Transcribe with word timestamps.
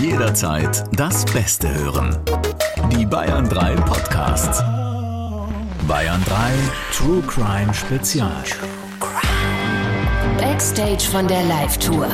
jederzeit 0.00 0.84
das 0.92 1.24
Beste 1.24 1.72
hören. 1.74 2.16
Die 2.92 3.04
Bayern 3.04 3.48
3 3.48 3.74
Podcasts. 3.76 4.62
Bayern 5.88 6.22
3 6.24 6.52
True 6.92 7.22
Crime 7.22 7.74
Spezial. 7.74 8.44
Backstage 10.38 11.04
von 11.10 11.26
der 11.26 11.42
Live-Tour. 11.44 12.08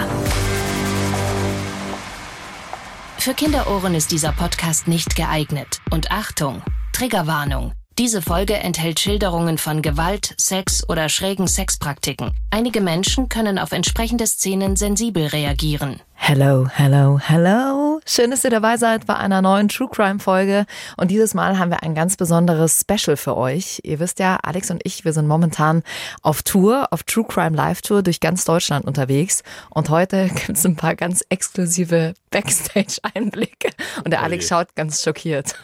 Für 3.19 3.35
Kinderohren 3.35 3.95
ist 3.95 4.11
dieser 4.11 4.33
Podcast 4.33 4.89
nicht 4.89 5.17
geeignet. 5.17 5.81
Und 5.91 6.11
Achtung, 6.11 6.63
Triggerwarnung. 6.93 7.73
Diese 7.97 8.23
Folge 8.23 8.55
enthält 8.55 8.99
Schilderungen 8.99 9.57
von 9.57 9.81
Gewalt, 9.81 10.35
Sex 10.37 10.83
oder 10.89 11.09
schrägen 11.09 11.47
Sexpraktiken. 11.47 12.33
Einige 12.51 12.81
Menschen 12.81 13.29
können 13.29 13.57
auf 13.57 13.71
entsprechende 13.71 14.27
Szenen 14.27 14.75
sensibel 14.75 15.29
reagieren. 15.29 16.01
Hello, 16.15 16.67
hello, 16.69 17.21
hello. 17.23 17.84
Schön, 18.07 18.31
dass 18.31 18.45
ihr 18.45 18.51
dabei 18.51 18.77
seid 18.77 19.07
bei 19.07 19.17
einer 19.17 19.41
neuen 19.41 19.69
True 19.69 19.89
Crime 19.91 20.19
Folge. 20.19 20.67
Und 20.99 21.11
dieses 21.11 21.33
Mal 21.33 21.59
haben 21.59 21.71
wir 21.71 21.83
ein 21.83 21.95
ganz 21.95 22.19
besonderes 22.19 22.83
Special 22.83 23.17
für 23.17 23.35
euch. 23.35 23.81
Ihr 23.83 23.99
wisst 23.99 24.19
ja, 24.19 24.37
Alex 24.43 24.71
und 24.71 24.83
ich, 24.85 25.07
wir 25.07 25.15
sind 25.15 25.27
momentan 25.27 25.83
auf 26.21 26.43
Tour, 26.43 26.89
auf 26.91 27.03
True 27.05 27.25
Crime 27.27 27.57
Live 27.57 27.81
Tour 27.81 28.03
durch 28.03 28.21
ganz 28.21 28.45
Deutschland 28.45 28.85
unterwegs. 28.85 29.43
Und 29.71 29.89
heute 29.89 30.29
gibt 30.35 30.59
es 30.59 30.67
ein 30.67 30.77
paar 30.77 30.97
ganz 30.97 31.25
exklusive 31.31 32.13
Backstage-Einblicke. 32.29 33.71
Und 34.05 34.11
der 34.11 34.23
Alex 34.23 34.49
schaut 34.49 34.75
ganz 34.75 35.03
schockiert. 35.03 35.55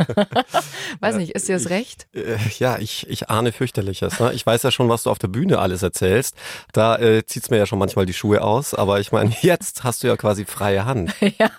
weiß 1.00 1.16
nicht, 1.16 1.32
ist 1.32 1.46
dir 1.46 1.56
das 1.56 1.68
recht? 1.68 2.06
Äh, 2.14 2.38
ja, 2.58 2.78
ich, 2.78 3.06
ich 3.10 3.28
ahne 3.28 3.52
fürchterliches. 3.52 4.18
Ne? 4.18 4.32
Ich 4.32 4.46
weiß 4.46 4.62
ja 4.62 4.70
schon, 4.70 4.88
was 4.88 5.02
du 5.02 5.10
auf 5.10 5.18
der 5.18 5.28
Bühne 5.28 5.58
alles 5.58 5.82
erzählst. 5.82 6.36
Da 6.72 6.96
äh, 6.96 7.26
zieht's 7.26 7.50
mir 7.50 7.58
ja 7.58 7.66
schon 7.66 7.78
manchmal 7.78 8.06
die 8.06 8.14
Schuhe 8.14 8.40
aus. 8.40 8.72
Aber 8.72 8.98
ich 8.98 9.12
meine, 9.12 9.34
jetzt 9.42 9.84
hast 9.84 10.02
du 10.02 10.06
ja 10.06 10.16
quasi 10.16 10.46
freie 10.46 10.86
Hand. 10.86 11.12
ja. 11.38 11.50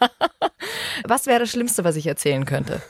Was 1.07 1.25
wäre 1.25 1.39
das 1.39 1.49
Schlimmste, 1.49 1.83
was 1.83 1.95
ich 1.95 2.07
erzählen 2.07 2.45
könnte? 2.45 2.81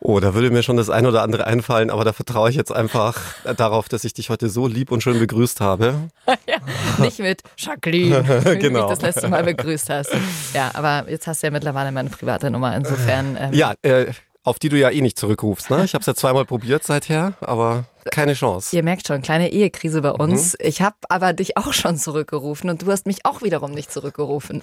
Oh, 0.00 0.20
da 0.20 0.32
würde 0.32 0.50
mir 0.50 0.62
schon 0.62 0.76
das 0.76 0.90
ein 0.90 1.06
oder 1.06 1.22
andere 1.22 1.46
einfallen, 1.46 1.90
aber 1.90 2.04
da 2.04 2.12
vertraue 2.12 2.50
ich 2.50 2.56
jetzt 2.56 2.70
einfach 2.70 3.20
darauf, 3.56 3.88
dass 3.88 4.04
ich 4.04 4.14
dich 4.14 4.30
heute 4.30 4.48
so 4.48 4.68
lieb 4.68 4.92
und 4.92 5.02
schön 5.02 5.18
begrüßt 5.18 5.60
habe. 5.60 6.08
ja, 6.46 6.58
nicht 6.98 7.18
mit 7.18 7.42
Jacqueline, 7.56 8.24
wie 8.44 8.58
genau. 8.58 8.82
du 8.82 8.88
mich 8.90 8.98
das 8.98 9.02
letzte 9.02 9.28
Mal 9.28 9.42
begrüßt 9.42 9.90
hast. 9.90 10.12
Ja, 10.54 10.70
aber 10.74 11.10
jetzt 11.10 11.26
hast 11.26 11.42
du 11.42 11.48
ja 11.48 11.50
mittlerweile 11.50 11.90
meine 11.90 12.10
private 12.10 12.48
Nummer, 12.48 12.76
insofern. 12.76 13.36
Ähm, 13.40 13.52
ja, 13.52 13.74
äh, 13.82 14.06
auf 14.48 14.58
die 14.58 14.68
du 14.68 14.78
ja 14.78 14.90
eh 14.90 15.00
nicht 15.00 15.18
zurückrufst. 15.18 15.70
Ne? 15.70 15.84
Ich 15.84 15.94
habe 15.94 16.00
es 16.00 16.06
ja 16.06 16.14
zweimal 16.14 16.44
probiert 16.44 16.84
seither, 16.84 17.34
aber 17.40 17.84
keine 18.10 18.34
Chance. 18.34 18.74
Ihr 18.74 18.82
merkt 18.82 19.06
schon, 19.06 19.22
kleine 19.22 19.50
Ehekrise 19.50 20.00
bei 20.00 20.10
uns. 20.10 20.54
Mhm. 20.54 20.66
Ich 20.66 20.82
habe 20.82 20.96
aber 21.08 21.32
dich 21.32 21.56
auch 21.56 21.72
schon 21.72 21.96
zurückgerufen 21.96 22.70
und 22.70 22.82
du 22.82 22.90
hast 22.90 23.06
mich 23.06 23.24
auch 23.24 23.42
wiederum 23.42 23.72
nicht 23.72 23.92
zurückgerufen. 23.92 24.62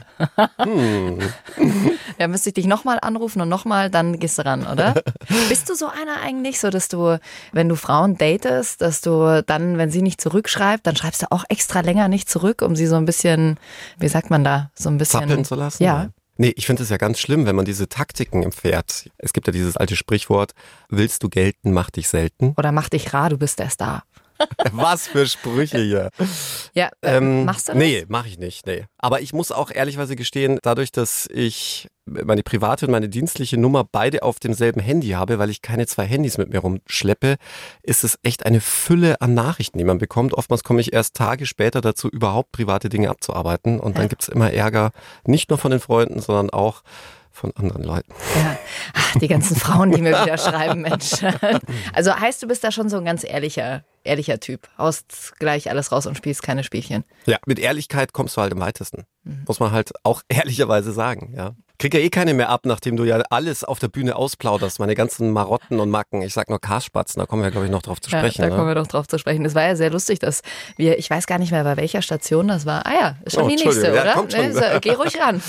Hm. 0.58 1.20
da 2.18 2.28
müsste 2.28 2.50
ich 2.50 2.56
dich 2.56 2.66
nochmal 2.66 2.98
anrufen 3.02 3.42
und 3.42 3.50
nochmal, 3.50 3.90
dann 3.90 4.20
gehst 4.20 4.38
du 4.40 4.46
ran, 4.46 4.66
oder? 4.66 4.96
Bist 5.50 5.70
du 5.70 5.76
so 5.76 5.88
einer 5.88 6.22
eigentlich, 6.24 6.60
so 6.60 6.70
dass 6.70 6.88
du, 6.88 7.20
wenn 7.52 7.70
du 7.70 7.76
Frauen 7.76 8.18
datest, 8.18 8.82
dass 8.82 9.02
du 9.02 9.44
dann, 9.46 9.78
wenn 9.78 9.92
sie 9.92 10.02
nicht 10.02 10.22
zurückschreibt, 10.22 10.88
dann 10.88 10.96
schreibst 10.96 11.22
du 11.22 11.28
auch 11.32 11.44
extra 11.50 11.82
länger 11.82 12.08
nicht 12.08 12.30
zurück, 12.30 12.62
um 12.62 12.76
sie 12.76 12.88
so 12.88 12.96
ein 12.96 13.06
bisschen, 13.06 13.60
wie 14.00 14.08
sagt 14.08 14.30
man 14.30 14.44
da, 14.44 14.72
so 14.74 14.90
ein 14.90 14.98
bisschen. 14.98 15.22
Zappeln 15.22 15.46
zu 15.46 15.56
lassen? 15.56 15.84
Ja. 15.84 16.10
Nee, 16.38 16.54
ich 16.58 16.66
finde 16.66 16.84
es 16.84 16.90
ja 16.90 16.98
ganz 16.98 17.20
schlimm, 17.20 17.46
wenn 17.46 17.56
man 17.56 17.66
diese 17.66 17.88
Taktiken 17.88 18.44
empfährt. 18.44 19.10
Es 19.18 19.32
gibt 19.32 19.48
ja 19.48 19.54
dieses 19.54 19.78
alte 19.78 19.96
Sprichwort, 19.96 20.54
willst 20.90 21.24
du 21.24 21.30
gelten, 21.30 21.72
mach 21.72 21.90
dich 21.90 22.10
selten. 22.10 22.54
Oder 22.58 22.72
mach 22.72 22.90
dich 22.90 23.14
rar, 23.14 23.30
du 23.30 23.38
bist 23.38 23.60
der 23.60 23.70
Star. 23.70 24.04
Was 24.72 25.08
für 25.08 25.26
Sprüche 25.28 25.80
hier. 25.80 26.10
Ja, 26.74 26.90
äh, 27.02 27.18
ähm, 27.18 27.46
machst 27.46 27.68
du 27.68 27.74
das? 27.74 27.80
Nee, 27.80 28.06
mach 28.08 28.26
ich 28.26 28.38
nicht, 28.38 28.66
nee. 28.66 28.86
Aber 28.98 29.22
ich 29.22 29.34
muss 29.34 29.52
auch 29.52 29.72
ehrlichweise 29.72 30.16
gestehen, 30.16 30.60
dadurch, 30.62 30.92
dass 30.92 31.28
ich 31.32 31.88
meine 32.06 32.44
private 32.44 32.86
und 32.86 32.92
meine 32.92 33.10
dienstliche 33.10 33.58
Nummer 33.58 33.84
beide 33.84 34.22
auf 34.24 34.40
demselben 34.40 34.80
Handy 34.80 35.10
habe, 35.10 35.40
weil 35.40 35.50
ich 35.50 35.62
keine 35.62 35.88
zwei 35.88 36.06
Handys 36.06 36.38
mit 36.38 36.50
mir 36.50 36.60
rumschleppe, 36.60 37.38
ist 37.82 38.04
es 38.04 38.20
echt 38.22 38.46
eine 38.46 38.62
Fülle 38.62 39.22
an 39.22 39.34
Nachrichten, 39.34 39.80
die 39.80 39.84
man 39.84 39.98
bekommt. 39.98 40.34
Oftmals 40.34 40.64
komme 40.64 40.82
ich 40.82 40.94
erst 40.94 41.16
Tage 41.16 41.46
später 41.46 41.82
dazu, 41.82 42.08
überhaupt 42.10 42.52
private 42.52 42.90
Dinge 42.90 43.10
abzuarbeiten. 43.10 43.80
Und 43.80 43.98
dann 43.98 44.04
ja. 44.04 44.10
gibt's 44.10 44.28
immer 44.28 44.52
Ärger, 44.52 44.92
nicht 45.26 45.50
nur 45.50 45.58
von 45.58 45.72
den 45.72 45.80
Freunden, 45.80 46.20
sondern 46.20 46.52
auch 46.52 46.84
von 47.36 47.52
anderen 47.56 47.84
Leuten. 47.84 48.14
Ja, 48.36 48.58
Ach, 48.94 49.16
die 49.20 49.28
ganzen 49.28 49.56
Frauen, 49.56 49.92
die 49.92 50.02
mir 50.02 50.12
wieder 50.12 50.38
schreiben, 50.38 50.82
Mensch. 50.82 51.12
Also 51.94 52.16
heißt, 52.16 52.42
du 52.42 52.48
bist 52.48 52.64
da 52.64 52.72
schon 52.72 52.90
so 52.90 52.98
ein 52.98 53.06
ganz 53.06 53.24
ehrlicher, 53.24 53.84
ehrlicher 54.04 54.40
Typ. 54.40 54.68
Haust 54.78 55.34
gleich 55.40 55.70
alles 55.70 55.92
raus 55.92 56.06
und 56.06 56.16
spielst 56.16 56.44
keine 56.44 56.64
Spielchen. 56.64 57.04
Ja, 57.26 57.38
mit 57.46 57.60
Ehrlichkeit 57.60 58.14
kommst 58.14 58.38
du 58.38 58.42
halt 58.42 58.54
am 58.54 58.60
weitesten. 58.60 59.06
Mhm. 59.24 59.44
Muss 59.48 59.60
man 59.60 59.72
halt 59.72 59.92
auch 60.04 60.22
ehrlicherweise 60.30 60.92
sagen, 60.92 61.34
ja. 61.36 61.56
Krieg 61.78 61.94
ja 61.94 62.00
eh 62.00 62.10
keine 62.10 62.34
mehr 62.34 62.50
ab, 62.50 62.62
nachdem 62.66 62.96
du 62.96 63.04
ja 63.04 63.22
alles 63.30 63.66
auf 63.66 63.80
der 63.80 63.90
Bühne 63.90 64.16
ausplauderst, 64.16 64.80
meine 64.80 64.96
ganzen 64.96 65.32
Marotten 65.32 65.82
und 65.82 65.90
Macken. 65.90 66.22
Ich 66.22 66.34
sag 66.34 66.50
nur 66.50 66.62
Karspatzen, 66.62 67.20
da 67.20 67.26
kommen 67.26 67.44
wir, 67.44 67.52
glaube 67.52 67.66
ich, 67.66 67.72
noch 67.72 67.82
drauf 67.82 68.00
zu 68.00 68.10
sprechen. 68.10 68.42
Ja, 68.42 68.48
da 68.48 68.52
ne? 68.52 68.56
kommen 68.56 68.70
wir 68.70 68.76
noch 68.76 68.88
drauf 68.88 69.08
zu 69.08 69.20
sprechen. 69.20 69.44
Das 69.44 69.56
war 69.56 69.64
ja 69.64 69.76
sehr 69.76 69.90
lustig, 69.90 70.20
dass 70.20 70.42
wir, 70.78 70.98
ich 70.98 71.10
weiß 71.10 71.28
gar 71.28 71.38
nicht 71.38 71.52
mehr, 71.52 71.66
bei 71.66 71.76
welcher 71.76 72.02
Station 72.02 72.48
das 72.48 72.66
war. 72.66 72.86
Ah 72.86 72.94
ja, 72.94 73.18
ist 73.26 73.36
schon 73.36 73.44
oh, 73.44 73.50
die 73.50 73.56
nächste, 73.56 73.92
oder? 73.92 74.06
Ja, 74.06 74.14
kommt 74.14 74.32
schon. 74.32 74.48
Ne, 74.48 74.54
so, 74.54 74.62
geh 74.80 74.92
ruhig 74.94 75.20
ran. 75.20 75.42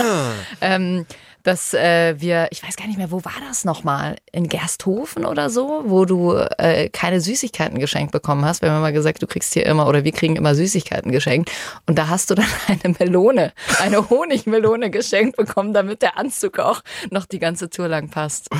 ähm, 0.60 1.06
dass 1.42 1.74
äh, 1.74 2.20
wir, 2.20 2.48
ich 2.50 2.62
weiß 2.62 2.76
gar 2.76 2.86
nicht 2.86 2.98
mehr, 2.98 3.10
wo 3.10 3.24
war 3.24 3.34
das 3.46 3.64
nochmal? 3.64 4.16
In 4.32 4.48
Gersthofen 4.48 5.24
oder 5.24 5.50
so, 5.50 5.84
wo 5.86 6.04
du 6.04 6.34
äh, 6.34 6.88
keine 6.90 7.20
Süßigkeiten 7.20 7.78
geschenkt 7.78 8.12
bekommen 8.12 8.44
hast. 8.44 8.62
Wir 8.62 8.70
haben 8.70 8.80
mal 8.80 8.92
gesagt, 8.92 9.22
du 9.22 9.26
kriegst 9.26 9.54
hier 9.54 9.66
immer 9.66 9.86
oder 9.86 10.04
wir 10.04 10.12
kriegen 10.12 10.36
immer 10.36 10.54
Süßigkeiten 10.54 11.12
geschenkt. 11.12 11.50
Und 11.86 11.98
da 11.98 12.08
hast 12.08 12.30
du 12.30 12.34
dann 12.34 12.46
eine 12.68 12.94
Melone, 12.98 13.52
eine 13.80 14.10
Honigmelone 14.10 14.90
geschenkt 14.90 15.36
bekommen, 15.36 15.72
damit 15.72 16.02
der 16.02 16.18
Anzug 16.18 16.58
auch 16.58 16.82
noch 17.10 17.26
die 17.26 17.38
ganze 17.38 17.70
Tour 17.70 17.88
lang 17.88 18.08
passt. 18.08 18.48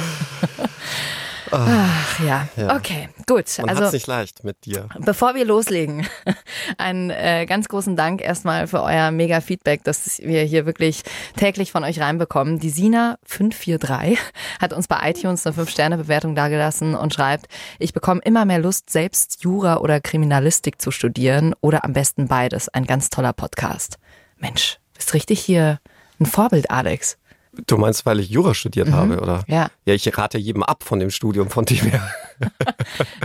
Ach 1.50 2.20
ja. 2.20 2.48
ja. 2.56 2.76
okay, 2.76 3.08
gut. 3.26 3.46
Man 3.58 3.68
also 3.68 3.90
nicht 3.90 4.06
leicht 4.06 4.44
mit 4.44 4.64
dir. 4.64 4.88
Bevor 4.98 5.34
wir 5.34 5.44
loslegen, 5.44 6.06
einen 6.78 7.10
äh, 7.10 7.46
ganz 7.46 7.68
großen 7.68 7.96
Dank 7.96 8.20
erstmal 8.20 8.66
für 8.66 8.82
euer 8.82 9.10
mega 9.10 9.40
Feedback, 9.40 9.84
das 9.84 10.18
wir 10.18 10.42
hier 10.42 10.66
wirklich 10.66 11.02
täglich 11.36 11.72
von 11.72 11.84
euch 11.84 12.00
reinbekommen. 12.00 12.58
Die 12.58 12.70
Sina 12.70 13.18
543 13.24 14.18
hat 14.60 14.72
uns 14.72 14.88
bei 14.88 15.10
iTunes 15.10 15.46
eine 15.46 15.56
5-Sterne-Bewertung 15.56 16.34
dagelassen 16.34 16.94
und 16.94 17.14
schreibt, 17.14 17.46
ich 17.78 17.92
bekomme 17.92 18.20
immer 18.24 18.44
mehr 18.44 18.58
Lust, 18.58 18.90
selbst 18.90 19.42
Jura 19.42 19.78
oder 19.78 20.00
Kriminalistik 20.00 20.80
zu 20.80 20.90
studieren 20.90 21.54
oder 21.60 21.84
am 21.84 21.92
besten 21.92 22.28
beides. 22.28 22.68
Ein 22.68 22.84
ganz 22.84 23.10
toller 23.10 23.32
Podcast. 23.32 23.98
Mensch, 24.36 24.78
bist 24.94 25.14
richtig 25.14 25.40
hier 25.40 25.80
ein 26.20 26.26
Vorbild, 26.26 26.70
Alex. 26.70 27.18
Du 27.66 27.76
meinst, 27.76 28.06
weil 28.06 28.20
ich 28.20 28.30
Jura 28.30 28.54
studiert 28.54 28.88
mhm. 28.88 28.92
habe, 28.94 29.20
oder? 29.20 29.44
Ja. 29.48 29.70
Ja, 29.84 29.94
ich 29.94 30.16
rate 30.16 30.38
jedem 30.38 30.62
ab 30.62 30.84
von 30.84 30.98
dem 30.98 31.10
Studium, 31.10 31.50
von 31.50 31.64
dem 31.64 31.78
her. 31.78 32.10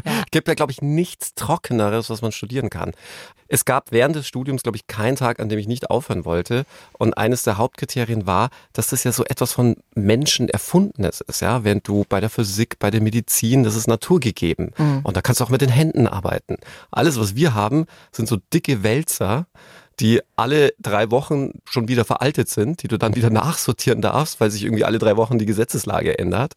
ja. 0.06 0.24
Gibt 0.32 0.48
ja, 0.48 0.54
glaube 0.54 0.72
ich, 0.72 0.82
nichts 0.82 1.36
Trockeneres, 1.36 2.10
was 2.10 2.22
man 2.22 2.32
studieren 2.32 2.70
kann. 2.70 2.94
Es 3.48 3.66
gab 3.66 3.92
während 3.92 4.16
des 4.16 4.28
Studiums, 4.28 4.64
glaube 4.64 4.78
ich, 4.78 4.88
keinen 4.88 5.16
Tag, 5.16 5.40
an 5.40 5.50
dem 5.50 5.60
ich 5.60 5.68
nicht 5.68 5.90
aufhören 5.90 6.26
wollte. 6.26 6.66
Und 6.94 7.18
eines 7.18 7.44
der 7.44 7.58
Hauptkriterien 7.58 8.26
war, 8.26 8.50
dass 8.74 8.88
das 8.88 9.04
ja 9.04 9.12
so 9.12 9.24
etwas 9.26 9.54
von 9.54 9.76
Menschen 9.94 10.50
erfundenes 10.50 11.22
ist, 11.22 11.42
ja. 11.42 11.64
Während 11.64 11.88
du 11.88 12.06
bei 12.10 12.20
der 12.20 12.30
Physik, 12.30 12.80
bei 12.80 12.90
der 12.90 13.02
Medizin, 13.02 13.64
das 13.64 13.76
ist 13.76 13.88
naturgegeben. 13.88 14.72
Mhm. 14.78 15.02
Und 15.04 15.16
da 15.16 15.22
kannst 15.22 15.42
du 15.42 15.46
auch 15.46 15.50
mit 15.50 15.62
den 15.62 15.70
Händen 15.70 16.08
arbeiten. 16.08 16.58
Alles, 16.90 17.20
was 17.20 17.36
wir 17.36 17.54
haben, 17.54 17.86
sind 18.12 18.28
so 18.28 18.38
dicke 18.52 18.84
Wälzer 18.84 19.46
die 20.00 20.22
alle 20.36 20.74
drei 20.80 21.12
Wochen 21.12 21.60
schon 21.66 21.88
wieder 21.88 22.06
veraltet 22.06 22.50
sind, 22.50 22.84
die 22.84 22.88
du 22.88 22.98
dann 22.98 23.16
wieder 23.16 23.30
nachsortieren 23.32 24.02
darfst, 24.02 24.40
weil 24.40 24.52
sich 24.52 24.64
irgendwie 24.64 24.84
alle 24.86 25.00
drei 25.00 25.18
Wochen 25.18 25.38
die 25.38 25.46
Gesetzeslage 25.46 26.18
ändert. 26.18 26.54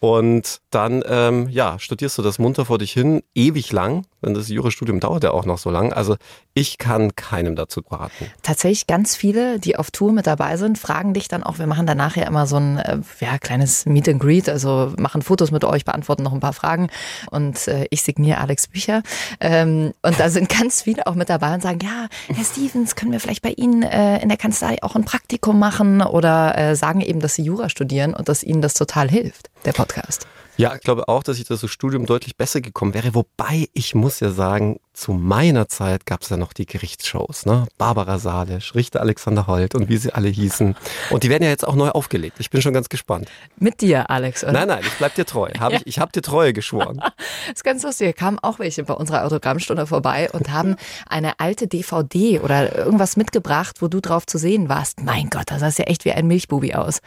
Und 0.00 0.60
dann, 0.70 1.02
ähm, 1.06 1.48
ja, 1.48 1.78
studierst 1.78 2.18
du 2.18 2.22
das 2.22 2.38
munter 2.38 2.64
vor 2.64 2.78
dich 2.78 2.92
hin, 2.92 3.22
ewig 3.34 3.72
lang, 3.72 4.06
denn 4.24 4.34
das 4.34 4.48
Jurastudium 4.48 5.00
dauert 5.00 5.24
ja 5.24 5.30
auch 5.30 5.44
noch 5.44 5.58
so 5.58 5.70
lang. 5.70 5.92
Also 5.92 6.16
ich 6.54 6.78
kann 6.78 7.14
keinem 7.16 7.56
dazu 7.56 7.82
raten. 7.90 8.26
Tatsächlich 8.42 8.86
ganz 8.86 9.16
viele, 9.16 9.58
die 9.58 9.76
auf 9.76 9.90
Tour 9.90 10.12
mit 10.12 10.26
dabei 10.26 10.56
sind, 10.56 10.78
fragen 10.78 11.14
dich 11.14 11.28
dann 11.28 11.42
auch, 11.42 11.58
wir 11.58 11.66
machen 11.66 11.86
danach 11.86 12.16
ja 12.16 12.24
immer 12.24 12.46
so 12.46 12.56
ein 12.56 12.78
äh, 12.78 12.98
ja, 13.20 13.38
kleines 13.38 13.86
Meet 13.86 14.08
and 14.08 14.20
Greet, 14.20 14.48
also 14.48 14.92
machen 14.98 15.22
Fotos 15.22 15.50
mit 15.50 15.64
euch, 15.64 15.84
beantworten 15.84 16.22
noch 16.22 16.32
ein 16.32 16.40
paar 16.40 16.52
Fragen 16.52 16.88
und 17.30 17.68
äh, 17.68 17.86
ich 17.90 18.02
signiere 18.02 18.38
Alex 18.38 18.66
Bücher. 18.68 19.02
Ähm, 19.40 19.92
und 20.02 20.20
da 20.20 20.30
sind 20.30 20.48
ganz 20.58 20.82
viele 20.82 21.06
auch 21.06 21.14
mit 21.14 21.28
dabei 21.28 21.54
und 21.54 21.62
sagen, 21.62 21.80
ja, 21.82 22.08
Herr 22.28 22.44
Stevens, 22.44 22.96
können 22.96 23.12
wir 23.12 23.20
vielleicht 23.20 23.42
bei 23.42 23.50
Ihnen 23.50 23.82
äh, 23.82 24.22
in 24.22 24.28
der 24.28 24.38
Kanzlei 24.38 24.82
auch 24.82 24.94
ein 24.96 25.04
Praktikum 25.04 25.58
machen 25.58 26.02
oder 26.02 26.56
äh, 26.56 26.76
sagen 26.76 27.00
eben, 27.00 27.20
dass 27.20 27.34
Sie 27.34 27.42
Jura 27.42 27.68
studieren 27.68 28.14
und 28.14 28.28
dass 28.28 28.42
Ihnen 28.42 28.62
das 28.62 28.74
total 28.74 29.08
hilft. 29.08 29.50
Der 29.64 29.72
Podcast. 29.72 30.26
Ja, 30.56 30.72
ich 30.76 30.82
glaube 30.82 31.08
auch, 31.08 31.24
dass 31.24 31.38
ich 31.38 31.46
das 31.46 31.68
Studium 31.68 32.06
deutlich 32.06 32.36
besser 32.36 32.60
gekommen 32.60 32.94
wäre. 32.94 33.14
Wobei 33.14 33.68
ich 33.72 33.96
muss 33.96 34.20
ja 34.20 34.30
sagen, 34.30 34.78
zu 34.92 35.12
meiner 35.12 35.66
Zeit 35.66 36.06
gab 36.06 36.22
es 36.22 36.28
ja 36.28 36.36
noch 36.36 36.52
die 36.52 36.64
Gerichtsshows, 36.64 37.44
ne? 37.44 37.66
Barbara 37.76 38.20
Salisch, 38.20 38.76
Richter 38.76 39.00
Alexander 39.00 39.48
Holt 39.48 39.74
und 39.74 39.88
wie 39.88 39.96
sie 39.96 40.12
alle 40.14 40.28
hießen. 40.28 40.76
Und 41.10 41.24
die 41.24 41.28
werden 41.28 41.42
ja 41.42 41.48
jetzt 41.48 41.66
auch 41.66 41.74
neu 41.74 41.88
aufgelegt. 41.88 42.36
Ich 42.38 42.50
bin 42.50 42.62
schon 42.62 42.72
ganz 42.72 42.88
gespannt. 42.88 43.28
Mit 43.56 43.80
dir, 43.80 44.08
Alex, 44.10 44.44
oder? 44.44 44.52
Nein, 44.52 44.68
nein, 44.68 44.82
ich 44.82 44.92
bleib 44.92 45.16
dir 45.16 45.26
treu. 45.26 45.50
Hab 45.58 45.72
ja. 45.72 45.78
ich 45.84 45.94
ich 45.94 45.98
habe 45.98 46.12
dir 46.12 46.22
Treue 46.22 46.52
geschworen. 46.52 46.98
das 46.98 47.12
ist 47.56 47.64
ganz 47.64 47.82
lustig. 47.82 48.14
Kamen 48.16 48.38
auch 48.38 48.60
welche 48.60 48.84
bei 48.84 48.94
unserer 48.94 49.24
Autogrammstunde 49.24 49.88
vorbei 49.88 50.30
und 50.30 50.52
haben 50.52 50.76
eine 51.08 51.40
alte 51.40 51.66
DVD 51.66 52.38
oder 52.38 52.76
irgendwas 52.76 53.16
mitgebracht, 53.16 53.82
wo 53.82 53.88
du 53.88 54.00
drauf 54.00 54.24
zu 54.24 54.38
sehen 54.38 54.68
warst. 54.68 55.02
Mein 55.02 55.30
Gott, 55.30 55.50
das 55.50 55.60
sah 55.60 55.82
ja 55.82 55.88
echt 55.88 56.04
wie 56.04 56.12
ein 56.12 56.28
Milchbubi 56.28 56.74
aus. 56.74 57.00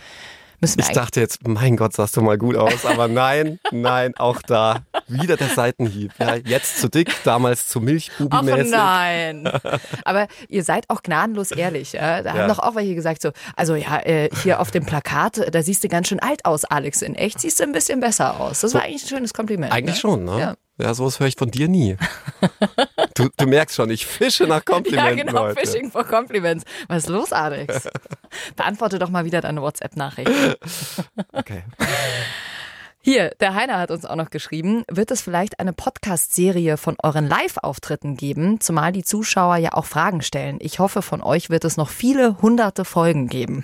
Müssen 0.59 0.79
ich 0.79 0.87
dachte 0.87 1.19
jetzt, 1.19 1.47
mein 1.47 1.77
Gott, 1.77 1.93
sahst 1.93 2.17
du 2.17 2.21
mal 2.21 2.37
gut 2.37 2.55
aus, 2.55 2.85
aber 2.85 3.07
nein, 3.07 3.59
nein, 3.71 4.15
auch 4.17 4.41
da 4.41 4.79
wieder 5.07 5.37
der 5.37 5.49
Seitenhieb. 5.49 6.13
Ja, 6.17 6.35
jetzt 6.35 6.79
zu 6.79 6.89
dick, 6.89 7.11
damals 7.23 7.67
zu 7.67 7.79
milchbubenmäßig. 7.79 8.73
Ach 8.73 8.79
nein. 8.79 9.51
Aber 10.03 10.27
ihr 10.49 10.63
seid 10.63 10.89
auch 10.89 11.03
gnadenlos 11.03 11.51
ehrlich. 11.51 11.93
Ja? 11.93 12.23
Da 12.23 12.33
ja. 12.33 12.41
haben 12.41 12.47
doch 12.47 12.59
auch 12.59 12.75
welche 12.75 12.95
gesagt 12.95 13.21
so, 13.21 13.31
also 13.55 13.75
ja, 13.75 13.99
äh, 13.99 14.29
hier 14.41 14.59
auf 14.59 14.71
dem 14.71 14.85
Plakat, 14.85 15.53
da 15.53 15.61
siehst 15.61 15.83
du 15.83 15.89
ganz 15.89 16.07
schön 16.07 16.19
alt 16.19 16.43
aus, 16.45 16.65
Alex. 16.65 17.03
In 17.03 17.13
echt 17.13 17.39
siehst 17.39 17.59
du 17.59 17.63
ein 17.63 17.71
bisschen 17.71 17.99
besser 17.99 18.39
aus. 18.39 18.61
Das 18.61 18.73
war 18.73 18.81
eigentlich 18.81 19.03
ein 19.03 19.09
schönes 19.09 19.33
Kompliment. 19.33 19.71
Eigentlich 19.71 19.95
ne? 19.95 20.01
schon, 20.01 20.25
ne? 20.25 20.39
Ja. 20.39 20.55
Ja, 20.77 20.93
sowas 20.93 21.19
höre 21.19 21.27
ich 21.27 21.35
von 21.35 21.49
dir 21.49 21.67
nie. 21.67 21.97
Du, 23.15 23.29
du 23.35 23.47
merkst 23.47 23.75
schon, 23.75 23.89
ich 23.89 24.05
fische 24.05 24.45
nach 24.45 24.63
Komplimenten. 24.63 25.17
Ja, 25.17 25.23
genau, 25.23 25.41
heute. 25.45 25.59
Fishing 25.59 25.91
for 25.91 26.03
Compliments. 26.03 26.65
Was 26.87 27.03
ist 27.03 27.09
los, 27.09 27.33
Alex? 27.33 27.87
Beantworte 28.55 28.99
doch 28.99 29.09
mal 29.09 29.25
wieder 29.25 29.41
deine 29.41 29.61
WhatsApp-Nachricht. 29.61 30.31
Okay. 31.33 31.63
Hier, 32.99 33.29
der 33.39 33.55
Heiner 33.55 33.79
hat 33.79 33.89
uns 33.89 34.05
auch 34.05 34.15
noch 34.17 34.29
geschrieben, 34.31 34.83
wird 34.89 35.11
es 35.11 35.21
vielleicht 35.21 35.59
eine 35.59 35.71
Podcast-Serie 35.71 36.75
von 36.77 36.97
euren 37.01 37.25
Live-Auftritten 37.27 38.17
geben, 38.17 38.59
zumal 38.59 38.91
die 38.91 39.03
Zuschauer 39.03 39.55
ja 39.57 39.73
auch 39.73 39.85
Fragen 39.85 40.21
stellen. 40.21 40.57
Ich 40.59 40.79
hoffe, 40.79 41.01
von 41.01 41.21
euch 41.21 41.49
wird 41.49 41.63
es 41.63 41.77
noch 41.77 41.89
viele 41.89 42.41
hunderte 42.41 42.83
Folgen 42.83 43.27
geben. 43.27 43.63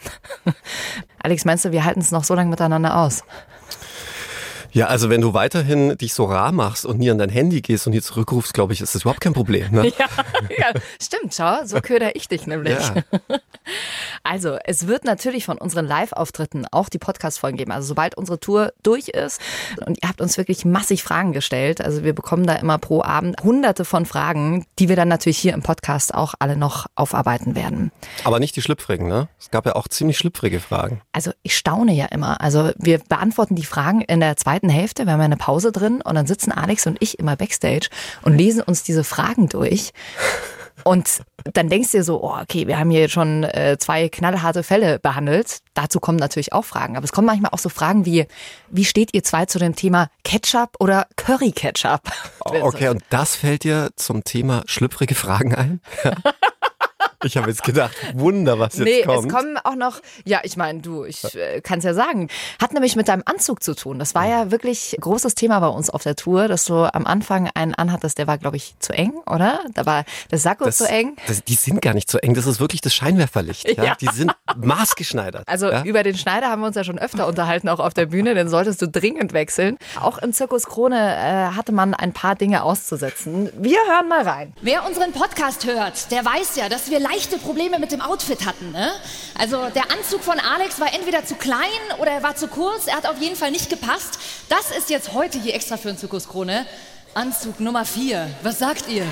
Alex, 1.22 1.44
meinst 1.44 1.66
du, 1.66 1.72
wir 1.72 1.84
halten 1.84 2.00
es 2.00 2.12
noch 2.12 2.24
so 2.24 2.36
lange 2.36 2.50
miteinander 2.50 2.96
aus? 2.98 3.24
Ja, 4.74 4.88
also 4.88 5.10
wenn 5.10 5.22
du 5.22 5.34
weiterhin 5.34 5.98
dich 5.98 6.14
so 6.14 6.26
rar 6.26 6.52
machst 6.52 6.86
und 6.86 7.00
nie 7.00 7.10
an 7.12 7.20
dein 7.20 7.30
Handy 7.30 7.62
gehst 7.62 7.86
und 7.86 7.94
hier 7.94 8.02
zurückrufst, 8.02 8.54
glaube 8.54 8.74
ich, 8.74 8.82
ist 8.82 8.96
das 8.96 9.04
überhaupt 9.04 9.22
kein 9.22 9.34
Problem. 9.34 9.72
Ne? 9.72 9.84
Ja, 10.00 10.08
ja, 10.58 10.82
stimmt, 11.02 11.34
schau, 11.36 11.64
so 11.66 11.80
köder 11.80 12.16
ich 12.16 12.28
dich 12.28 12.48
nämlich. 12.48 12.74
Ja. 12.80 13.04
Also, 14.24 14.58
es 14.64 14.88
wird 14.88 15.04
natürlich 15.04 15.46
von 15.46 15.58
unseren 15.58 15.86
Live-Auftritten 15.86 16.66
auch 16.72 16.88
die 16.88 16.98
Podcast-Folgen 16.98 17.58
geben. 17.58 17.72
Also, 17.72 17.90
sobald 17.90 18.16
unsere 18.16 18.40
Tour 18.40 18.72
durch 18.82 19.10
ist 19.10 19.42
und 19.86 20.00
ihr 20.02 20.08
habt 20.08 20.22
uns 20.22 20.38
wirklich 20.38 20.64
massig 20.64 21.04
Fragen 21.04 21.34
gestellt. 21.34 21.82
Also, 21.82 22.06
wir 22.06 22.14
bekommen 22.14 22.48
da 22.48 22.56
immer 22.56 22.78
pro 22.78 23.04
Abend 23.04 23.44
hunderte 23.44 23.84
von 23.84 24.06
Fragen, 24.06 24.66
die 24.80 24.88
wir 24.88 24.96
dann 24.96 25.10
natürlich 25.10 25.38
hier 25.38 25.54
im 25.54 25.62
Podcast 25.62 26.14
auch 26.14 26.36
alle 26.40 26.56
noch 26.56 26.88
aufarbeiten 26.96 27.56
werden. 27.56 27.92
Aber 28.24 28.40
nicht 28.40 28.56
die 28.56 28.62
schlüpfrigen, 28.62 29.08
ne? 29.08 29.28
Es 29.40 29.52
gab 29.52 29.66
ja 29.66 29.76
auch 29.76 29.90
ziemlich 29.90 30.18
schlüpfrige 30.18 30.62
Fragen. 30.62 31.02
Also, 31.12 31.32
ich 31.42 31.58
staune 31.58 31.92
ja 31.94 32.06
immer. 32.06 32.40
Also, 32.40 32.72
wir 32.78 33.00
beantworten 33.00 33.56
die 33.56 33.66
Fragen 33.66 34.00
in 34.02 34.22
der 34.22 34.38
zweiten 34.38 34.70
Hälfte. 34.70 35.06
Wir 35.06 35.14
haben 35.14 35.20
ja 35.20 35.26
eine 35.26 35.38
Pause 35.38 35.74
drin 35.74 36.02
und 36.02 36.16
dann 36.16 36.28
sitzen 36.28 36.54
Alex 36.54 36.88
und 36.88 36.98
ich 37.02 37.20
immer 37.20 37.36
backstage 37.36 37.90
und 38.22 38.38
lesen 38.38 38.62
uns 38.62 38.84
diese 38.84 39.04
Fragen 39.04 39.50
durch. 39.50 39.92
Und 40.84 41.22
dann 41.54 41.70
denkst 41.70 41.92
du 41.92 41.98
dir 41.98 42.04
so, 42.04 42.24
oh, 42.24 42.36
okay, 42.42 42.68
wir 42.68 42.80
haben 42.80 42.90
hier 42.90 43.10
schon 43.10 43.44
äh, 43.44 43.78
zwei 43.80 44.10
knallharte 44.10 44.64
Fälle 44.64 45.00
behandelt. 45.00 45.60
Dazu 45.74 46.00
kommen 46.00 46.18
natürlich 46.18 46.54
auch 46.54 46.66
Fragen. 46.66 46.96
Aber 46.98 47.04
es 47.04 47.12
kommen 47.12 47.28
manchmal 47.28 47.52
auch 47.52 47.60
so 47.60 47.70
Fragen 47.70 48.06
wie, 48.06 48.28
wie 48.70 48.86
steht 48.86 49.14
ihr 49.14 49.24
zwei 49.24 49.46
zu 49.46 49.60
dem 49.60 49.76
Thema 49.76 50.10
Ketchup 50.24 50.76
oder 50.80 51.08
Curry-Ketchup? 51.16 52.02
Okay, 52.40 52.90
und 52.90 53.04
das 53.10 53.36
fällt 53.36 53.64
dir 53.64 53.92
zum 53.96 54.24
Thema 54.24 54.64
schlüpfrige 54.66 55.16
Fragen 55.16 55.56
ein? 55.56 55.82
Ich 57.26 57.38
habe 57.38 57.50
jetzt 57.50 57.64
gedacht, 57.64 57.96
Wunder, 58.14 58.60
was 58.60 58.78
jetzt 58.78 58.86
nee, 58.86 59.02
kommt. 59.04 59.24
Nee, 59.24 59.28
es 59.28 59.34
kommen 59.34 59.58
auch 59.58 59.76
noch, 59.76 60.02
ja, 60.26 60.42
ich 60.44 60.58
meine, 60.58 60.80
du, 60.80 61.06
ich 61.06 61.24
äh, 61.36 61.62
kann 61.62 61.80
es 61.80 61.86
ja 61.86 61.94
sagen, 61.94 62.30
hat 62.62 62.74
nämlich 62.74 62.96
mit 62.96 63.08
deinem 63.08 63.24
Anzug 63.26 63.64
zu 63.64 63.76
tun. 63.76 64.00
Das 64.00 64.16
war 64.16 64.28
ja 64.28 64.52
wirklich 64.52 64.98
großes 65.00 65.36
Thema 65.36 65.60
bei 65.60 65.68
uns 65.68 65.90
auf 65.90 66.04
der 66.04 66.16
Tour, 66.16 66.48
dass 66.48 66.66
du 66.66 66.94
am 66.94 67.06
Anfang 67.06 67.50
einen 67.54 67.74
anhattest, 67.76 68.18
der 68.18 68.28
war, 68.28 68.38
glaube 68.38 68.58
ich, 68.58 68.76
zu 68.80 68.94
eng, 68.94 69.14
oder? 69.26 69.60
Da 69.74 69.86
war 69.86 70.04
das 70.30 70.44
Sakko 70.44 70.66
das, 70.66 70.78
zu 70.78 70.88
eng. 70.88 71.16
Das, 71.28 71.44
die 71.44 71.56
sind 71.56 71.82
gar 71.82 71.94
nicht 71.94 72.10
zu 72.10 72.22
eng, 72.22 72.34
das 72.34 72.46
ist 72.46 72.60
wirklich 72.60 72.82
das 72.82 72.94
Scheinwerferlicht. 72.94 73.78
Ja? 73.78 73.84
ja. 73.84 73.96
Die 74.00 74.08
sind 74.08 74.32
maßgeschneidert. 74.56 75.48
Also 75.48 75.72
ja? 75.72 75.84
über 75.84 76.04
den 76.04 76.18
Schneider 76.18 76.50
haben 76.50 76.62
wir 76.62 76.68
uns 76.68 76.76
ja 76.76 76.84
schon 76.84 77.00
öfter 77.00 77.28
unterhalten, 77.28 77.70
auch 77.70 77.80
auf 77.80 77.94
der 77.94 78.08
Bühne, 78.08 78.36
den 78.36 78.50
solltest 78.50 78.82
du 78.82 78.88
dringend 78.88 79.34
wechseln. 79.34 79.78
Auch 80.00 80.18
im 80.18 80.34
Zirkus 80.34 80.66
Krone 80.66 80.96
äh, 80.96 81.56
hatte 81.56 81.72
man 81.72 81.94
ein 81.94 82.14
paar 82.14 82.36
Dinge 82.36 82.64
auszusetzen. 82.64 83.50
Wir 83.58 83.80
hören 83.88 84.08
mal 84.08 84.24
rein. 84.24 84.54
Wer 84.62 84.86
unseren 84.86 85.12
Podcast 85.12 85.66
hört, 85.66 86.12
der 86.12 86.26
weiß 86.26 86.56
ja, 86.56 86.70
dass 86.70 86.90
wir 86.90 87.00
leichte 87.14 87.38
Probleme 87.38 87.78
mit 87.78 87.92
dem 87.92 88.02
Outfit 88.02 88.46
hatten. 88.46 88.72
Ne? 88.72 88.92
Also 89.38 89.70
der 89.70 89.92
Anzug 89.92 90.24
von 90.24 90.40
Alex 90.40 90.80
war 90.80 90.94
entweder 90.94 91.26
zu 91.26 91.36
klein 91.36 91.60
oder 92.00 92.12
er 92.12 92.24
war 92.24 92.36
zu 92.36 92.48
kurz. 92.48 92.88
Er 92.88 92.96
hat 92.96 93.06
auf 93.06 93.20
jeden 93.22 93.36
Fall 93.36 93.52
nicht 93.52 93.70
gepasst. 93.70 94.18
Das 94.50 94.72
ist 94.76 94.90
jetzt 94.90 95.14
heute 95.14 95.40
hier 95.40 95.54
extra 95.54 95.78
für 95.78 95.90
den 95.90 95.98
Zirkuskrone. 95.98 96.66
Anzug 97.14 97.60
Nummer 97.60 97.86
4. 97.86 98.30
Was 98.42 98.58
sagt 98.60 98.90
ihr? 98.90 99.06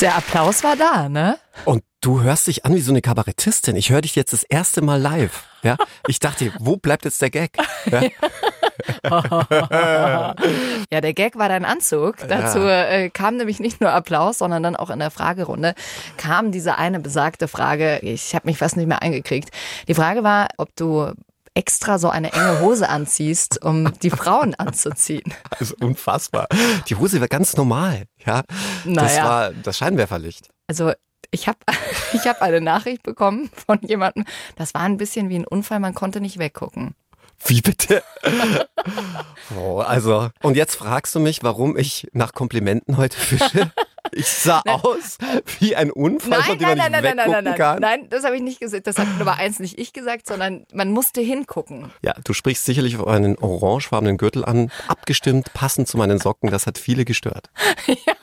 Der 0.00 0.16
Applaus 0.16 0.62
war 0.62 0.76
da, 0.76 1.08
ne? 1.08 1.38
Und 1.64 1.82
du 2.00 2.22
hörst 2.22 2.46
dich 2.46 2.64
an 2.64 2.72
wie 2.72 2.80
so 2.80 2.92
eine 2.92 3.00
Kabarettistin. 3.00 3.74
Ich 3.74 3.90
höre 3.90 4.00
dich 4.00 4.14
jetzt 4.14 4.32
das 4.32 4.44
erste 4.44 4.80
Mal 4.80 5.00
live. 5.00 5.44
Ja, 5.64 5.76
ich 6.06 6.20
dachte, 6.20 6.52
wo 6.60 6.76
bleibt 6.76 7.04
jetzt 7.04 7.20
der 7.20 7.30
Gag? 7.30 7.58
Ja, 7.90 8.02
ja 10.92 11.00
der 11.00 11.14
Gag 11.14 11.36
war 11.36 11.48
dein 11.48 11.64
Anzug. 11.64 12.16
Dazu 12.28 12.60
äh, 12.60 13.10
kam 13.10 13.38
nämlich 13.38 13.58
nicht 13.58 13.80
nur 13.80 13.90
Applaus, 13.90 14.38
sondern 14.38 14.62
dann 14.62 14.76
auch 14.76 14.90
in 14.90 15.00
der 15.00 15.10
Fragerunde 15.10 15.74
kam 16.16 16.52
diese 16.52 16.78
eine 16.78 17.00
besagte 17.00 17.48
Frage. 17.48 17.98
Ich 18.02 18.36
habe 18.36 18.46
mich 18.46 18.58
fast 18.58 18.76
nicht 18.76 18.86
mehr 18.86 19.02
eingekriegt. 19.02 19.50
Die 19.88 19.94
Frage 19.94 20.22
war, 20.22 20.46
ob 20.58 20.68
du 20.76 21.10
extra 21.54 21.98
so 21.98 22.08
eine 22.08 22.32
enge 22.32 22.60
Hose 22.60 22.88
anziehst, 22.88 23.62
um 23.64 23.92
die 24.02 24.10
Frauen 24.10 24.54
anzuziehen. 24.54 25.34
Also 25.58 25.74
unfassbar. 25.80 26.46
Die 26.88 26.94
Hose 26.94 27.20
war 27.20 27.28
ganz 27.28 27.56
normal, 27.56 28.04
ja. 28.24 28.42
Naja. 28.84 29.02
Das 29.02 29.16
war 29.24 29.50
das 29.52 29.78
Scheinwerferlicht. 29.78 30.48
Also 30.68 30.92
ich 31.30 31.48
habe 31.48 31.58
ich 32.12 32.26
hab 32.26 32.42
eine 32.42 32.60
Nachricht 32.60 33.02
bekommen 33.02 33.50
von 33.66 33.78
jemandem, 33.82 34.24
das 34.56 34.74
war 34.74 34.82
ein 34.82 34.96
bisschen 34.96 35.28
wie 35.28 35.38
ein 35.38 35.46
Unfall, 35.46 35.80
man 35.80 35.94
konnte 35.94 36.20
nicht 36.20 36.38
weggucken. 36.38 36.94
Wie 37.46 37.60
bitte? 37.60 38.02
oh, 39.56 39.78
also, 39.78 40.28
und 40.42 40.56
jetzt 40.56 40.74
fragst 40.76 41.14
du 41.14 41.20
mich, 41.20 41.42
warum 41.42 41.76
ich 41.76 42.08
nach 42.12 42.32
Komplimenten 42.32 42.96
heute 42.96 43.16
fische? 43.16 43.70
Ich 44.12 44.26
sah 44.26 44.62
nein. 44.64 44.80
aus 44.82 45.18
wie 45.58 45.76
ein 45.76 45.90
Unfall, 45.90 46.38
nein, 46.38 46.42
von 46.42 46.58
dem 46.58 46.68
nein, 46.68 46.78
man 46.78 46.92
nein, 46.92 47.02
nicht 47.02 47.16
nein, 47.16 47.30
nein, 47.30 47.44
nein, 47.44 47.54
kann. 47.56 47.80
Nein, 47.80 48.08
das 48.08 48.24
habe 48.24 48.36
ich 48.36 48.42
nicht 48.42 48.60
gesagt. 48.60 48.86
Das 48.86 48.98
hat 48.98 49.06
Nummer 49.18 49.36
eins 49.36 49.58
nicht 49.58 49.78
ich 49.78 49.92
gesagt, 49.92 50.26
sondern 50.26 50.66
man 50.72 50.90
musste 50.90 51.20
hingucken. 51.20 51.92
Ja, 52.02 52.14
du 52.24 52.32
sprichst 52.32 52.64
sicherlich 52.64 52.96
auf 52.96 53.06
einen 53.06 53.36
orangefarbenen 53.36 54.16
Gürtel 54.16 54.44
an, 54.44 54.70
abgestimmt, 54.86 55.52
passend 55.52 55.88
zu 55.88 55.98
meinen 55.98 56.18
Socken. 56.18 56.50
Das 56.50 56.66
hat 56.66 56.78
viele 56.78 57.04
gestört. 57.04 57.50
ja. 57.86 58.14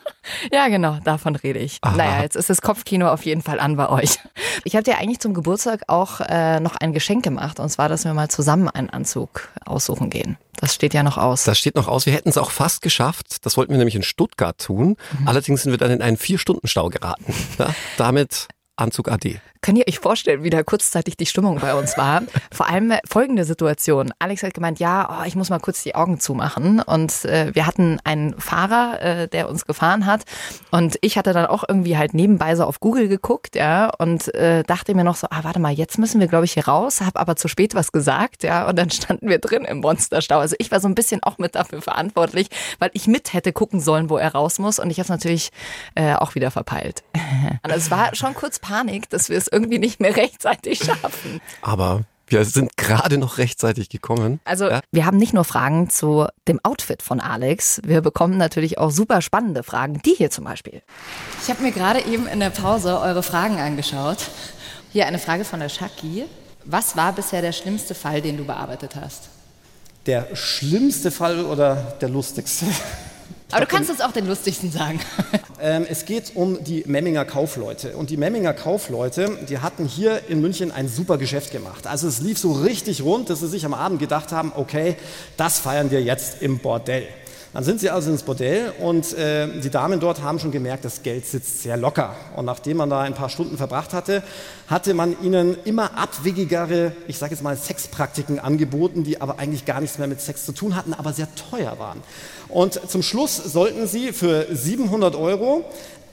Ja, 0.52 0.68
genau, 0.68 0.98
davon 1.04 1.36
rede 1.36 1.58
ich. 1.58 1.78
Aha. 1.82 1.96
Naja, 1.96 2.22
jetzt 2.22 2.36
ist 2.36 2.50
das 2.50 2.62
Kopfkino 2.62 3.08
auf 3.08 3.24
jeden 3.24 3.42
Fall 3.42 3.60
an 3.60 3.76
bei 3.76 3.88
euch. 3.88 4.18
Ich 4.64 4.74
habe 4.74 4.82
dir 4.82 4.98
eigentlich 4.98 5.20
zum 5.20 5.34
Geburtstag 5.34 5.82
auch 5.88 6.20
äh, 6.20 6.60
noch 6.60 6.76
ein 6.76 6.92
Geschenk 6.92 7.24
gemacht, 7.24 7.60
und 7.60 7.68
zwar, 7.68 7.88
dass 7.88 8.04
wir 8.04 8.14
mal 8.14 8.28
zusammen 8.28 8.68
einen 8.68 8.90
Anzug 8.90 9.48
aussuchen 9.64 10.10
gehen. 10.10 10.38
Das 10.58 10.74
steht 10.74 10.94
ja 10.94 11.02
noch 11.02 11.18
aus. 11.18 11.44
Das 11.44 11.58
steht 11.58 11.74
noch 11.74 11.88
aus. 11.88 12.06
Wir 12.06 12.14
hätten 12.14 12.28
es 12.28 12.38
auch 12.38 12.50
fast 12.50 12.80
geschafft. 12.80 13.44
Das 13.44 13.56
wollten 13.56 13.72
wir 13.72 13.78
nämlich 13.78 13.94
in 13.94 14.02
Stuttgart 14.02 14.58
tun. 14.58 14.96
Mhm. 15.18 15.28
Allerdings 15.28 15.62
sind 15.62 15.72
wir 15.72 15.78
dann 15.78 15.90
in 15.90 16.02
einen 16.02 16.16
Vier-Stunden-Stau 16.16 16.88
geraten. 16.88 17.24
Ja, 17.58 17.74
damit 17.96 18.48
Anzug 18.76 19.10
AD. 19.10 19.40
Könnt 19.62 19.78
ihr 19.78 19.88
euch 19.88 19.98
vorstellen, 19.98 20.44
wie 20.44 20.50
da 20.50 20.62
kurzzeitig 20.62 21.16
die 21.16 21.26
Stimmung 21.26 21.58
bei 21.58 21.74
uns 21.74 21.96
war? 21.96 22.22
Vor 22.52 22.68
allem 22.68 22.92
folgende 23.08 23.44
Situation. 23.44 24.12
Alex 24.18 24.42
hat 24.42 24.54
gemeint, 24.54 24.78
ja, 24.78 25.08
oh, 25.10 25.26
ich 25.26 25.34
muss 25.34 25.50
mal 25.50 25.58
kurz 25.58 25.82
die 25.82 25.94
Augen 25.94 26.20
zumachen. 26.20 26.80
Und 26.80 27.24
äh, 27.24 27.54
wir 27.54 27.66
hatten 27.66 27.98
einen 28.04 28.38
Fahrer, 28.38 29.00
äh, 29.00 29.28
der 29.28 29.48
uns 29.48 29.64
gefahren 29.64 30.06
hat. 30.06 30.22
Und 30.70 30.98
ich 31.00 31.18
hatte 31.18 31.32
dann 31.32 31.46
auch 31.46 31.64
irgendwie 31.66 31.96
halt 31.96 32.14
nebenbei 32.14 32.54
so 32.54 32.64
auf 32.64 32.80
Google 32.80 33.08
geguckt, 33.08 33.56
ja, 33.56 33.90
und 33.98 34.32
äh, 34.34 34.62
dachte 34.62 34.94
mir 34.94 35.04
noch 35.04 35.16
so, 35.16 35.26
ah, 35.30 35.40
warte 35.42 35.58
mal, 35.58 35.72
jetzt 35.72 35.98
müssen 35.98 36.20
wir, 36.20 36.28
glaube 36.28 36.44
ich, 36.44 36.52
hier 36.52 36.68
raus, 36.68 37.00
habe 37.00 37.18
aber 37.18 37.36
zu 37.36 37.48
spät 37.48 37.74
was 37.74 37.92
gesagt, 37.92 38.42
ja, 38.42 38.68
und 38.68 38.78
dann 38.78 38.90
standen 38.92 39.28
wir 39.28 39.38
drin 39.38 39.64
im 39.64 39.78
Monsterstau. 39.78 40.38
Also 40.38 40.54
ich 40.58 40.70
war 40.70 40.80
so 40.80 40.88
ein 40.88 40.94
bisschen 40.94 41.22
auch 41.22 41.38
mit 41.38 41.54
dafür 41.54 41.82
verantwortlich, 41.82 42.48
weil 42.78 42.90
ich 42.92 43.06
mit 43.06 43.32
hätte 43.32 43.52
gucken 43.52 43.80
sollen, 43.80 44.10
wo 44.10 44.18
er 44.18 44.32
raus 44.32 44.58
muss. 44.58 44.78
Und 44.78 44.90
ich 44.90 44.98
habe 44.98 45.04
es 45.04 45.10
natürlich 45.10 45.50
äh, 45.94 46.14
auch 46.14 46.34
wieder 46.34 46.50
verpeilt. 46.50 47.02
Und 47.64 47.72
es 47.72 47.90
war 47.90 48.14
schon 48.14 48.34
kurz 48.34 48.58
Panik, 48.66 49.08
dass 49.10 49.28
wir 49.28 49.38
es 49.38 49.48
irgendwie 49.48 49.78
nicht 49.78 50.00
mehr 50.00 50.16
rechtzeitig 50.24 50.80
schaffen. 50.84 51.40
Aber 51.62 52.02
Wir 52.28 52.44
sind 52.44 52.76
gerade 52.76 53.18
noch 53.18 53.38
rechtzeitig 53.38 53.88
gekommen. 53.88 54.40
Also 54.44 54.68
ja? 54.68 54.80
wir 54.90 55.06
haben 55.06 55.16
nicht 55.16 55.32
nur 55.32 55.44
Fragen 55.44 55.90
zu 55.90 56.26
dem 56.48 56.58
Outfit 56.64 57.00
von 57.02 57.20
Alex, 57.20 57.80
wir 57.84 58.00
bekommen 58.00 58.36
natürlich 58.36 58.78
auch 58.78 58.90
super 58.90 59.22
spannende 59.22 59.62
Fragen. 59.62 60.00
Die 60.04 60.14
hier 60.14 60.30
zum 60.30 60.44
Beispiel. 60.44 60.82
Ich 61.40 61.48
habe 61.48 61.62
mir 61.62 61.70
gerade 61.70 62.00
eben 62.04 62.26
in 62.26 62.40
der 62.40 62.50
Pause 62.50 62.98
eure 62.98 63.22
Fragen 63.22 63.60
angeschaut. 63.60 64.18
Hier 64.92 65.06
eine 65.06 65.20
Frage 65.20 65.44
von 65.44 65.60
der 65.60 65.68
Shaki. 65.68 66.24
Was 66.64 66.96
war 66.96 67.12
bisher 67.12 67.42
der 67.42 67.52
schlimmste 67.52 67.94
Fall, 67.94 68.20
den 68.20 68.36
du 68.36 68.44
bearbeitet 68.44 68.96
hast? 69.00 69.28
Der 70.06 70.34
schlimmste 70.34 71.12
Fall 71.12 71.44
oder 71.44 71.76
der 72.00 72.08
lustigste? 72.08 72.66
Aber 73.50 73.60
du 73.60 73.66
kannst 73.66 73.90
uns 73.90 74.00
auch 74.00 74.12
den 74.12 74.26
lustigsten 74.26 74.70
sagen. 74.70 75.00
Ähm, 75.58 75.86
es 75.88 76.04
geht 76.04 76.32
um 76.34 76.62
die 76.62 76.84
Memminger 76.86 77.24
Kaufleute. 77.24 77.96
Und 77.96 78.10
die 78.10 78.18
Memminger 78.18 78.52
Kaufleute, 78.52 79.38
die 79.48 79.60
hatten 79.60 79.86
hier 79.86 80.28
in 80.28 80.42
München 80.42 80.70
ein 80.70 80.86
super 80.86 81.16
Geschäft 81.16 81.50
gemacht. 81.50 81.86
Also 81.86 82.08
es 82.08 82.20
lief 82.20 82.38
so 82.38 82.52
richtig 82.52 83.02
rund, 83.02 83.30
dass 83.30 83.40
sie 83.40 83.48
sich 83.48 83.64
am 83.64 83.72
Abend 83.72 83.98
gedacht 83.98 84.32
haben, 84.32 84.52
okay, 84.54 84.96
das 85.38 85.58
feiern 85.58 85.90
wir 85.90 86.02
jetzt 86.02 86.42
im 86.42 86.58
Bordell. 86.58 87.08
Dann 87.56 87.64
sind 87.64 87.80
sie 87.80 87.88
also 87.88 88.10
ins 88.10 88.22
Bordell 88.22 88.74
und 88.80 89.14
äh, 89.14 89.48
die 89.62 89.70
Damen 89.70 89.98
dort 89.98 90.20
haben 90.20 90.38
schon 90.38 90.50
gemerkt, 90.50 90.84
das 90.84 91.02
Geld 91.02 91.24
sitzt 91.24 91.62
sehr 91.62 91.78
locker. 91.78 92.14
Und 92.36 92.44
nachdem 92.44 92.76
man 92.76 92.90
da 92.90 93.00
ein 93.00 93.14
paar 93.14 93.30
Stunden 93.30 93.56
verbracht 93.56 93.94
hatte, 93.94 94.22
hatte 94.68 94.92
man 94.92 95.16
ihnen 95.22 95.56
immer 95.64 95.96
abwegigere, 95.96 96.92
ich 97.08 97.16
sage 97.16 97.32
jetzt 97.32 97.42
mal 97.42 97.56
Sexpraktiken 97.56 98.38
angeboten, 98.38 99.04
die 99.04 99.22
aber 99.22 99.38
eigentlich 99.38 99.64
gar 99.64 99.80
nichts 99.80 99.96
mehr 99.96 100.06
mit 100.06 100.20
Sex 100.20 100.44
zu 100.44 100.52
tun 100.52 100.76
hatten, 100.76 100.92
aber 100.92 101.14
sehr 101.14 101.28
teuer 101.34 101.78
waren. 101.78 102.02
Und 102.48 102.78
zum 102.90 103.02
Schluss 103.02 103.38
sollten 103.38 103.86
sie 103.86 104.12
für 104.12 104.54
700 104.54 105.14
Euro 105.14 105.64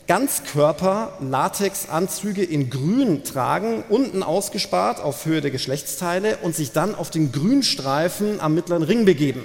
Ganzkörper-Latexanzüge 0.07 2.45
in 2.45 2.69
Grün 2.69 3.25
tragen, 3.25 3.83
unten 3.89 4.23
ausgespart 4.23 5.01
auf 5.01 5.25
Höhe 5.25 5.41
der 5.41 5.51
Geschlechtsteile 5.51 6.37
und 6.37 6.55
sich 6.55 6.71
dann 6.71 6.95
auf 6.95 7.09
den 7.09 7.33
Grünstreifen 7.33 8.39
am 8.39 8.55
mittleren 8.55 8.83
Ring 8.83 9.03
begeben. 9.03 9.43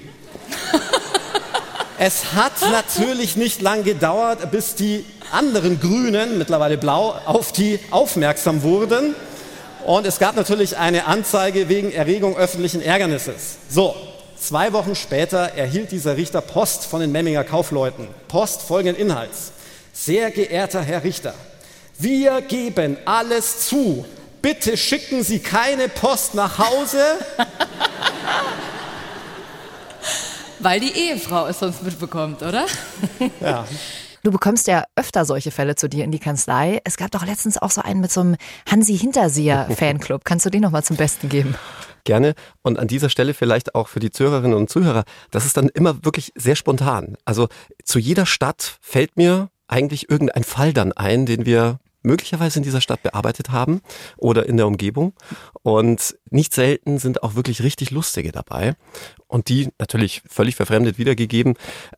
Es 1.98 2.32
hat 2.34 2.52
natürlich 2.72 3.36
nicht 3.36 3.60
lang 3.60 3.82
gedauert, 3.82 4.50
bis 4.50 4.76
die 4.76 5.04
anderen 5.32 5.80
Grünen, 5.80 6.38
mittlerweile 6.38 6.78
blau, 6.78 7.20
auf 7.26 7.52
die 7.52 7.80
aufmerksam 7.90 8.62
wurden. 8.62 9.14
Und 9.84 10.06
es 10.06 10.18
gab 10.18 10.36
natürlich 10.36 10.76
eine 10.76 11.06
Anzeige 11.06 11.68
wegen 11.68 11.92
Erregung 11.92 12.36
öffentlichen 12.36 12.82
Ärgernisses. 12.82 13.56
So, 13.68 13.96
zwei 14.38 14.72
Wochen 14.72 14.94
später 14.94 15.54
erhielt 15.56 15.90
dieser 15.90 16.16
Richter 16.16 16.40
Post 16.40 16.84
von 16.84 17.00
den 17.00 17.10
Memminger 17.10 17.42
Kaufleuten. 17.42 18.06
Post 18.28 18.62
folgenden 18.62 19.00
Inhalts. 19.00 19.52
Sehr 19.92 20.30
geehrter 20.30 20.82
Herr 20.82 21.02
Richter, 21.02 21.34
wir 21.98 22.42
geben 22.42 22.96
alles 23.04 23.66
zu. 23.66 24.04
Bitte 24.40 24.76
schicken 24.76 25.24
Sie 25.24 25.40
keine 25.40 25.88
Post 25.88 26.34
nach 26.34 26.58
Hause. 26.58 27.02
Weil 30.60 30.80
die 30.80 30.92
Ehefrau 30.92 31.46
es 31.46 31.60
sonst 31.60 31.82
mitbekommt, 31.82 32.42
oder? 32.42 32.66
Ja. 33.40 33.66
Du 34.24 34.32
bekommst 34.32 34.66
ja 34.66 34.84
öfter 34.96 35.24
solche 35.24 35.52
Fälle 35.52 35.76
zu 35.76 35.88
dir 35.88 36.02
in 36.02 36.10
die 36.10 36.18
Kanzlei. 36.18 36.80
Es 36.84 36.96
gab 36.96 37.12
doch 37.12 37.24
letztens 37.24 37.56
auch 37.56 37.70
so 37.70 37.80
einen 37.82 38.00
mit 38.00 38.10
so 38.10 38.20
einem 38.20 38.36
Hansi 38.68 38.98
Hinterseher 38.98 39.68
Fanclub. 39.70 40.24
Kannst 40.24 40.44
du 40.44 40.50
den 40.50 40.60
nochmal 40.60 40.82
zum 40.82 40.96
Besten 40.96 41.28
geben? 41.28 41.54
Gerne. 42.04 42.34
Und 42.62 42.78
an 42.78 42.88
dieser 42.88 43.10
Stelle 43.10 43.32
vielleicht 43.32 43.74
auch 43.76 43.86
für 43.86 44.00
die 44.00 44.10
Zuhörerinnen 44.10 44.56
und 44.56 44.68
Zuhörer, 44.68 45.04
das 45.30 45.46
ist 45.46 45.56
dann 45.56 45.68
immer 45.68 46.04
wirklich 46.04 46.32
sehr 46.34 46.56
spontan. 46.56 47.16
Also 47.24 47.48
zu 47.84 48.00
jeder 48.00 48.26
Stadt 48.26 48.78
fällt 48.80 49.16
mir 49.16 49.50
eigentlich 49.68 50.10
irgendein 50.10 50.44
Fall 50.44 50.72
dann 50.72 50.92
ein, 50.92 51.24
den 51.24 51.46
wir 51.46 51.78
möglicherweise 52.02 52.58
in 52.58 52.62
dieser 52.62 52.80
Stadt 52.80 53.02
bearbeitet 53.02 53.50
haben 53.50 53.80
oder 54.16 54.46
in 54.46 54.56
der 54.56 54.66
Umgebung. 54.66 55.12
Und 55.62 56.16
nicht 56.30 56.54
selten 56.54 56.98
sind 56.98 57.22
auch 57.22 57.34
wirklich 57.34 57.62
richtig 57.62 57.90
lustige 57.90 58.32
dabei. 58.32 58.74
Und 59.26 59.48
die, 59.48 59.68
natürlich 59.78 60.22
völlig 60.26 60.56
verfremdet 60.56 60.98
wiedergegeben, 60.98 61.54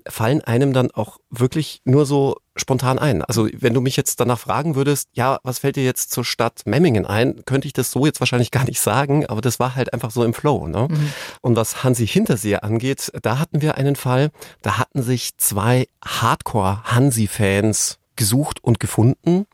fallen 0.08 0.40
einem 0.40 0.72
dann 0.72 0.90
auch 0.90 1.18
wirklich 1.30 1.80
nur 1.84 2.06
so 2.06 2.36
spontan 2.56 2.98
ein. 2.98 3.22
Also 3.22 3.48
wenn 3.52 3.72
du 3.72 3.80
mich 3.80 3.96
jetzt 3.96 4.18
danach 4.18 4.38
fragen 4.38 4.74
würdest, 4.74 5.08
ja, 5.12 5.38
was 5.44 5.60
fällt 5.60 5.76
dir 5.76 5.84
jetzt 5.84 6.10
zur 6.10 6.24
Stadt 6.24 6.62
Memmingen 6.66 7.06
ein, 7.06 7.44
könnte 7.44 7.68
ich 7.68 7.72
das 7.72 7.92
so 7.92 8.04
jetzt 8.04 8.20
wahrscheinlich 8.20 8.50
gar 8.52 8.64
nicht 8.64 8.80
sagen, 8.80 9.26
aber 9.26 9.40
das 9.40 9.60
war 9.60 9.76
halt 9.76 9.92
einfach 9.92 10.10
so 10.10 10.24
im 10.24 10.34
Flow. 10.34 10.66
Ne? 10.66 10.88
Mhm. 10.90 11.12
Und 11.40 11.56
was 11.56 11.84
Hansi 11.84 12.06
Hinterseher 12.06 12.64
angeht, 12.64 13.12
da 13.22 13.38
hatten 13.38 13.62
wir 13.62 13.76
einen 13.76 13.94
Fall, 13.94 14.30
da 14.62 14.78
hatten 14.78 15.02
sich 15.02 15.36
zwei 15.36 15.86
Hardcore-Hansi-Fans 16.04 17.99
gesucht 18.20 18.62
und 18.62 18.78
gefunden. 18.78 19.46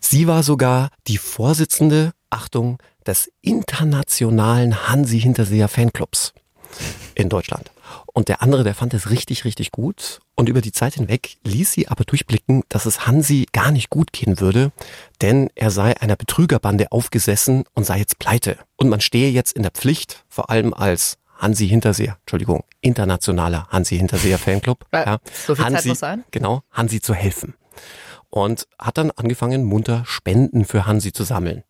Sie 0.00 0.26
war 0.26 0.42
sogar 0.42 0.88
die 1.06 1.18
Vorsitzende, 1.18 2.12
Achtung, 2.30 2.78
des 3.06 3.30
internationalen 3.42 4.88
Hansi 4.88 5.20
Hinterseher 5.20 5.68
Fanclubs 5.68 6.32
in 7.14 7.28
Deutschland. 7.28 7.70
Und 8.06 8.28
der 8.28 8.40
andere, 8.40 8.64
der 8.64 8.74
fand 8.74 8.94
es 8.94 9.10
richtig, 9.10 9.44
richtig 9.44 9.70
gut. 9.70 10.20
Und 10.34 10.48
über 10.48 10.62
die 10.62 10.72
Zeit 10.72 10.94
hinweg 10.94 11.36
ließ 11.44 11.72
sie 11.72 11.88
aber 11.88 12.04
durchblicken, 12.04 12.62
dass 12.70 12.86
es 12.86 13.06
Hansi 13.06 13.46
gar 13.52 13.70
nicht 13.70 13.90
gut 13.90 14.14
gehen 14.14 14.40
würde, 14.40 14.72
denn 15.20 15.50
er 15.54 15.70
sei 15.70 16.00
einer 16.00 16.16
Betrügerbande 16.16 16.90
aufgesessen 16.92 17.64
und 17.74 17.84
sei 17.84 17.98
jetzt 17.98 18.18
pleite. 18.18 18.56
Und 18.76 18.88
man 18.88 19.02
stehe 19.02 19.30
jetzt 19.30 19.52
in 19.52 19.62
der 19.62 19.72
Pflicht, 19.72 20.24
vor 20.30 20.48
allem 20.48 20.72
als 20.72 21.18
Hansi 21.36 21.68
Hinterseher, 21.68 22.16
Entschuldigung, 22.20 22.64
internationaler 22.80 23.66
Hansi 23.68 23.98
Hinterseher 23.98 24.38
Fanclub. 24.38 24.86
Ja, 24.90 25.18
so 25.46 25.54
viel 25.54 25.64
Hansi, 25.66 25.78
Zeit 25.82 25.86
muss 25.88 25.98
sein. 25.98 26.24
Genau, 26.30 26.62
Hansi 26.70 27.02
zu 27.02 27.12
helfen 27.12 27.54
und 28.30 28.66
hat 28.78 28.98
dann 28.98 29.10
angefangen, 29.10 29.64
munter 29.64 30.04
Spenden 30.06 30.64
für 30.64 30.86
Hansi 30.86 31.12
zu 31.12 31.24
sammeln. 31.24 31.64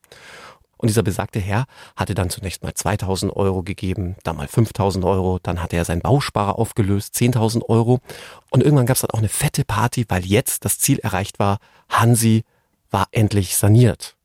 Und 0.81 0.89
dieser 0.89 1.03
besagte 1.03 1.41
Herr 1.41 1.67
hatte 1.95 2.15
dann 2.15 2.31
zunächst 2.31 2.63
mal 2.63 2.73
2000 2.73 3.37
Euro 3.37 3.63
gegeben, 3.63 4.17
dann 4.25 4.37
mal 4.37 4.49
5000 4.49 5.05
Euro, 5.05 5.39
dann 5.43 5.63
hatte 5.63 5.77
er 5.77 5.85
seinen 5.85 6.01
Bausparer 6.01 6.59
aufgelöst, 6.59 7.15
10.000 7.17 7.69
Euro. 7.69 8.01
Und 8.49 8.63
irgendwann 8.63 8.87
gab 8.87 8.95
es 8.95 9.03
dann 9.03 9.11
auch 9.11 9.19
eine 9.19 9.29
fette 9.29 9.67
Party, 9.67 10.07
weil 10.09 10.25
jetzt 10.25 10.65
das 10.65 10.79
Ziel 10.79 10.99
erreicht 11.01 11.39
war, 11.39 11.59
Hansi 11.91 12.45
war 12.91 13.09
endlich 13.13 13.59
saniert. 13.59 14.17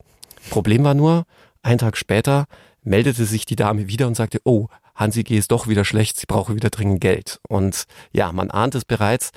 Problem 0.48 0.82
war 0.82 0.94
nur, 0.94 1.26
einen 1.62 1.78
Tag 1.78 1.98
später 1.98 2.46
meldete 2.82 3.26
sich 3.26 3.44
die 3.44 3.56
Dame 3.56 3.88
wieder 3.88 4.06
und 4.06 4.14
sagte, 4.14 4.40
oh, 4.44 4.68
Hansi 4.94 5.24
geht 5.24 5.40
es 5.40 5.48
doch 5.48 5.68
wieder 5.68 5.84
schlecht, 5.84 6.16
sie 6.18 6.26
brauche 6.26 6.54
wieder 6.54 6.70
dringend 6.70 7.02
Geld. 7.02 7.38
Und 7.48 7.84
ja, 8.12 8.32
man 8.32 8.50
ahnt 8.50 8.74
es 8.74 8.86
bereits. 8.86 9.30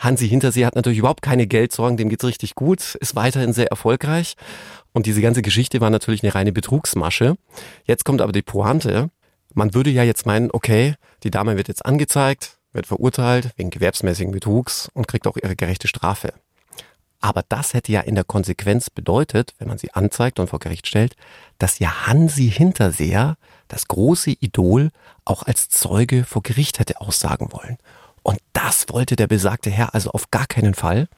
Hansi 0.00 0.28
Hintersee 0.28 0.64
hat 0.64 0.76
natürlich 0.76 0.98
überhaupt 0.98 1.20
keine 1.20 1.46
Geldsorgen, 1.46 1.98
dem 1.98 2.08
geht's 2.08 2.24
richtig 2.24 2.54
gut, 2.54 2.94
ist 2.96 3.14
weiterhin 3.14 3.52
sehr 3.52 3.68
erfolgreich. 3.68 4.34
Und 4.92 5.04
diese 5.04 5.20
ganze 5.20 5.42
Geschichte 5.42 5.80
war 5.82 5.90
natürlich 5.90 6.24
eine 6.24 6.34
reine 6.34 6.52
Betrugsmasche. 6.52 7.36
Jetzt 7.84 8.06
kommt 8.06 8.22
aber 8.22 8.32
die 8.32 8.42
Pointe. 8.42 9.10
Man 9.52 9.74
würde 9.74 9.90
ja 9.90 10.02
jetzt 10.02 10.24
meinen, 10.24 10.50
okay, 10.50 10.94
die 11.22 11.30
Dame 11.30 11.58
wird 11.58 11.68
jetzt 11.68 11.84
angezeigt, 11.84 12.58
wird 12.72 12.86
verurteilt 12.86 13.50
wegen 13.56 13.68
gewerbsmäßigen 13.68 14.32
Betrugs 14.32 14.88
und 14.94 15.06
kriegt 15.06 15.26
auch 15.26 15.36
ihre 15.36 15.54
gerechte 15.54 15.86
Strafe. 15.86 16.32
Aber 17.20 17.44
das 17.46 17.74
hätte 17.74 17.92
ja 17.92 18.00
in 18.00 18.14
der 18.14 18.24
Konsequenz 18.24 18.88
bedeutet, 18.88 19.52
wenn 19.58 19.68
man 19.68 19.76
sie 19.76 19.92
anzeigt 19.92 20.40
und 20.40 20.48
vor 20.48 20.60
Gericht 20.60 20.86
stellt, 20.86 21.14
dass 21.58 21.78
ja 21.78 22.06
Hansi 22.06 22.50
Hinterseher, 22.50 23.36
das 23.68 23.86
große 23.86 24.30
Idol, 24.30 24.90
auch 25.26 25.42
als 25.42 25.68
Zeuge 25.68 26.24
vor 26.24 26.42
Gericht 26.42 26.78
hätte 26.78 27.02
aussagen 27.02 27.52
wollen. 27.52 27.76
Und 28.22 28.38
das 28.52 28.86
wollte 28.88 29.16
der 29.16 29.26
besagte 29.26 29.70
Herr 29.70 29.94
also 29.94 30.10
auf 30.10 30.30
gar 30.30 30.46
keinen 30.46 30.74
Fall. 30.74 31.08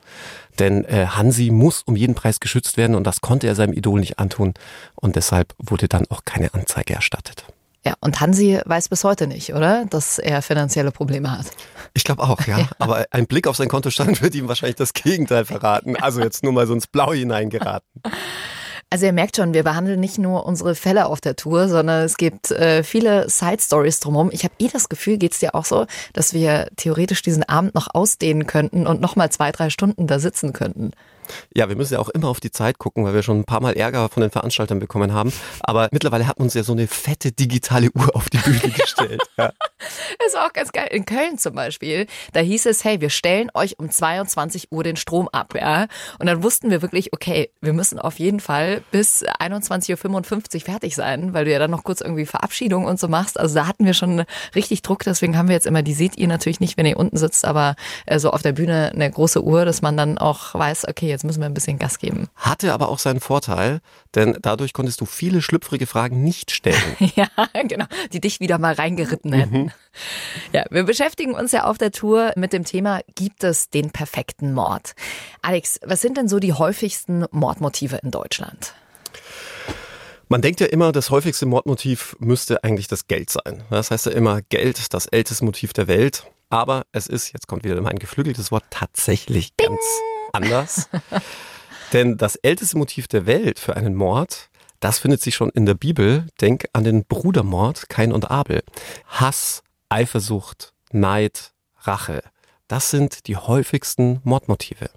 Denn 0.59 0.85
äh, 0.85 1.07
Hansi 1.07 1.51
muss 1.51 1.83
um 1.83 1.97
jeden 1.97 2.15
Preis 2.15 2.41
geschützt 2.41 2.77
werden 2.77 2.95
und 2.95 3.05
das 3.07 3.21
konnte 3.21 3.47
er 3.47 3.55
seinem 3.55 3.73
Idol 3.73 4.01
nicht 4.01 4.19
antun. 4.19 4.55
Und 4.95 5.17
deshalb 5.17 5.55
wurde 5.59 5.89
dann 5.89 6.07
auch 6.11 6.25
keine 6.25 6.55
Anzeige 6.55 6.95
erstattet. 6.95 7.45
Ja, 7.85 7.95
und 8.01 8.21
Hansi 8.21 8.61
weiß 8.65 8.89
bis 8.89 9.03
heute 9.03 9.27
nicht, 9.27 9.55
oder? 9.55 9.87
Dass 9.87 10.21
er 10.21 10.41
finanzielle 10.41 10.93
Probleme 10.93 11.37
hat. 11.37 11.47
Ich 11.95 12.05
glaube 12.05 12.23
auch, 12.23 12.41
ja. 12.47 12.59
ja. 12.61 12.69
Aber 12.79 13.07
ein 13.11 13.27
Blick 13.27 13.49
auf 13.49 13.57
sein 13.57 13.69
Kontostand 13.69 14.23
wird 14.23 14.35
ihm 14.35 14.47
wahrscheinlich 14.47 14.77
das 14.77 14.93
Gegenteil 14.93 15.45
verraten. 15.45 15.97
Also 15.97 16.21
jetzt 16.21 16.45
nur 16.45 16.53
mal 16.53 16.67
so 16.67 16.75
ins 16.75 16.87
Blau 16.87 17.13
hineingeraten. 17.13 18.03
Also 18.93 19.07
ihr 19.07 19.15
merkt 19.15 19.37
schon, 19.37 19.55
wir 19.55 19.63
behandeln 19.63 20.01
nicht 20.01 20.19
nur 20.19 20.45
unsere 20.45 20.75
Fälle 20.75 21.07
auf 21.07 21.23
der 21.23 21.35
Tour, 21.35 21.67
sondern 21.67 22.03
es 22.03 22.19
gibt 22.19 22.51
äh, 22.51 22.83
viele 22.83 23.27
Side-Stories 23.27 24.01
drumherum. 24.01 24.29
Ich 24.33 24.45
habe 24.45 24.53
eh 24.59 24.69
das 24.69 24.91
Gefühl, 24.91 25.17
geht 25.17 25.33
es 25.33 25.39
dir 25.39 25.55
auch 25.55 25.65
so, 25.65 25.87
dass 26.13 26.35
wir 26.35 26.69
theoretisch 26.77 27.23
diesen 27.23 27.43
Abend 27.43 27.75
noch 27.75 27.89
ausdehnen 27.95 28.47
könnten 28.47 28.87
und 28.87 29.01
noch 29.01 29.17
mal 29.17 29.31
zwei, 29.31 29.51
drei 29.51 29.71
Stunden 29.71 30.07
da 30.07 30.19
sitzen 30.19 30.53
könnten. 30.53 30.91
Ja, 31.55 31.71
wir 31.71 31.77
müssen 31.77 31.95
ja 31.95 32.01
auch 32.01 32.11
immer 32.11 32.29
auf 32.29 32.41
die 32.41 32.51
Zeit 32.51 32.79
gucken, 32.79 33.05
weil 33.07 33.15
wir 33.15 33.23
schon 33.23 33.41
ein 33.41 33.45
paar 33.45 33.63
Mal 33.63 33.73
Ärger 33.79 34.11
von 34.11 34.21
den 34.21 34.31
Veranstaltern 34.31 34.79
bekommen 34.79 35.15
haben. 35.15 35.33
Aber 35.61 35.89
mittlerweile 35.91 36.27
hat 36.27 36.39
man 36.39 36.47
uns 36.47 36.55
ja 36.55 36.63
so 36.63 36.73
eine 36.73 36.87
fette 36.87 37.33
digitale 37.33 37.91
Uhr 37.95 38.15
auf 38.15 38.29
die 38.29 38.37
Bühne 38.39 38.75
gestellt. 38.75 39.23
Ja. 39.39 39.53
Das 40.19 40.35
war 40.35 40.47
auch 40.47 40.53
ganz 40.53 40.73
geil. 40.73 40.89
In 40.91 41.07
Köln 41.07 41.39
zum 41.39 41.55
Beispiel, 41.55 42.07
da 42.33 42.41
hieß 42.41 42.67
es, 42.67 42.85
hey, 42.85 43.01
wir 43.01 43.11
stellen 43.11 43.51
euch 43.55 43.79
um 43.79 43.91
22 43.91 44.71
Uhr 44.71 44.85
den 44.85 44.97
Strom 44.97 45.29
ab, 45.29 45.55
ja. 45.55 45.87
Und 46.19 46.27
dann 46.27 46.43
wussten 46.43 46.71
wir 46.71 46.83
wirklich, 46.83 47.13
okay, 47.13 47.51
wir 47.61 47.73
müssen 47.73 47.99
auf 47.99 48.19
jeden 48.19 48.41
Fall 48.41 48.83
bis 48.91 49.25
21.55 49.25 50.55
Uhr 50.55 50.61
fertig 50.61 50.95
sein, 50.95 51.33
weil 51.33 51.47
du 51.47 51.53
ja 51.53 51.59
dann 51.59 51.71
noch 51.71 51.85
kurz 51.85 52.03
irgendwie 52.03 52.27
Verabschiedung 52.27 52.85
und 52.85 53.01
so 53.01 53.09
machst. 53.09 53.41
Also 53.41 53.55
da 53.55 53.67
hatten 53.67 53.87
wir 53.87 53.95
schon 53.95 54.25
richtig 54.55 54.83
Druck, 54.83 55.05
deswegen 55.05 55.39
haben 55.39 55.49
wir 55.49 55.55
jetzt 55.55 55.67
immer, 55.67 55.83
die 55.83 55.95
seht 55.95 56.19
ihr 56.19 56.29
natürlich 56.29 56.61
nicht, 56.61 56.77
wenn 56.77 56.87
ihr 56.87 56.99
unten 56.99 57.17
sitzt, 57.17 57.47
aber 57.47 57.75
äh, 58.05 58.19
so 58.19 58.31
auf 58.31 58.43
der 58.43 58.53
Bühne 58.53 58.91
eine 58.93 59.11
große 59.11 59.43
Uhr, 59.43 59.65
dass 59.65 59.81
man 59.81 59.97
dann 59.97 60.19
auch 60.19 60.55
weiß, 60.55 60.89
okay, 60.89 61.09
jetzt 61.09 61.23
jetzt 61.23 61.27
müssen 61.27 61.41
wir 61.41 61.47
ein 61.47 61.55
bisschen 61.55 61.79
Gas 61.79 61.99
geben. 61.99 62.29
Hatte 62.35 62.73
aber 62.73 62.89
auch 62.89 62.99
seinen 62.99 63.21
Vorteil, 63.21 63.81
denn 64.15 64.37
dadurch 64.43 64.73
konntest 64.73 65.01
du 65.01 65.07
viele 65.07 65.41
schlüpfrige 65.41 65.87
Fragen 65.87 66.23
nicht 66.23 66.51
stellen. 66.51 66.77
ja, 67.15 67.29
genau, 67.67 67.87
die 68.13 68.21
dich 68.21 68.41
wieder 68.41 68.59
mal 68.59 68.75
reingeritten 68.75 69.33
hätten. 69.33 69.63
Mhm. 69.63 69.71
Ja, 70.53 70.65
wir 70.71 70.85
beschäftigen 70.85 71.35
uns 71.35 71.53
ja 71.53 71.65
auf 71.65 71.79
der 71.79 71.93
Tour 71.93 72.33
mit 72.37 72.53
dem 72.53 72.65
Thema, 72.65 73.01
gibt 73.15 73.45
es 73.45 73.71
den 73.71 73.91
perfekten 73.91 74.53
Mord? 74.53 74.95
Alex, 75.43 75.81
was 75.85 76.01
sind 76.01 76.17
denn 76.17 76.29
so 76.29 76.39
die 76.39 76.53
häufigsten 76.53 77.27
Mordmotive 77.31 77.99
in 78.03 78.11
Deutschland? 78.11 78.75
Man 80.29 80.41
denkt 80.41 80.61
ja 80.61 80.67
immer, 80.67 80.93
das 80.93 81.11
häufigste 81.11 81.45
Mordmotiv 81.45 82.17
müsste 82.19 82.65
eigentlich 82.65 82.89
das 82.89 83.07
Geld 83.07 83.29
sein. 83.29 83.65
Das 83.69 83.91
heißt 83.91 84.07
ja 84.07 84.13
immer, 84.13 84.41
Geld, 84.41 84.95
das 84.95 85.07
älteste 85.07 85.45
Motiv 85.45 85.75
der 85.75 85.89
Welt. 85.89 86.25
Aber 86.49 86.85
es 86.93 87.07
ist, 87.07 87.33
jetzt 87.33 87.49
kommt 87.49 87.65
wieder 87.65 87.81
mein 87.81 87.99
geflügeltes 87.99 88.51
Wort, 88.51 88.65
tatsächlich 88.71 89.57
ganz 89.57 89.81
anders. 90.33 90.89
Denn 91.93 92.17
das 92.17 92.37
älteste 92.37 92.79
Motiv 92.79 93.09
der 93.09 93.27
Welt 93.27 93.59
für 93.59 93.77
einen 93.77 93.95
Mord, 93.95 94.49
das 94.81 94.99
findet 94.99 95.21
sich 95.21 95.35
schon 95.35 95.51
in 95.51 95.67
der 95.67 95.75
Bibel. 95.75 96.27
Denk 96.41 96.67
an 96.73 96.85
den 96.85 97.05
Brudermord 97.05 97.89
Kain 97.89 98.13
und 98.13 98.31
Abel. 98.31 98.63
Hass, 99.07 99.63
Eifersucht, 99.93 100.73
Neid, 100.91 101.53
Rache. 101.81 102.23
Das 102.67 102.89
sind 102.89 103.27
die 103.27 103.37
häufigsten 103.37 104.23
Mordmotive. 104.25 104.89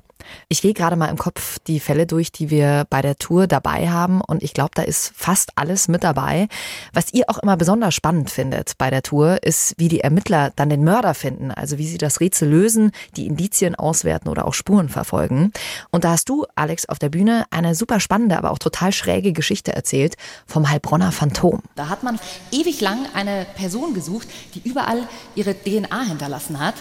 Ich 0.49 0.61
gehe 0.61 0.73
gerade 0.73 0.95
mal 0.95 1.07
im 1.07 1.17
Kopf 1.17 1.59
die 1.67 1.79
Fälle 1.79 2.05
durch, 2.05 2.31
die 2.31 2.49
wir 2.49 2.85
bei 2.89 3.01
der 3.01 3.15
Tour 3.15 3.47
dabei 3.47 3.89
haben 3.89 4.21
und 4.21 4.43
ich 4.43 4.53
glaube, 4.53 4.71
da 4.73 4.81
ist 4.81 5.13
fast 5.15 5.51
alles 5.55 5.87
mit 5.87 6.03
dabei. 6.03 6.47
Was 6.93 7.13
ihr 7.13 7.25
auch 7.27 7.37
immer 7.39 7.57
besonders 7.57 7.93
spannend 7.95 8.29
findet 8.29 8.77
bei 8.77 8.89
der 8.89 9.03
Tour, 9.03 9.43
ist, 9.43 9.75
wie 9.77 9.87
die 9.87 10.01
Ermittler 10.01 10.51
dann 10.55 10.69
den 10.69 10.83
Mörder 10.83 11.13
finden, 11.13 11.51
also 11.51 11.77
wie 11.77 11.87
sie 11.87 11.97
das 11.97 12.19
Rätsel 12.19 12.49
lösen, 12.49 12.91
die 13.15 13.27
Indizien 13.27 13.75
auswerten 13.75 14.29
oder 14.29 14.45
auch 14.45 14.53
Spuren 14.53 14.89
verfolgen. 14.89 15.51
Und 15.91 16.03
da 16.03 16.11
hast 16.11 16.29
du, 16.29 16.45
Alex, 16.55 16.87
auf 16.87 16.99
der 16.99 17.09
Bühne 17.09 17.45
eine 17.51 17.75
super 17.75 17.99
spannende, 17.99 18.37
aber 18.37 18.51
auch 18.51 18.59
total 18.59 18.91
schräge 18.91 19.33
Geschichte 19.33 19.73
erzählt 19.73 20.15
vom 20.45 20.69
Heilbronner 20.69 21.11
Phantom. 21.11 21.61
Da 21.75 21.89
hat 21.89 22.03
man 22.03 22.19
ewig 22.51 22.81
lang 22.81 23.05
eine 23.13 23.45
Person 23.55 23.93
gesucht, 23.93 24.27
die 24.53 24.67
überall 24.67 25.07
ihre 25.35 25.55
DNA 25.55 26.03
hinterlassen 26.03 26.59
hat. 26.59 26.75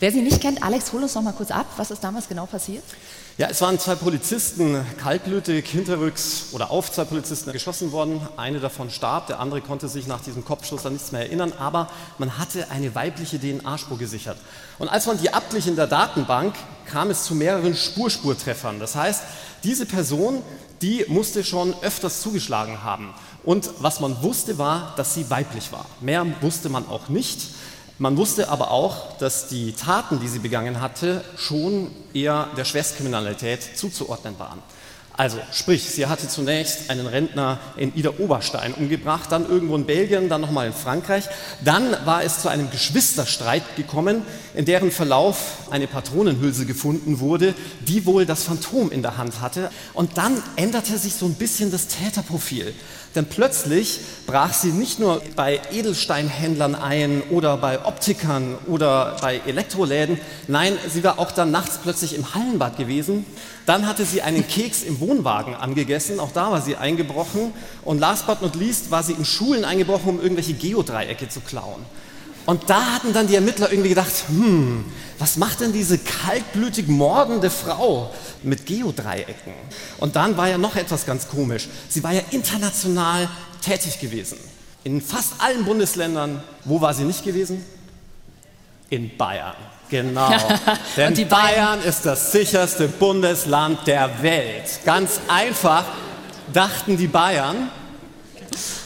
Wer 0.00 0.12
sie 0.12 0.22
nicht 0.22 0.40
kennt, 0.40 0.62
Alex, 0.62 0.92
hol 0.92 1.02
uns 1.02 1.16
noch 1.16 1.22
mal 1.22 1.32
kurz 1.32 1.50
ab. 1.50 1.66
Was 1.76 1.90
ist 1.90 2.04
damals 2.04 2.28
genau 2.28 2.46
passiert? 2.46 2.84
Ja, 3.36 3.48
es 3.50 3.60
waren 3.60 3.80
zwei 3.80 3.96
Polizisten 3.96 4.84
kaltblütig 4.96 5.68
hinterrücks 5.68 6.46
oder 6.52 6.70
auf 6.70 6.92
zwei 6.92 7.04
Polizisten 7.04 7.52
geschossen 7.52 7.90
worden. 7.90 8.20
Eine 8.36 8.60
davon 8.60 8.90
starb, 8.90 9.26
der 9.26 9.40
andere 9.40 9.60
konnte 9.60 9.88
sich 9.88 10.06
nach 10.06 10.20
diesem 10.20 10.44
Kopfschuss 10.44 10.86
an 10.86 10.92
nichts 10.92 11.10
mehr 11.10 11.22
erinnern, 11.22 11.52
aber 11.58 11.88
man 12.18 12.38
hatte 12.38 12.70
eine 12.70 12.94
weibliche 12.94 13.40
DNA-Spur 13.40 13.98
gesichert. 13.98 14.38
Und 14.78 14.88
als 14.88 15.06
man 15.06 15.20
die 15.20 15.32
abglich 15.32 15.66
in 15.66 15.74
der 15.74 15.88
Datenbank, 15.88 16.54
kam 16.86 17.10
es 17.10 17.24
zu 17.24 17.34
mehreren 17.34 17.74
Spurspurtreffern. 17.74 18.78
Das 18.78 18.94
heißt, 18.94 19.22
diese 19.64 19.84
Person, 19.84 20.42
die 20.80 21.04
musste 21.08 21.42
schon 21.42 21.74
öfters 21.82 22.22
zugeschlagen 22.22 22.84
haben. 22.84 23.12
Und 23.42 23.70
was 23.80 23.98
man 23.98 24.22
wusste, 24.22 24.58
war, 24.58 24.94
dass 24.96 25.14
sie 25.14 25.28
weiblich 25.28 25.72
war. 25.72 25.86
Mehr 26.00 26.24
wusste 26.40 26.68
man 26.68 26.88
auch 26.88 27.08
nicht. 27.08 27.40
Man 28.00 28.16
wusste 28.16 28.48
aber 28.48 28.70
auch, 28.70 29.18
dass 29.18 29.48
die 29.48 29.72
Taten, 29.72 30.20
die 30.20 30.28
sie 30.28 30.38
begangen 30.38 30.80
hatte, 30.80 31.24
schon 31.36 31.90
eher 32.14 32.48
der 32.56 32.64
Schwerstkriminalität 32.64 33.76
zuzuordnen 33.76 34.38
waren. 34.38 34.62
Also 35.18 35.38
sprich, 35.50 35.82
sie 35.82 36.06
hatte 36.06 36.28
zunächst 36.28 36.90
einen 36.90 37.08
Rentner 37.08 37.58
in 37.76 37.92
Ida 37.96 38.12
Oberstein 38.18 38.72
umgebracht, 38.72 39.32
dann 39.32 39.50
irgendwo 39.50 39.74
in 39.74 39.84
Belgien, 39.84 40.28
dann 40.28 40.40
nochmal 40.40 40.68
in 40.68 40.72
Frankreich. 40.72 41.24
Dann 41.64 41.90
war 42.04 42.22
es 42.22 42.40
zu 42.40 42.48
einem 42.48 42.70
Geschwisterstreit 42.70 43.64
gekommen, 43.74 44.22
in 44.54 44.64
deren 44.64 44.92
Verlauf 44.92 45.68
eine 45.70 45.88
Patronenhülse 45.88 46.66
gefunden 46.66 47.18
wurde, 47.18 47.56
die 47.80 48.06
wohl 48.06 48.26
das 48.26 48.44
Phantom 48.44 48.92
in 48.92 49.02
der 49.02 49.16
Hand 49.16 49.40
hatte. 49.40 49.72
Und 49.92 50.18
dann 50.18 50.40
änderte 50.54 50.96
sich 50.96 51.16
so 51.16 51.26
ein 51.26 51.34
bisschen 51.34 51.72
das 51.72 51.88
Täterprofil. 51.88 52.72
Denn 53.16 53.26
plötzlich 53.26 53.98
brach 54.24 54.52
sie 54.52 54.70
nicht 54.70 55.00
nur 55.00 55.20
bei 55.34 55.60
Edelsteinhändlern 55.72 56.76
ein 56.76 57.22
oder 57.30 57.56
bei 57.56 57.84
Optikern 57.84 58.56
oder 58.68 59.16
bei 59.20 59.40
Elektroläden, 59.46 60.20
nein, 60.46 60.78
sie 60.88 61.02
war 61.02 61.18
auch 61.18 61.32
dann 61.32 61.50
nachts 61.50 61.78
plötzlich 61.82 62.14
im 62.14 62.34
Hallenbad 62.36 62.76
gewesen. 62.76 63.26
Dann 63.68 63.86
hatte 63.86 64.06
sie 64.06 64.22
einen 64.22 64.48
Keks 64.48 64.82
im 64.82 64.98
Wohnwagen 64.98 65.54
angegessen, 65.54 66.20
auch 66.20 66.32
da 66.32 66.50
war 66.50 66.62
sie 66.62 66.76
eingebrochen. 66.76 67.52
Und 67.84 67.98
last 67.98 68.26
but 68.26 68.40
not 68.40 68.54
least 68.54 68.90
war 68.90 69.02
sie 69.02 69.12
in 69.12 69.26
Schulen 69.26 69.66
eingebrochen, 69.66 70.08
um 70.08 70.22
irgendwelche 70.22 70.54
Geodreiecke 70.54 71.28
zu 71.28 71.40
klauen. 71.40 71.84
Und 72.46 72.70
da 72.70 72.94
hatten 72.94 73.12
dann 73.12 73.26
die 73.26 73.34
Ermittler 73.34 73.70
irgendwie 73.70 73.90
gedacht, 73.90 74.10
hm, 74.28 74.86
was 75.18 75.36
macht 75.36 75.60
denn 75.60 75.74
diese 75.74 75.98
kaltblütig 75.98 76.88
mordende 76.88 77.50
Frau 77.50 78.10
mit 78.42 78.64
Geodreiecken? 78.64 79.52
Und 79.98 80.16
dann 80.16 80.38
war 80.38 80.48
ja 80.48 80.56
noch 80.56 80.74
etwas 80.74 81.04
ganz 81.04 81.28
komisch. 81.28 81.68
Sie 81.90 82.02
war 82.02 82.12
ja 82.12 82.22
international 82.30 83.28
tätig 83.60 84.00
gewesen. 84.00 84.38
In 84.82 85.02
fast 85.02 85.34
allen 85.40 85.66
Bundesländern. 85.66 86.42
Wo 86.64 86.80
war 86.80 86.94
sie 86.94 87.04
nicht 87.04 87.22
gewesen? 87.22 87.62
In 88.90 89.16
Bayern. 89.16 89.54
Genau. 89.88 90.30
Denn 90.96 91.14
Bayern, 91.14 91.28
Bayern 91.28 91.82
ist 91.82 92.04
das 92.06 92.32
sicherste 92.32 92.88
Bundesland 92.88 93.86
der 93.86 94.22
Welt. 94.22 94.80
Ganz 94.84 95.20
einfach 95.28 95.84
dachten 96.52 96.96
die 96.96 97.06
Bayern. 97.06 97.70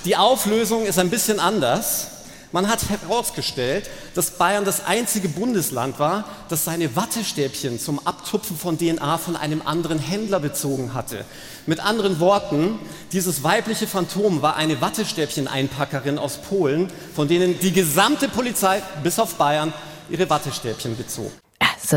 Die 0.05 0.17
Auflösung 0.17 0.85
ist 0.85 0.99
ein 0.99 1.11
bisschen 1.11 1.39
anders. 1.39 2.09
Man 2.53 2.69
hat 2.69 2.81
herausgestellt, 2.91 3.89
dass 4.15 4.33
Bayern 4.33 4.67
das 4.67 4.85
einzige 4.85 5.31
Bundesland 5.31 5.99
war, 5.99 6.25
das 6.51 6.67
seine 6.67 6.95
Wattestäbchen 6.95 7.81
zum 7.81 8.07
Abtupfen 8.07 8.59
von 8.59 8.77
DNA 8.77 9.17
von 9.17 9.37
einem 9.37 9.63
anderen 9.65 9.99
Händler 9.99 10.39
bezogen 10.39 10.93
hatte. 10.93 11.25
Mit 11.65 11.81
anderen 11.81 12.21
Worten, 12.21 12.79
dieses 13.13 13.43
weibliche 13.43 13.87
Phantom 13.87 14.43
war 14.43 14.57
eine 14.57 14.83
Wattestäbchen-Einpackerin 14.83 16.19
aus 16.19 16.37
Polen, 16.37 16.91
von 17.17 17.27
denen 17.27 17.59
die 17.59 17.73
gesamte 17.73 18.29
Polizei 18.29 18.83
bis 19.03 19.19
auf 19.19 19.37
Bayern 19.37 19.73
ihre 20.13 20.29
Wattestäbchen 20.31 20.97
bezog. 20.97 21.33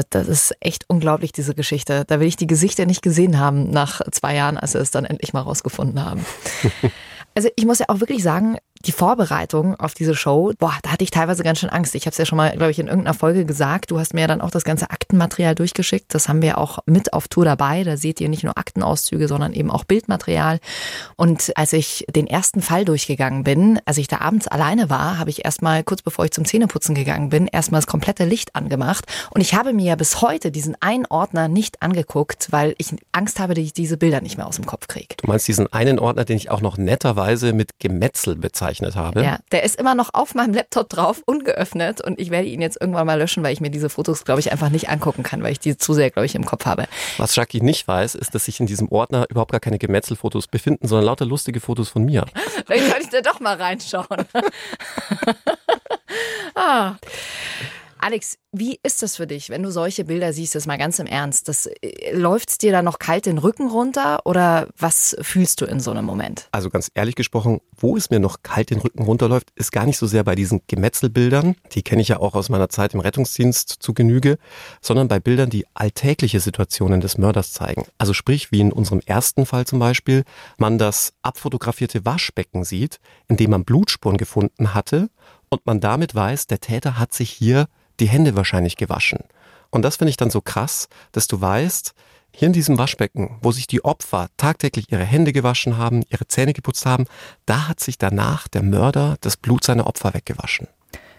Das 0.09 0.27
ist 0.27 0.55
echt 0.61 0.85
unglaublich, 0.87 1.31
diese 1.31 1.53
Geschichte. 1.53 2.05
Da 2.07 2.19
will 2.19 2.27
ich 2.27 2.35
die 2.35 2.47
Gesichter 2.47 2.85
nicht 2.85 3.01
gesehen 3.01 3.39
haben 3.39 3.69
nach 3.69 4.01
zwei 4.11 4.35
Jahren, 4.35 4.57
als 4.57 4.73
wir 4.73 4.81
es 4.81 4.91
dann 4.91 5.05
endlich 5.05 5.33
mal 5.33 5.41
rausgefunden 5.41 6.03
haben. 6.03 6.25
Also 7.37 7.49
ich 7.57 7.65
muss 7.65 7.79
ja 7.79 7.87
auch 7.89 7.99
wirklich 7.99 8.23
sagen, 8.23 8.57
die 8.85 8.91
Vorbereitung 8.91 9.75
auf 9.75 9.93
diese 9.93 10.15
Show, 10.15 10.53
boah, 10.59 10.73
da 10.83 10.91
hatte 10.91 11.03
ich 11.03 11.11
teilweise 11.11 11.43
ganz 11.43 11.59
schön 11.59 11.69
Angst. 11.69 11.95
Ich 11.95 12.05
habe 12.05 12.11
es 12.11 12.17
ja 12.17 12.25
schon 12.25 12.37
mal, 12.37 12.51
glaube 12.51 12.71
ich, 12.71 12.79
in 12.79 12.87
irgendeiner 12.87 13.13
Folge 13.13 13.45
gesagt. 13.45 13.91
Du 13.91 13.99
hast 13.99 14.13
mir 14.13 14.21
ja 14.21 14.27
dann 14.27 14.41
auch 14.41 14.51
das 14.51 14.63
ganze 14.63 14.89
Aktenmaterial 14.89 15.55
durchgeschickt. 15.55 16.13
Das 16.13 16.29
haben 16.29 16.41
wir 16.41 16.57
auch 16.57 16.79
mit 16.85 17.13
auf 17.13 17.27
Tour 17.27 17.45
dabei. 17.45 17.83
Da 17.83 17.97
seht 17.97 18.21
ihr 18.21 18.29
nicht 18.29 18.43
nur 18.43 18.57
Aktenauszüge, 18.57 19.27
sondern 19.27 19.53
eben 19.53 19.71
auch 19.71 19.83
Bildmaterial. 19.83 20.59
Und 21.15 21.51
als 21.55 21.73
ich 21.73 22.05
den 22.13 22.27
ersten 22.27 22.61
Fall 22.61 22.85
durchgegangen 22.85 23.43
bin, 23.43 23.79
als 23.85 23.97
ich 23.97 24.07
da 24.07 24.19
abends 24.19 24.47
alleine 24.47 24.89
war, 24.89 25.17
habe 25.17 25.29
ich 25.29 25.45
erstmal, 25.45 25.83
kurz 25.83 26.01
bevor 26.01 26.25
ich 26.25 26.31
zum 26.31 26.45
Zähneputzen 26.45 26.95
gegangen 26.95 27.29
bin, 27.29 27.47
erstmal 27.47 27.79
das 27.79 27.87
komplette 27.87 28.25
Licht 28.25 28.55
angemacht. 28.55 29.05
Und 29.31 29.41
ich 29.41 29.55
habe 29.55 29.73
mir 29.73 29.85
ja 29.85 29.95
bis 29.95 30.21
heute 30.21 30.51
diesen 30.51 30.75
einen 30.79 31.05
Ordner 31.07 31.47
nicht 31.47 31.81
angeguckt, 31.81 32.47
weil 32.51 32.75
ich 32.77 32.93
Angst 33.11 33.39
habe, 33.39 33.53
dass 33.55 33.63
ich 33.63 33.73
diese 33.73 33.97
Bilder 33.97 34.21
nicht 34.21 34.37
mehr 34.37 34.47
aus 34.47 34.55
dem 34.55 34.65
Kopf 34.65 34.87
kriege. 34.87 35.15
Du 35.17 35.27
meinst 35.27 35.47
diesen 35.47 35.71
einen 35.73 35.99
Ordner, 35.99 36.25
den 36.25 36.37
ich 36.37 36.51
auch 36.51 36.61
noch 36.61 36.77
netterweise 36.77 37.53
mit 37.53 37.79
Gemetzel 37.79 38.35
bezeichne? 38.35 38.74
Gezeichnet 38.75 38.95
habe. 38.95 39.23
Ja, 39.23 39.39
der 39.51 39.63
ist 39.63 39.75
immer 39.75 39.95
noch 39.95 40.09
auf 40.13 40.35
meinem 40.35 40.53
Laptop 40.53 40.89
drauf, 40.89 41.21
ungeöffnet 41.25 42.01
und 42.01 42.19
ich 42.19 42.29
werde 42.29 42.47
ihn 42.47 42.61
jetzt 42.61 42.79
irgendwann 42.79 43.05
mal 43.05 43.17
löschen, 43.17 43.43
weil 43.43 43.53
ich 43.53 43.61
mir 43.61 43.69
diese 43.69 43.89
Fotos, 43.89 44.25
glaube 44.25 44.39
ich, 44.39 44.51
einfach 44.51 44.69
nicht 44.69 44.89
angucken 44.89 45.23
kann, 45.23 45.43
weil 45.43 45.51
ich 45.51 45.59
die 45.59 45.77
zu 45.77 45.93
sehr, 45.93 46.11
glaube 46.11 46.25
ich, 46.25 46.35
im 46.35 46.45
Kopf 46.45 46.65
habe. 46.65 46.85
Was 47.17 47.35
Jackie 47.35 47.61
nicht 47.61 47.87
weiß, 47.87 48.15
ist, 48.15 48.35
dass 48.35 48.45
sich 48.45 48.59
in 48.59 48.65
diesem 48.65 48.89
Ordner 48.89 49.25
überhaupt 49.29 49.51
gar 49.51 49.59
keine 49.59 49.77
Gemetzelfotos 49.77 50.47
befinden, 50.47 50.87
sondern 50.87 51.05
lauter 51.05 51.25
lustige 51.25 51.59
Fotos 51.59 51.89
von 51.89 52.03
mir. 52.03 52.25
Vielleicht 52.65 52.85
sollte 52.85 53.03
ich 53.03 53.09
da 53.09 53.21
doch 53.21 53.39
mal 53.39 53.55
reinschauen. 53.55 54.05
ah. 56.55 56.93
Alex, 58.05 58.37
wie 58.51 58.79
ist 58.83 59.01
das 59.01 59.15
für 59.15 59.25
dich, 59.25 59.49
wenn 59.49 59.63
du 59.63 59.71
solche 59.71 60.05
Bilder 60.05 60.31
siehst, 60.31 60.53
das 60.53 60.67
mal 60.67 60.77
ganz 60.77 60.99
im 60.99 61.07
Ernst? 61.07 61.47
Das, 61.47 61.65
äh, 61.65 62.13
dir 62.61 62.71
da 62.71 62.83
noch 62.83 62.99
kalt 62.99 63.25
den 63.25 63.39
Rücken 63.39 63.67
runter 63.67 64.19
oder 64.25 64.67
was 64.77 65.17
fühlst 65.21 65.59
du 65.59 65.65
in 65.65 65.79
so 65.79 65.89
einem 65.89 66.05
Moment? 66.05 66.47
Also 66.51 66.69
ganz 66.69 66.91
ehrlich 66.93 67.15
gesprochen, 67.15 67.61
wo 67.75 67.97
es 67.97 68.11
mir 68.11 68.19
noch 68.19 68.43
kalt 68.43 68.69
den 68.69 68.79
Rücken 68.79 69.01
runterläuft, 69.01 69.49
ist 69.55 69.71
gar 69.71 69.87
nicht 69.87 69.97
so 69.97 70.05
sehr 70.05 70.23
bei 70.23 70.35
diesen 70.35 70.61
Gemetzelbildern, 70.67 71.55
die 71.71 71.81
kenne 71.81 72.03
ich 72.03 72.09
ja 72.09 72.19
auch 72.19 72.35
aus 72.35 72.49
meiner 72.49 72.69
Zeit 72.69 72.93
im 72.93 72.99
Rettungsdienst 72.99 73.77
zu 73.79 73.95
Genüge, 73.95 74.37
sondern 74.81 75.07
bei 75.07 75.19
Bildern, 75.19 75.49
die 75.49 75.65
alltägliche 75.73 76.39
Situationen 76.39 77.01
des 77.01 77.17
Mörders 77.17 77.53
zeigen. 77.53 77.87
Also 77.97 78.13
sprich, 78.13 78.51
wie 78.51 78.59
in 78.59 78.71
unserem 78.71 79.01
ersten 79.03 79.47
Fall 79.47 79.65
zum 79.65 79.79
Beispiel, 79.79 80.25
man 80.59 80.77
das 80.77 81.13
abfotografierte 81.23 82.05
Waschbecken 82.05 82.65
sieht, 82.65 82.99
in 83.27 83.37
dem 83.37 83.49
man 83.49 83.65
Blutspuren 83.65 84.17
gefunden 84.17 84.75
hatte 84.75 85.09
und 85.49 85.65
man 85.65 85.79
damit 85.79 86.13
weiß, 86.13 86.45
der 86.45 86.59
Täter 86.59 86.99
hat 86.99 87.11
sich 87.11 87.31
hier 87.31 87.65
die 87.99 88.07
Hände 88.07 88.35
wahrscheinlich 88.35 88.77
gewaschen. 88.77 89.19
Und 89.69 89.81
das 89.81 89.97
finde 89.97 90.09
ich 90.09 90.17
dann 90.17 90.29
so 90.29 90.41
krass, 90.41 90.87
dass 91.11 91.27
du 91.27 91.41
weißt, 91.41 91.93
hier 92.31 92.47
in 92.47 92.53
diesem 92.53 92.77
Waschbecken, 92.77 93.37
wo 93.41 93.51
sich 93.51 93.65
die 93.65 93.83
Opfer 93.83 94.27
tagtäglich 94.37 94.91
ihre 94.91 95.05
Hände 95.05 95.31
gewaschen 95.31 95.77
haben, 95.77 96.03
ihre 96.09 96.27
Zähne 96.27 96.53
geputzt 96.53 96.85
haben, 96.85 97.05
da 97.45 97.67
hat 97.67 97.79
sich 97.79 97.97
danach 97.97 98.47
der 98.47 98.61
Mörder 98.61 99.15
das 99.21 99.37
Blut 99.37 99.63
seiner 99.63 99.87
Opfer 99.87 100.13
weggewaschen. 100.13 100.67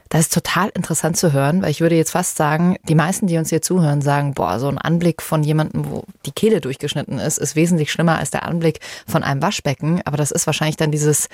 Das 0.08 0.20
ist 0.20 0.34
total 0.34 0.68
interessant 0.68 1.16
zu 1.16 1.32
hören, 1.32 1.62
weil 1.62 1.70
ich 1.70 1.80
würde 1.80 1.96
jetzt 1.96 2.12
fast 2.12 2.36
sagen, 2.36 2.76
die 2.88 2.94
meisten, 2.94 3.26
die 3.26 3.38
uns 3.38 3.48
hier 3.48 3.62
zuhören, 3.62 4.02
sagen, 4.02 4.34
boah, 4.34 4.60
so 4.60 4.68
ein 4.68 4.78
Anblick 4.78 5.20
von 5.20 5.42
jemandem, 5.42 5.90
wo 5.90 6.04
die 6.24 6.30
Kehle 6.30 6.60
durchgeschnitten 6.60 7.18
ist, 7.18 7.38
ist 7.38 7.56
wesentlich 7.56 7.90
schlimmer 7.90 8.18
als 8.18 8.30
der 8.30 8.44
Anblick 8.44 8.78
von 9.06 9.24
einem 9.24 9.42
Waschbecken. 9.42 10.02
Aber 10.04 10.16
das 10.16 10.30
ist 10.30 10.46
wahrscheinlich 10.46 10.76
dann 10.76 10.92
dieses 10.92 11.28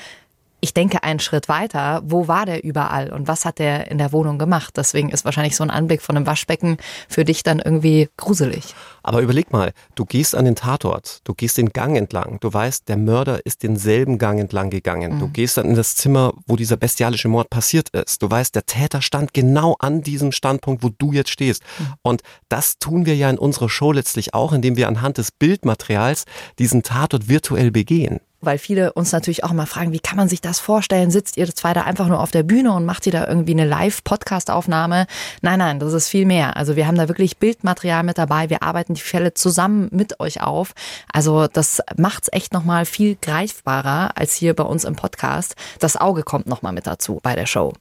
ich 0.62 0.72
denke 0.72 1.02
einen 1.02 1.18
Schritt 1.18 1.48
weiter, 1.48 2.02
wo 2.04 2.28
war 2.28 2.46
der 2.46 2.62
überall 2.62 3.12
und 3.12 3.26
was 3.26 3.44
hat 3.44 3.58
der 3.58 3.90
in 3.90 3.98
der 3.98 4.12
Wohnung 4.12 4.38
gemacht? 4.38 4.74
Deswegen 4.76 5.10
ist 5.10 5.24
wahrscheinlich 5.24 5.56
so 5.56 5.64
ein 5.64 5.70
Anblick 5.70 6.00
von 6.00 6.16
einem 6.16 6.24
Waschbecken 6.24 6.76
für 7.08 7.24
dich 7.24 7.42
dann 7.42 7.58
irgendwie 7.58 8.08
gruselig. 8.16 8.76
Aber 9.02 9.22
überleg 9.22 9.52
mal, 9.52 9.72
du 9.96 10.04
gehst 10.04 10.36
an 10.36 10.44
den 10.44 10.54
Tatort, 10.54 11.20
du 11.24 11.34
gehst 11.34 11.58
den 11.58 11.70
Gang 11.70 11.96
entlang, 11.96 12.38
du 12.38 12.52
weißt, 12.52 12.88
der 12.88 12.96
Mörder 12.96 13.44
ist 13.44 13.64
denselben 13.64 14.18
Gang 14.18 14.38
entlang 14.38 14.70
gegangen. 14.70 15.16
Mhm. 15.16 15.18
Du 15.18 15.28
gehst 15.28 15.56
dann 15.56 15.66
in 15.66 15.74
das 15.74 15.96
Zimmer, 15.96 16.32
wo 16.46 16.54
dieser 16.54 16.76
bestialische 16.76 17.26
Mord 17.26 17.50
passiert 17.50 17.88
ist. 17.88 18.22
Du 18.22 18.30
weißt, 18.30 18.54
der 18.54 18.64
Täter 18.64 19.02
stand 19.02 19.34
genau 19.34 19.74
an 19.80 20.02
diesem 20.02 20.30
Standpunkt, 20.30 20.84
wo 20.84 20.90
du 20.96 21.12
jetzt 21.12 21.30
stehst. 21.30 21.64
Mhm. 21.80 21.94
Und 22.02 22.22
das 22.48 22.78
tun 22.78 23.04
wir 23.04 23.16
ja 23.16 23.28
in 23.28 23.38
unserer 23.38 23.68
Show 23.68 23.90
letztlich 23.90 24.32
auch, 24.32 24.52
indem 24.52 24.76
wir 24.76 24.86
anhand 24.86 25.18
des 25.18 25.32
Bildmaterials 25.32 26.24
diesen 26.60 26.84
Tatort 26.84 27.28
virtuell 27.28 27.72
begehen 27.72 28.20
weil 28.42 28.58
viele 28.58 28.92
uns 28.92 29.12
natürlich 29.12 29.44
auch 29.44 29.50
immer 29.50 29.66
fragen, 29.66 29.92
wie 29.92 30.00
kann 30.00 30.16
man 30.16 30.28
sich 30.28 30.40
das 30.40 30.58
vorstellen? 30.58 31.10
Sitzt 31.10 31.36
ihr 31.36 31.52
zwei 31.54 31.72
da 31.72 31.82
einfach 31.82 32.08
nur 32.08 32.20
auf 32.20 32.30
der 32.30 32.42
Bühne 32.42 32.72
und 32.72 32.84
macht 32.84 33.06
ihr 33.06 33.12
da 33.12 33.26
irgendwie 33.26 33.52
eine 33.52 33.64
Live-Podcast-Aufnahme? 33.64 35.06
Nein, 35.40 35.58
nein, 35.58 35.78
das 35.78 35.92
ist 35.92 36.08
viel 36.08 36.26
mehr. 36.26 36.56
Also 36.56 36.76
wir 36.76 36.86
haben 36.86 36.96
da 36.96 37.08
wirklich 37.08 37.38
Bildmaterial 37.38 38.02
mit 38.02 38.18
dabei. 38.18 38.50
Wir 38.50 38.62
arbeiten 38.62 38.94
die 38.94 39.00
Fälle 39.00 39.34
zusammen 39.34 39.88
mit 39.92 40.20
euch 40.20 40.42
auf. 40.42 40.72
Also 41.12 41.46
das 41.46 41.80
macht 41.96 42.24
es 42.24 42.32
echt 42.32 42.52
nochmal 42.52 42.84
viel 42.84 43.16
greifbarer 43.20 44.10
als 44.16 44.34
hier 44.34 44.54
bei 44.54 44.64
uns 44.64 44.84
im 44.84 44.96
Podcast. 44.96 45.54
Das 45.78 45.96
Auge 45.96 46.22
kommt 46.22 46.46
nochmal 46.46 46.72
mit 46.72 46.86
dazu 46.86 47.20
bei 47.22 47.34
der 47.34 47.46
Show. 47.46 47.72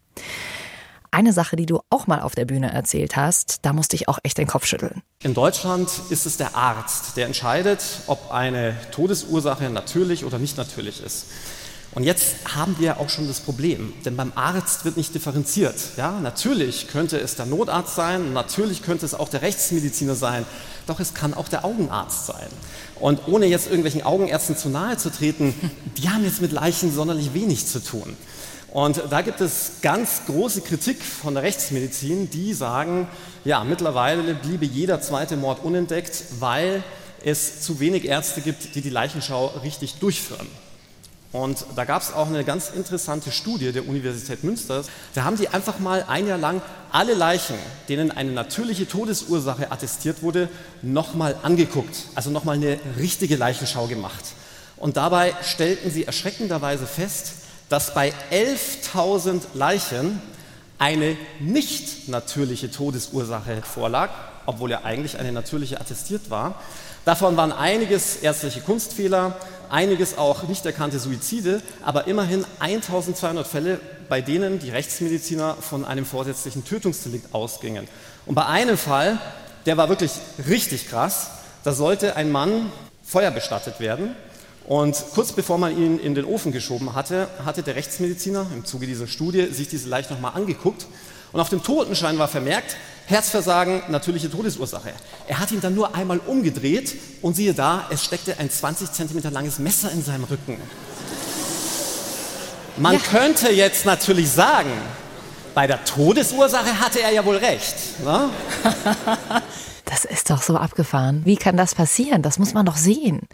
Eine 1.13 1.34
Sache, 1.34 1.58
die 1.58 1.65
du 1.65 1.82
auch 1.89 2.08
mal 2.08 2.21
auf 2.21 2.36
der 2.36 2.45
Bühne 2.45 2.71
erzählt 2.71 3.17
hast, 3.17 3.65
da 3.65 3.74
musste 3.74 3.97
ich 3.97 4.08
auch 4.08 4.19
echt 4.24 4.38
den 4.38 4.47
Kopf 4.47 4.65
schütteln. 4.65 5.02
In 5.21 5.34
Deutschland 5.34 5.89
ist 6.10 6.26
es 6.26 6.38
der 6.38 6.56
Arzt, 6.56 7.17
der 7.17 7.26
entscheidet, 7.26 7.84
ob 8.08 8.32
eine 8.32 8.78
Todesursache 8.91 9.69
natürlich 9.69 10.24
oder 10.24 10.39
nicht 10.39 10.56
natürlich 10.56 11.04
ist. 11.04 11.26
Und 11.93 12.04
jetzt 12.04 12.36
haben 12.56 12.78
wir 12.80 13.02
auch 13.02 13.10
schon 13.10 13.28
das 13.28 13.41
Problem, 13.41 13.93
denn 14.06 14.15
beim 14.15 14.32
Arzt 14.36 14.86
wird 14.86 14.95
nicht 14.95 15.13
differenziert. 15.13 15.76
Ja, 15.97 16.17
natürlich 16.21 16.88
könnte 16.88 17.19
es 17.19 17.36
der 17.36 17.45
Notarzt 17.45 17.95
sein, 17.95 18.32
natürlich 18.32 18.82
könnte 18.82 19.06
es 19.06 19.13
auch 19.13 19.28
der 19.28 19.41
Rechtsmediziner 19.41 20.15
sein, 20.15 20.45
doch 20.88 21.02
es 21.02 21.13
kann 21.13 21.34
auch 21.34 21.50
der 21.50 21.65
Augenarzt 21.65 22.28
sein. 22.28 22.47
Und 23.02 23.28
ohne 23.28 23.47
jetzt 23.47 23.65
irgendwelchen 23.65 24.04
Augenärzten 24.04 24.56
zu 24.56 24.69
nahe 24.69 24.95
zu 24.95 25.12
treten, 25.12 25.54
die 25.97 26.08
haben 26.08 26.24
jetzt 26.24 26.41
mit 26.41 26.54
Leichen 26.54 26.93
sonderlich 26.93 27.34
wenig 27.34 27.67
zu 27.67 27.84
tun. 27.84 28.15
Und 28.71 29.03
da 29.10 29.21
gibt 29.21 29.41
es 29.41 29.73
ganz 29.81 30.21
große 30.27 30.62
Kritik 30.62 31.03
von 31.03 31.34
der 31.34 31.43
Rechtsmedizin, 31.43 32.29
die 32.29 32.53
sagen, 32.53 33.07
ja, 33.43 33.65
mittlerweile 33.65 34.34
bliebe 34.34 34.65
jeder 34.65 35.01
zweite 35.01 35.36
Mord 35.36 35.63
unentdeckt, 35.63 36.23
weil 36.39 36.81
es 37.23 37.62
zu 37.62 37.81
wenig 37.81 38.05
Ärzte 38.05 38.39
gibt, 38.39 38.75
die 38.75 38.81
die 38.81 38.89
Leichenschau 38.89 39.47
richtig 39.62 39.95
durchführen. 39.95 40.47
Und 41.34 41.65
da 41.75 41.86
gab 41.86 42.01
es 42.01 42.13
auch 42.13 42.27
eine 42.27 42.43
ganz 42.43 42.69
interessante 42.69 43.31
Studie 43.31 43.71
der 43.71 43.88
Universität 43.88 44.43
Münster. 44.43 44.84
Da 45.15 45.23
haben 45.23 45.38
die 45.38 45.47
einfach 45.47 45.79
mal 45.79 46.05
ein 46.07 46.27
Jahr 46.27 46.38
lang 46.38 46.62
alle 46.91 47.13
Leichen, 47.13 47.55
denen 47.88 48.12
eine 48.12 48.31
natürliche 48.31 48.88
Todesursache 48.88 49.71
attestiert 49.71 50.23
wurde, 50.23 50.49
nochmal 50.81 51.36
angeguckt. 51.43 52.05
Also 52.15 52.31
nochmal 52.31 52.55
eine 52.55 52.79
richtige 52.97 53.38
Leichenschau 53.38 53.88
gemacht. 53.88 54.23
Und 54.75 54.97
dabei 54.97 55.34
stellten 55.41 55.89
sie 55.91 56.05
erschreckenderweise 56.05 56.86
fest, 56.86 57.34
dass 57.71 57.93
bei 57.93 58.12
11.000 58.31 59.43
Leichen 59.53 60.21
eine 60.77 61.15
nicht 61.39 62.10
natürliche 62.10 62.69
Todesursache 62.69 63.62
vorlag, 63.62 64.10
obwohl 64.45 64.71
ja 64.71 64.84
eigentlich 64.84 65.17
eine 65.17 65.31
natürliche 65.31 65.79
attestiert 65.79 66.29
war. 66.29 66.55
Davon 67.05 67.38
waren 67.38 67.53
einiges 67.53 68.17
ärztliche 68.17 68.60
Kunstfehler, 68.60 69.38
einiges 69.69 70.17
auch 70.17 70.43
nicht 70.43 70.65
erkannte 70.65 70.99
Suizide, 70.99 71.62
aber 71.86 72.07
immerhin 72.07 72.45
1200 72.60 73.47
Fälle, 73.47 73.79
bei 74.10 74.19
denen 74.19 74.60
die 74.60 74.69
Rechtsmediziner 74.69 75.55
von 75.55 75.86
einem 75.86 76.05
vorsätzlichen 76.05 76.65
Tötungsdelikt 76.65 77.34
ausgingen. 77.34 77.88
Und 78.25 78.36
bei 78.36 78.47
einem 78.47 78.77
Fall, 78.77 79.17
der 79.65 79.77
war 79.77 79.88
wirklich 79.88 80.12
richtig 80.45 80.89
krass, 80.89 81.29
da 81.63 81.71
sollte 81.71 82.17
ein 82.17 82.34
Mann 82.34 82.69
feuerbestattet 83.01 83.79
werden 83.79 84.13
und 84.67 84.95
kurz 85.13 85.32
bevor 85.32 85.58
man 85.58 85.78
ihn 85.78 86.00
in 86.00 86.15
den 86.15 86.26
Ofen 86.26 86.52
geschoben 86.52 86.93
hatte, 86.93 87.28
hatte 87.45 87.63
der 87.63 87.76
Rechtsmediziner 87.76 88.45
im 88.54 88.65
Zuge 88.65 88.88
dieser 88.88 89.08
Studie 89.08 89.47
sich 89.47 89.67
diese 89.67 89.89
Leiche 89.89 90.13
nochmal 90.13 90.34
angeguckt 90.36 90.86
und 91.32 91.39
auf 91.39 91.50
dem 91.50 91.63
Totenschein 91.63 92.17
war 92.19 92.28
vermerkt, 92.28 92.76
Herzversagen, 93.08 93.82
natürliche 93.89 94.30
Todesursache. 94.30 94.91
Er 95.28 95.39
hat 95.39 95.52
ihn 95.52 95.62
dann 95.62 95.76
nur 95.76 95.95
einmal 95.95 96.19
umgedreht 96.19 96.95
und 97.21 97.36
siehe 97.36 97.54
da, 97.54 97.88
es 97.89 98.04
steckte 98.04 98.38
ein 98.39 98.50
20 98.50 98.91
cm 98.91 99.32
langes 99.32 99.60
Messer 99.60 99.91
in 99.91 100.04
seinem 100.04 100.26
Rücken. 100.26 100.58
Man 102.78 102.93
ja. 102.93 103.00
könnte 103.00 103.52
jetzt 103.52 103.86
natürlich 103.86 104.30
sagen, 104.30 104.71
bei 105.54 105.67
der 105.67 105.84
Todesursache 105.84 106.80
hatte 106.80 107.02
er 107.02 107.12
ja 107.12 107.26
wohl 107.26 107.38
recht. 107.38 107.76
Ne? 108.04 108.30
Das 109.86 110.06
ist 110.06 110.30
doch 110.30 110.41
so 110.41 110.56
abgefahren. 110.56 111.24
Wie 111.26 111.36
kann 111.36 111.58
das 111.58 111.76
passieren? 111.76 112.21
Das 112.21 112.39
muss 112.39 112.54
man 112.54 112.65
doch 112.65 112.78
sehen. 112.78 113.28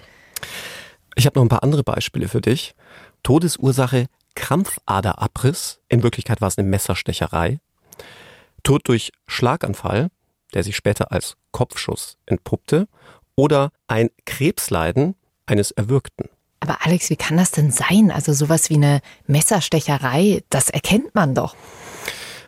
Ich 1.18 1.26
habe 1.26 1.40
noch 1.40 1.46
ein 1.46 1.50
paar 1.50 1.64
andere 1.64 1.84
Beispiele 1.84 2.28
für 2.28 2.42
dich. 2.42 2.76
Todesursache 3.24 4.06
Krampfaderabriss. 4.36 5.80
In 5.90 6.04
Wirklichkeit 6.04 6.42
war 6.42 6.48
es 6.48 6.60
eine 6.60 6.68
Messerstecherei. 6.68 7.60
Tod 8.62 8.88
durch 8.88 9.12
Schlaganfall, 9.26 10.10
der 10.54 10.64
sich 10.64 10.76
später 10.76 11.12
als 11.12 11.36
Kopfschuss 11.52 12.18
entpuppte. 12.28 12.88
Oder 13.36 13.72
ein 13.88 14.12
Krebsleiden 14.28 15.16
eines 15.48 15.72
Erwürgten. 15.72 16.30
Aber 16.60 16.86
Alex, 16.86 17.10
wie 17.10 17.16
kann 17.16 17.38
das 17.38 17.50
denn 17.50 17.72
sein? 17.72 18.12
Also 18.12 18.34
sowas 18.34 18.70
wie 18.70 18.76
eine 18.76 19.02
Messerstecherei, 19.26 20.44
das 20.52 20.70
erkennt 20.70 21.16
man 21.16 21.34
doch. 21.34 21.56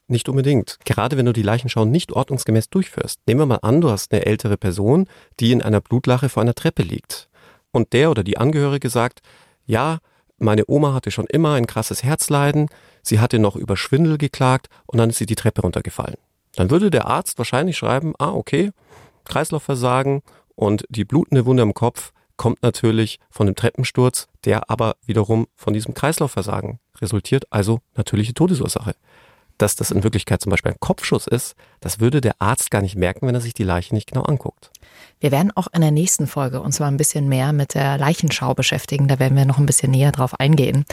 Nicht 0.08 0.30
unbedingt. 0.30 0.78
Gerade 0.86 1.18
wenn 1.18 1.26
du 1.26 1.34
die 1.34 1.42
Leichenschau 1.42 1.86
nicht 1.86 2.12
ordnungsgemäß 2.12 2.70
durchführst. 2.70 3.20
Nehmen 3.26 3.42
wir 3.42 3.46
mal 3.48 3.60
an, 3.64 3.82
du 3.82 3.90
hast 3.90 4.12
eine 4.12 4.28
ältere 4.28 4.58
Person, 4.58 5.08
die 5.40 5.54
in 5.54 5.64
einer 5.64 5.82
Blutlache 5.82 6.30
vor 6.30 6.42
einer 6.42 6.54
Treppe 6.54 6.84
liegt 6.84 7.30
und 7.72 7.94
der 7.94 8.12
oder 8.12 8.24
die 8.24 8.38
Angehörige 8.38 8.90
sagt, 8.90 9.22
ja, 9.66 10.00
meine 10.38 10.64
Oma 10.68 10.94
hatte 10.94 11.12
schon 11.12 11.28
immer 11.28 11.54
ein 11.54 11.68
krasses 11.68 12.04
Herzleiden, 12.04 12.68
sie 13.04 13.20
hatte 13.20 13.40
noch 13.40 13.56
über 13.56 13.76
Schwindel 13.76 14.18
geklagt 14.18 14.68
und 14.86 14.98
dann 14.98 15.10
ist 15.10 15.18
sie 15.18 15.26
die 15.26 15.36
Treppe 15.36 15.62
runtergefallen. 15.62 16.18
Dann 16.56 16.72
würde 16.72 16.90
der 16.90 17.06
Arzt 17.06 17.38
wahrscheinlich 17.38 17.78
schreiben, 17.78 18.14
ah, 18.18 18.32
okay, 18.32 18.72
Kreislaufversagen 19.26 20.22
und 20.56 20.86
die 20.90 21.06
blutende 21.06 21.46
Wunde 21.46 21.64
am 21.64 21.74
Kopf 21.74 22.12
kommt 22.38 22.64
natürlich 22.64 23.20
von 23.30 23.48
dem 23.48 23.56
Treppensturz, 23.56 24.28
der 24.46 24.70
aber 24.70 24.96
wiederum 25.06 25.48
von 25.56 25.74
diesem 25.74 25.94
Kreislaufversagen 25.94 26.80
resultiert, 27.02 27.46
also 27.52 27.80
natürliche 27.96 28.34
Todesursache 28.34 28.96
dass 29.60 29.76
das 29.76 29.92
in 29.92 30.04
Wirklichkeit 30.04 30.42
zum 30.42 30.50
Beispiel 30.50 30.72
ein 30.72 30.80
Kopfschuss 30.80 31.28
ist, 31.28 31.56
das 31.82 32.00
würde 32.00 32.22
der 32.22 32.42
Arzt 32.42 32.72
gar 32.72 32.82
nicht 32.82 32.96
merken, 32.96 33.28
wenn 33.28 33.36
er 33.36 33.42
sich 33.42 33.54
die 33.54 33.64
Leiche 33.64 33.94
nicht 33.94 34.08
genau 34.08 34.24
anguckt. 34.24 34.72
Wir 35.22 35.32
werden 35.32 35.52
auch 35.56 35.68
in 35.74 35.82
der 35.82 35.92
nächsten 35.92 36.28
Folge 36.28 36.62
uns 36.62 36.80
mal 36.80 36.88
ein 36.88 36.96
bisschen 36.96 37.28
mehr 37.28 37.52
mit 37.52 37.74
der 37.74 37.98
Leichenschau 37.98 38.54
beschäftigen. 38.54 39.10
Da 39.10 39.20
werden 39.20 39.38
wir 39.38 39.44
noch 39.44 39.58
ein 39.58 39.66
bisschen 39.66 39.92
näher 39.92 40.14
drauf 40.14 40.40
eingehen. 40.40 40.86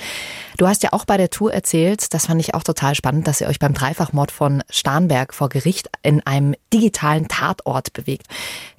Du 0.57 0.67
hast 0.67 0.83
ja 0.83 0.93
auch 0.93 1.05
bei 1.05 1.17
der 1.17 1.31
Tour 1.31 1.53
erzählt, 1.53 2.12
das 2.12 2.27
fand 2.27 2.41
ich 2.41 2.53
auch 2.55 2.65
total 2.65 2.97
spannend, 2.97 3.29
dass 3.29 3.41
ihr 3.41 3.47
euch 3.47 3.61
beim 3.61 3.73
Dreifachmord 3.73 4.33
von 4.33 4.65
Starnberg 4.69 5.33
vor 5.33 5.49
Gericht 5.49 5.91
in 6.03 6.27
einem 6.27 6.57
digitalen 6.73 7.29
Tatort 7.29 7.93
bewegt. 7.93 8.27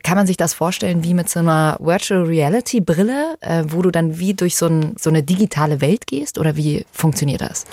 Kann 0.03 0.17
man 0.17 0.27
sich 0.27 0.35
das 0.35 0.53
vorstellen 0.53 1.05
wie 1.05 1.13
mit 1.13 1.29
so 1.29 1.39
einer 1.39 1.77
Virtual 1.79 2.23
Reality 2.23 2.81
Brille, 2.81 3.37
äh, 3.39 3.63
wo 3.67 3.81
du 3.81 3.89
dann 3.89 4.19
wie 4.19 4.33
durch 4.33 4.57
so, 4.57 4.67
ein, 4.67 4.95
so 4.99 5.09
eine 5.09 5.23
digitale 5.23 5.79
Welt 5.79 6.07
gehst 6.07 6.39
oder 6.39 6.57
wie 6.57 6.85
funktioniert 6.91 7.41
das? 7.41 7.65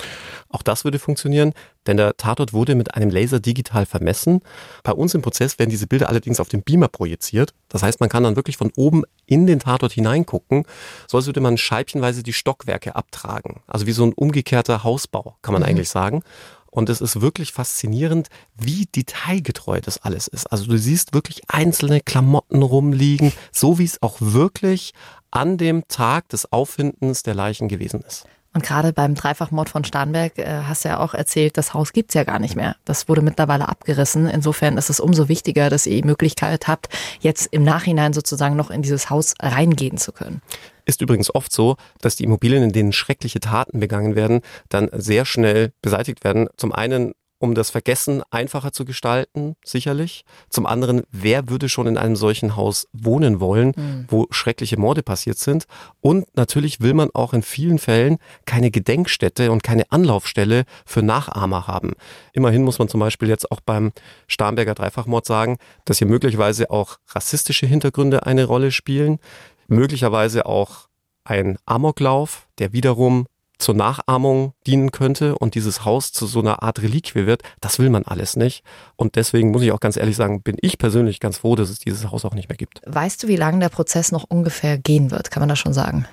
Auch 0.55 0.61
das 0.61 0.85
würde 0.85 0.99
funktionieren, 0.99 1.51
denn 1.85 1.97
der 1.97 2.15
Tatort 2.15 2.53
wurde 2.53 2.75
mit 2.75 2.95
einem 2.95 3.09
Laser 3.09 3.41
digital 3.41 3.85
vermessen. 3.85 4.39
Bei 4.83 4.93
uns 4.93 5.13
im 5.13 5.21
Prozess 5.21 5.59
werden 5.59 5.69
diese 5.69 5.85
Bilder 5.85 6.07
allerdings 6.07 6.39
auf 6.39 6.47
dem 6.47 6.63
Beamer 6.63 6.87
projiziert. 6.87 7.53
Das 7.67 7.83
heißt, 7.83 7.99
man 7.99 8.07
kann 8.07 8.23
dann 8.23 8.37
wirklich 8.37 8.55
von 8.55 8.71
oben 8.77 9.03
in 9.25 9.47
den 9.47 9.59
Tatort 9.59 9.91
hineingucken. 9.91 10.63
So 11.09 11.17
als 11.17 11.25
würde 11.25 11.41
man 11.41 11.57
scheibchenweise 11.57 12.23
die 12.23 12.31
Stockwerke 12.31 12.95
abtragen. 12.95 13.63
Also 13.67 13.85
wie 13.85 13.91
so 13.91 14.05
ein 14.05 14.13
umgekehrter 14.13 14.85
Hausbau, 14.85 15.35
kann 15.41 15.51
man 15.51 15.61
mhm. 15.61 15.67
eigentlich 15.67 15.89
sagen. 15.89 16.23
Und 16.71 16.89
es 16.89 17.01
ist 17.01 17.19
wirklich 17.19 17.51
faszinierend, 17.51 18.29
wie 18.55 18.85
detailgetreu 18.85 19.81
das 19.81 20.01
alles 20.01 20.29
ist. 20.29 20.49
Also 20.53 20.67
du 20.67 20.77
siehst 20.77 21.13
wirklich 21.13 21.41
einzelne 21.49 21.99
Klamotten 21.99 22.61
rumliegen, 22.61 23.33
so 23.51 23.77
wie 23.77 23.83
es 23.83 24.01
auch 24.01 24.15
wirklich 24.21 24.93
an 25.31 25.57
dem 25.57 25.85
Tag 25.89 26.29
des 26.29 26.49
Auffindens 26.53 27.23
der 27.23 27.35
Leichen 27.35 27.67
gewesen 27.67 27.99
ist. 28.07 28.25
Und 28.55 28.63
gerade 28.63 28.93
beim 28.93 29.15
Dreifachmord 29.15 29.67
von 29.67 29.83
Starnberg 29.83 30.39
äh, 30.39 30.61
hast 30.65 30.85
du 30.85 30.89
ja 30.89 31.01
auch 31.01 31.13
erzählt, 31.13 31.57
das 31.57 31.73
Haus 31.73 31.91
gibt's 31.91 32.13
ja 32.13 32.23
gar 32.23 32.39
nicht 32.39 32.55
mehr. 32.55 32.77
Das 32.85 33.09
wurde 33.09 33.21
mittlerweile 33.21 33.67
abgerissen. 33.67 34.29
Insofern 34.29 34.77
ist 34.77 34.89
es 34.89 35.01
umso 35.01 35.27
wichtiger, 35.27 35.69
dass 35.69 35.85
ihr 35.85 36.01
die 36.01 36.07
Möglichkeit 36.07 36.65
habt, 36.69 36.87
jetzt 37.19 37.47
im 37.51 37.63
Nachhinein 37.63 38.13
sozusagen 38.13 38.55
noch 38.55 38.71
in 38.71 38.81
dieses 38.81 39.09
Haus 39.09 39.33
reingehen 39.41 39.97
zu 39.97 40.13
können. 40.13 40.41
Ist 40.85 41.01
übrigens 41.01 41.35
oft 41.35 41.51
so, 41.51 41.75
dass 41.99 42.15
die 42.15 42.23
Immobilien, 42.23 42.63
in 42.63 42.71
denen 42.71 42.93
schreckliche 42.93 43.41
Taten 43.41 43.81
begangen 43.81 44.15
werden, 44.15 44.39
dann 44.69 44.89
sehr 44.93 45.25
schnell 45.25 45.73
beseitigt 45.81 46.23
werden. 46.23 46.47
Zum 46.55 46.71
einen 46.71 47.13
um 47.39 47.53
das 47.53 47.69
Vergessen 47.69 48.23
einfacher 48.31 48.71
zu 48.71 48.85
gestalten, 48.85 49.55
sicherlich. 49.63 50.23
Zum 50.49 50.65
anderen, 50.65 51.03
wer 51.11 51.49
würde 51.49 51.69
schon 51.69 51.87
in 51.87 51.97
einem 51.97 52.15
solchen 52.15 52.55
Haus 52.55 52.87
wohnen 52.93 53.39
wollen, 53.39 53.73
mhm. 53.75 54.05
wo 54.07 54.27
schreckliche 54.31 54.77
Morde 54.79 55.03
passiert 55.03 55.37
sind? 55.37 55.65
Und 56.01 56.27
natürlich 56.35 56.79
will 56.79 56.93
man 56.93 57.09
auch 57.13 57.33
in 57.33 57.41
vielen 57.41 57.79
Fällen 57.79 58.17
keine 58.45 58.71
Gedenkstätte 58.71 59.51
und 59.51 59.63
keine 59.63 59.91
Anlaufstelle 59.91 60.63
für 60.85 61.01
Nachahmer 61.01 61.67
haben. 61.67 61.93
Immerhin 62.33 62.63
muss 62.63 62.79
man 62.79 62.87
zum 62.87 62.99
Beispiel 62.99 63.27
jetzt 63.27 63.51
auch 63.51 63.59
beim 63.59 63.91
Starnberger 64.27 64.73
Dreifachmord 64.73 65.25
sagen, 65.25 65.57
dass 65.83 65.97
hier 65.97 66.07
möglicherweise 66.07 66.69
auch 66.69 66.97
rassistische 67.09 67.65
Hintergründe 67.67 68.25
eine 68.25 68.45
Rolle 68.45 68.71
spielen, 68.71 69.19
möglicherweise 69.67 70.45
auch 70.45 70.87
ein 71.23 71.57
Amoklauf, 71.65 72.47
der 72.59 72.71
wiederum 72.71 73.25
zur 73.57 73.75
Nachahmung 73.75 74.53
dienen 74.67 74.91
könnte 74.91 75.37
und 75.37 75.55
dieses 75.55 75.85
Haus 75.85 76.11
zu 76.11 76.25
so 76.25 76.39
einer 76.39 76.63
Art 76.63 76.81
Reliquie 76.81 77.25
wird, 77.25 77.41
das 77.61 77.79
will 77.79 77.89
man 77.89 78.03
alles 78.03 78.35
nicht. 78.35 78.63
Und 78.95 79.15
deswegen 79.15 79.51
muss 79.51 79.61
ich 79.61 79.71
auch 79.71 79.79
ganz 79.79 79.97
ehrlich 79.97 80.15
sagen, 80.15 80.41
bin 80.41 80.57
ich 80.61 80.77
persönlich 80.77 81.19
ganz 81.19 81.37
froh, 81.37 81.55
dass 81.55 81.69
es 81.69 81.79
dieses 81.79 82.11
Haus 82.11 82.25
auch 82.25 82.33
nicht 82.33 82.49
mehr 82.49 82.57
gibt. 82.57 82.81
Weißt 82.85 83.23
du, 83.23 83.27
wie 83.27 83.35
lange 83.35 83.59
der 83.59 83.69
Prozess 83.69 84.11
noch 84.11 84.25
ungefähr 84.27 84.77
gehen 84.77 85.11
wird? 85.11 85.31
Kann 85.31 85.41
man 85.41 85.49
das 85.49 85.59
schon 85.59 85.73
sagen? 85.73 86.05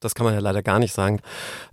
Das 0.00 0.14
kann 0.14 0.24
man 0.24 0.34
ja 0.34 0.40
leider 0.40 0.62
gar 0.62 0.78
nicht 0.78 0.94
sagen. 0.94 1.20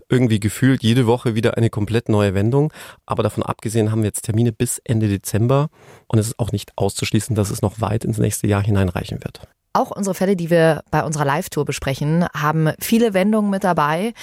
Irgendwie 0.10 0.39
gefühlt 0.39 0.84
jede 0.84 1.08
Woche 1.08 1.36
wieder 1.36 1.58
eine 1.58 1.69
komplett 1.69 2.10
neue 2.10 2.34
Wendung. 2.34 2.73
Aber 3.06 3.23
davon 3.23 3.43
abgesehen 3.43 3.91
haben 3.91 4.01
wir 4.01 4.08
jetzt 4.08 4.23
Termine 4.23 4.51
bis 4.51 4.80
Ende 4.84 5.08
Dezember 5.08 5.69
und 6.08 6.19
es 6.19 6.28
ist 6.28 6.39
auch 6.39 6.51
nicht 6.51 6.71
auszuschließen, 6.75 7.36
dass 7.36 7.49
es 7.49 7.62
noch 7.62 7.82
weit 7.82 8.04
ins 8.04 8.17
nächste 8.17 8.47
Jahr 8.47 8.63
hineinreichen 8.63 9.23
wird. 9.23 9.41
Auch 9.73 9.91
unsere 9.91 10.15
Fälle, 10.15 10.36
die 10.36 10.49
wir 10.49 10.84
bei 10.89 11.04
unserer 11.04 11.25
Live-Tour 11.25 11.65
besprechen, 11.65 12.25
haben 12.34 12.71
viele 12.80 13.13
Wendungen 13.13 13.51
mit 13.51 13.63
dabei 13.63 14.13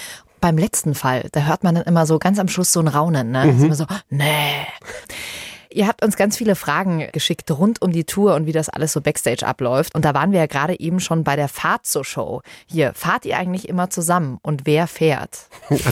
beim 0.43 0.59
letzten 0.59 0.95
Fall, 0.95 1.29
da 1.33 1.41
hört 1.41 1.65
man 1.65 1.77
dann 1.77 1.85
immer 1.85 2.05
so 2.05 2.19
ganz 2.19 2.39
am 2.39 2.49
Schluss 2.49 2.73
so 2.73 2.81
ein 2.81 2.89
Raunen. 2.89 3.31
Ne? 3.31 3.47
Mhm. 3.47 3.65
immer 3.65 3.75
so, 3.75 3.87
nee. 4.11 4.67
Ihr 5.75 5.87
habt 5.87 6.05
uns 6.05 6.17
ganz 6.17 6.37
viele 6.37 6.55
Fragen 6.55 7.09
geschickt 7.13 7.51
rund 7.51 7.81
um 7.81 7.93
die 7.93 8.05
Tour 8.05 8.35
und 8.35 8.47
wie 8.47 8.53
das 8.53 8.69
alles 8.69 8.93
so 8.93 9.01
backstage 9.01 9.47
abläuft. 9.47 9.95
Und 9.95 10.05
da 10.05 10.15
waren 10.15 10.33
wir 10.33 10.41
ja 10.41 10.47
gerade 10.47 10.79
eben 10.79 11.01
schon 11.01 11.25
bei 11.25 11.37
der 11.37 11.49
Fahrt 11.49 11.87
zur 11.87 12.05
Show. 12.05 12.43
Hier, 12.67 12.93
fahrt 12.95 13.25
ihr 13.25 13.37
eigentlich 13.39 13.69
immer 13.69 13.91
zusammen 13.91 14.39
und 14.43 14.67
wer 14.67 14.87
fährt? 14.87 15.49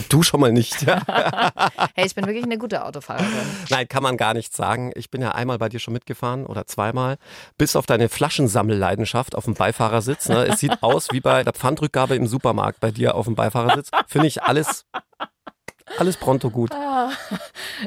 Du 0.09 0.23
schon 0.23 0.39
mal 0.39 0.51
nicht. 0.51 0.85
hey, 1.95 2.05
ich 2.05 2.15
bin 2.15 2.25
wirklich 2.25 2.43
eine 2.43 2.57
gute 2.57 2.85
Autofahrerin. 2.85 3.27
Nein, 3.69 3.87
kann 3.87 4.03
man 4.03 4.17
gar 4.17 4.33
nicht 4.33 4.55
sagen. 4.55 4.91
Ich 4.95 5.09
bin 5.09 5.21
ja 5.21 5.31
einmal 5.31 5.57
bei 5.57 5.69
dir 5.69 5.79
schon 5.79 5.93
mitgefahren 5.93 6.45
oder 6.45 6.65
zweimal. 6.65 7.17
Bis 7.57 7.75
auf 7.75 7.85
deine 7.85 8.09
Flaschensammelleidenschaft 8.09 9.35
auf 9.35 9.45
dem 9.45 9.53
Beifahrersitz. 9.53 10.29
Ne? 10.29 10.45
Es 10.47 10.59
sieht 10.59 10.83
aus 10.83 11.07
wie 11.11 11.21
bei 11.21 11.43
der 11.43 11.53
Pfandrückgabe 11.53 12.15
im 12.15 12.27
Supermarkt 12.27 12.79
bei 12.79 12.91
dir 12.91 13.15
auf 13.15 13.25
dem 13.25 13.35
Beifahrersitz. 13.35 13.89
Finde 14.07 14.27
ich 14.27 14.43
alles 14.43 14.85
alles 16.01 16.17
pronto 16.17 16.49
gut. 16.49 16.73
Ah, 16.73 17.11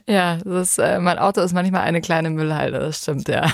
ja, 0.09 0.38
das, 0.44 0.79
äh, 0.79 1.00
mein 1.00 1.18
Auto 1.18 1.40
ist 1.40 1.53
manchmal 1.53 1.83
eine 1.83 2.00
kleine 2.00 2.31
Müllhalde, 2.31 2.79
das 2.79 2.98
stimmt, 2.98 3.29
ja. 3.29 3.50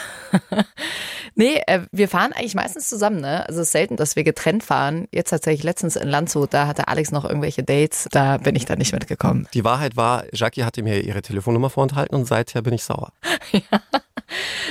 Nee, 1.34 1.60
äh, 1.66 1.80
wir 1.92 2.08
fahren 2.08 2.32
eigentlich 2.32 2.54
meistens 2.54 2.88
zusammen, 2.88 3.20
ne? 3.20 3.46
Also 3.48 3.60
es 3.60 3.68
ist 3.68 3.72
selten, 3.72 3.96
dass 3.96 4.16
wir 4.16 4.24
getrennt 4.24 4.62
fahren. 4.62 5.08
Jetzt 5.12 5.30
tatsächlich 5.30 5.62
letztens 5.62 5.96
in 5.96 6.08
Landshut, 6.08 6.52
da 6.54 6.66
hatte 6.66 6.88
Alex 6.88 7.12
noch 7.12 7.24
irgendwelche 7.24 7.62
Dates, 7.62 8.08
da 8.10 8.38
bin 8.38 8.56
ich 8.56 8.64
dann 8.64 8.78
nicht 8.78 8.92
mitgekommen. 8.92 9.48
Die 9.54 9.64
Wahrheit 9.64 9.96
war, 9.96 10.24
Jackie 10.32 10.64
hatte 10.64 10.82
mir 10.82 11.00
ihre 11.02 11.22
Telefonnummer 11.22 11.70
vorenthalten 11.70 12.16
und 12.16 12.26
seither 12.26 12.62
bin 12.62 12.74
ich 12.74 12.84
sauer. 12.84 13.12
ja. 13.52 13.80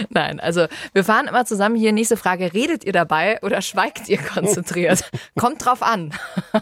Nein, 0.10 0.40
also 0.40 0.68
wir 0.94 1.04
fahren 1.04 1.28
immer 1.28 1.46
zusammen 1.46 1.76
hier. 1.76 1.92
Nächste 1.92 2.18
Frage, 2.18 2.54
redet 2.54 2.84
ihr 2.86 2.94
dabei 2.94 3.40
oder 3.42 3.62
schweigt 3.62 4.08
ihr 4.08 4.18
konzentriert? 4.18 5.10
Kommt 5.38 5.66
drauf 5.66 5.84
an, 5.84 6.14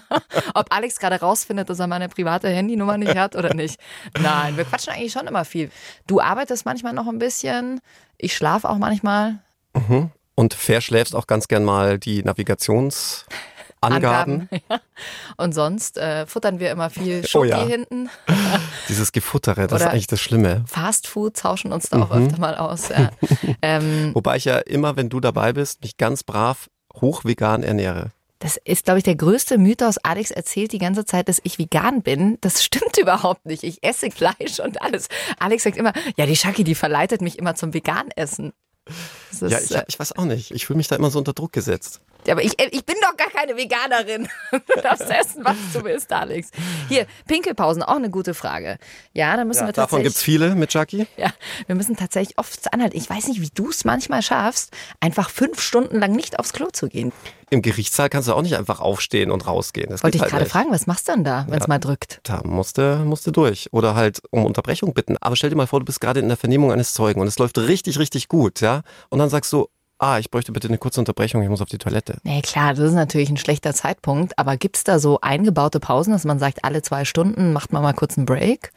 ob 0.54 0.74
Alex 0.74 1.00
gerade 1.00 1.20
rausfindet, 1.20 1.70
dass 1.70 1.80
er 1.80 1.88
meine 1.88 2.10
private 2.10 2.50
Handynummer 2.50 2.98
nicht 2.98 3.16
hat 3.16 3.36
oder 3.36 3.54
nicht. 3.54 3.80
Nein, 4.20 4.58
wir 4.58 4.66
quatschen 4.66 4.94
eigentlich 4.94 5.12
schon 5.12 5.28
immer 5.28 5.46
viel. 5.46 5.70
Du 6.08 6.20
arbeitest 6.20 6.66
manchmal 6.66 6.94
noch 6.94 7.08
ein 7.08 7.20
bisschen, 7.20 7.80
ich 8.18 8.36
schlafe 8.36 8.70
auch 8.70 8.78
manchmal. 8.78 9.40
Mhm. 9.88 10.12
Und 10.36 10.54
verschläfst 10.54 11.16
auch 11.16 11.28
ganz 11.28 11.48
gern 11.48 11.64
mal 11.64 12.00
die 12.00 12.24
Navigations... 12.24 13.26
Angaben. 13.80 14.50
Angaben 14.50 14.50
ja. 14.70 14.82
Und 15.38 15.54
sonst 15.54 16.00
äh, 16.00 16.26
futtern 16.26 16.60
wir 16.60 16.72
immer 16.72 16.90
viel 16.90 17.26
Schoki 17.28 17.48
oh 17.48 17.50
ja. 17.50 17.64
hinten. 17.64 18.10
Dieses 18.90 19.12
Gefuttere, 19.12 19.68
das 19.68 19.74
Oder 19.74 19.82
ist 19.82 19.92
eigentlich 19.92 20.08
das 20.08 20.20
Schlimme. 20.20 20.64
Fast 20.68 21.08
Food 21.08 21.38
tauschen 21.38 21.72
uns 21.72 21.90
da 21.90 22.02
auch 22.02 22.14
mhm. 22.14 22.26
öfter 22.26 22.40
mal 22.40 22.56
aus. 22.58 22.90
Ja. 22.90 23.12
Ähm, 23.62 24.12
Wobei 24.14 24.38
ich 24.38 24.46
ja 24.46 24.58
immer, 24.58 24.96
wenn 24.96 25.10
du 25.10 25.20
dabei 25.20 25.54
bist, 25.54 25.82
mich 25.82 25.98
ganz 25.98 26.24
brav 26.24 26.70
hochvegan 26.96 27.64
ernähre. 27.64 28.10
Das 28.40 28.58
ist, 28.64 28.86
glaube 28.86 29.00
ich, 29.00 29.04
der 29.04 29.16
größte 29.16 29.58
Mythos. 29.58 29.98
Alex 30.00 30.32
erzählt 30.32 30.72
die 30.72 30.78
ganze 30.78 31.06
Zeit, 31.06 31.28
dass 31.28 31.42
ich 31.44 31.58
vegan 31.58 32.04
bin. 32.04 32.38
Das 32.42 32.64
stimmt 32.64 32.98
überhaupt 32.98 33.46
nicht. 33.46 33.64
Ich 33.64 33.84
esse 33.84 34.12
Fleisch 34.12 34.60
und 34.64 34.82
alles. 34.82 35.08
Alex 35.40 35.64
sagt 35.64 35.78
immer, 35.78 35.94
ja, 36.18 36.26
die 36.26 36.36
Shaki, 36.36 36.64
die 36.64 36.76
verleitet 36.76 37.22
mich 37.22 37.40
immer 37.40 37.56
zum 37.56 37.74
Veganessen. 37.74 38.54
Ist, 39.32 39.42
ja, 39.42 39.60
ich, 39.60 39.76
ich, 39.88 40.00
weiß 40.00 40.18
auch 40.18 40.26
nicht. 40.26 40.52
Ich 40.52 40.66
fühle 40.66 40.78
mich 40.78 40.88
da 40.88 40.96
immer 40.96 41.12
so 41.12 41.20
unter 41.20 41.34
Druck 41.34 41.54
gesetzt. 41.54 42.02
Aber 42.30 42.44
ich, 42.44 42.54
ich 42.60 42.86
bin 42.86 42.96
doch 43.02 43.16
gar 43.16 43.30
keine 43.30 43.56
Veganerin. 43.56 44.28
Du 44.52 44.82
darfst 44.82 45.10
essen, 45.10 45.44
was 45.44 45.56
du 45.74 45.84
willst, 45.84 46.12
Alex. 46.12 46.52
Hier, 46.90 47.06
Pinkelpausen, 47.28 47.84
auch 47.84 47.96
eine 47.96 48.10
gute 48.10 48.34
Frage. 48.34 48.78
Ja, 49.14 49.36
da 49.36 49.46
müssen 49.46 49.62
ja, 49.62 49.68
wir 49.68 49.74
tatsächlich. 49.74 49.90
Davon 49.90 50.04
gibt 50.04 50.16
es 50.16 50.22
viele 50.22 50.56
mit 50.56 50.74
Jackie. 50.74 51.08
Ja, 51.18 51.34
wir 51.66 51.76
müssen 51.76 51.96
tatsächlich 51.96 52.38
oft 52.38 52.74
anhalten. 52.74 52.96
Ich 52.98 53.10
weiß 53.10 53.28
nicht, 53.28 53.42
wie 53.42 53.50
du 53.54 53.70
es 53.70 53.86
manchmal 53.86 54.22
schaffst, 54.22 54.74
einfach 55.00 55.30
fünf 55.30 55.62
Stunden 55.62 56.00
lang 56.00 56.12
nicht 56.14 56.40
aufs 56.40 56.54
Klo 56.54 56.68
zu 56.72 56.88
gehen. 56.88 57.12
Im 57.50 57.62
Gerichtssaal 57.62 58.10
kannst 58.10 58.28
du 58.28 58.34
auch 58.34 58.42
nicht 58.42 58.58
einfach 58.58 58.82
aufstehen 58.82 59.32
und 59.32 59.48
rausgehen. 59.48 59.90
Das 59.90 60.04
Wollte 60.04 60.18
ich 60.18 60.22
halt 60.22 60.32
gerade 60.32 60.46
fragen, 60.46 60.72
was 60.72 60.86
machst 60.86 61.08
du 61.08 61.14
denn 61.14 61.24
da, 61.24 61.46
wenn 61.48 61.60
es 61.60 61.64
ja, 61.64 61.68
mal 61.68 61.80
drückt? 61.80 62.20
Da 62.24 62.42
musst 62.44 62.78
du, 62.78 62.98
musst 63.06 63.26
du 63.26 63.32
durch. 63.32 63.70
Oder 63.72 63.96
halt 63.96 64.22
um 64.32 64.46
Unterbrechung 64.46 64.94
bitten. 64.94 65.16
Aber 65.22 65.38
stell 65.38 65.50
dir 65.50 65.56
mal 65.56 65.68
vor, 65.68 65.80
du 65.80 65.86
bist 65.86 66.02
gerade 66.02 66.20
in 66.20 66.28
der 66.28 66.38
Vernehmung 66.38 66.72
eines 66.72 66.94
Zeugen 66.94 67.22
und 67.22 67.28
es 67.28 67.40
läuft 67.40 67.58
richtig, 67.58 68.00
richtig 68.00 68.28
gut, 68.28 68.60
ja? 68.60 68.82
Und 69.10 69.20
dann 69.20 69.30
sagst 69.30 69.54
du, 69.54 69.70
ah, 70.00 70.20
ich 70.20 70.30
bräuchte 70.32 70.52
bitte 70.52 70.68
eine 70.68 70.78
kurze 70.78 71.00
Unterbrechung, 71.00 71.42
ich 71.42 71.50
muss 71.50 71.62
auf 71.62 71.70
die 71.70 71.78
Toilette. 71.78 72.18
Nee, 72.24 72.42
klar, 72.42 72.74
das 72.74 72.86
ist 72.86 72.94
natürlich 72.94 73.30
ein 73.30 73.38
schlechter 73.38 73.74
Zeitpunkt, 73.74 74.38
aber 74.38 74.58
gibt 74.58 74.78
es 74.78 74.84
da 74.84 75.00
so 75.00 75.20
eingebaute 75.22 75.80
Pausen, 75.80 76.14
dass 76.14 76.24
man 76.24 76.40
sagt, 76.40 76.64
alle 76.64 76.82
zwei 76.82 77.06
Stunden 77.06 77.54
macht 77.54 77.74
man 77.74 77.84
mal 77.84 77.94
kurz 77.94 78.18
einen 78.18 78.26
Break? 78.26 78.72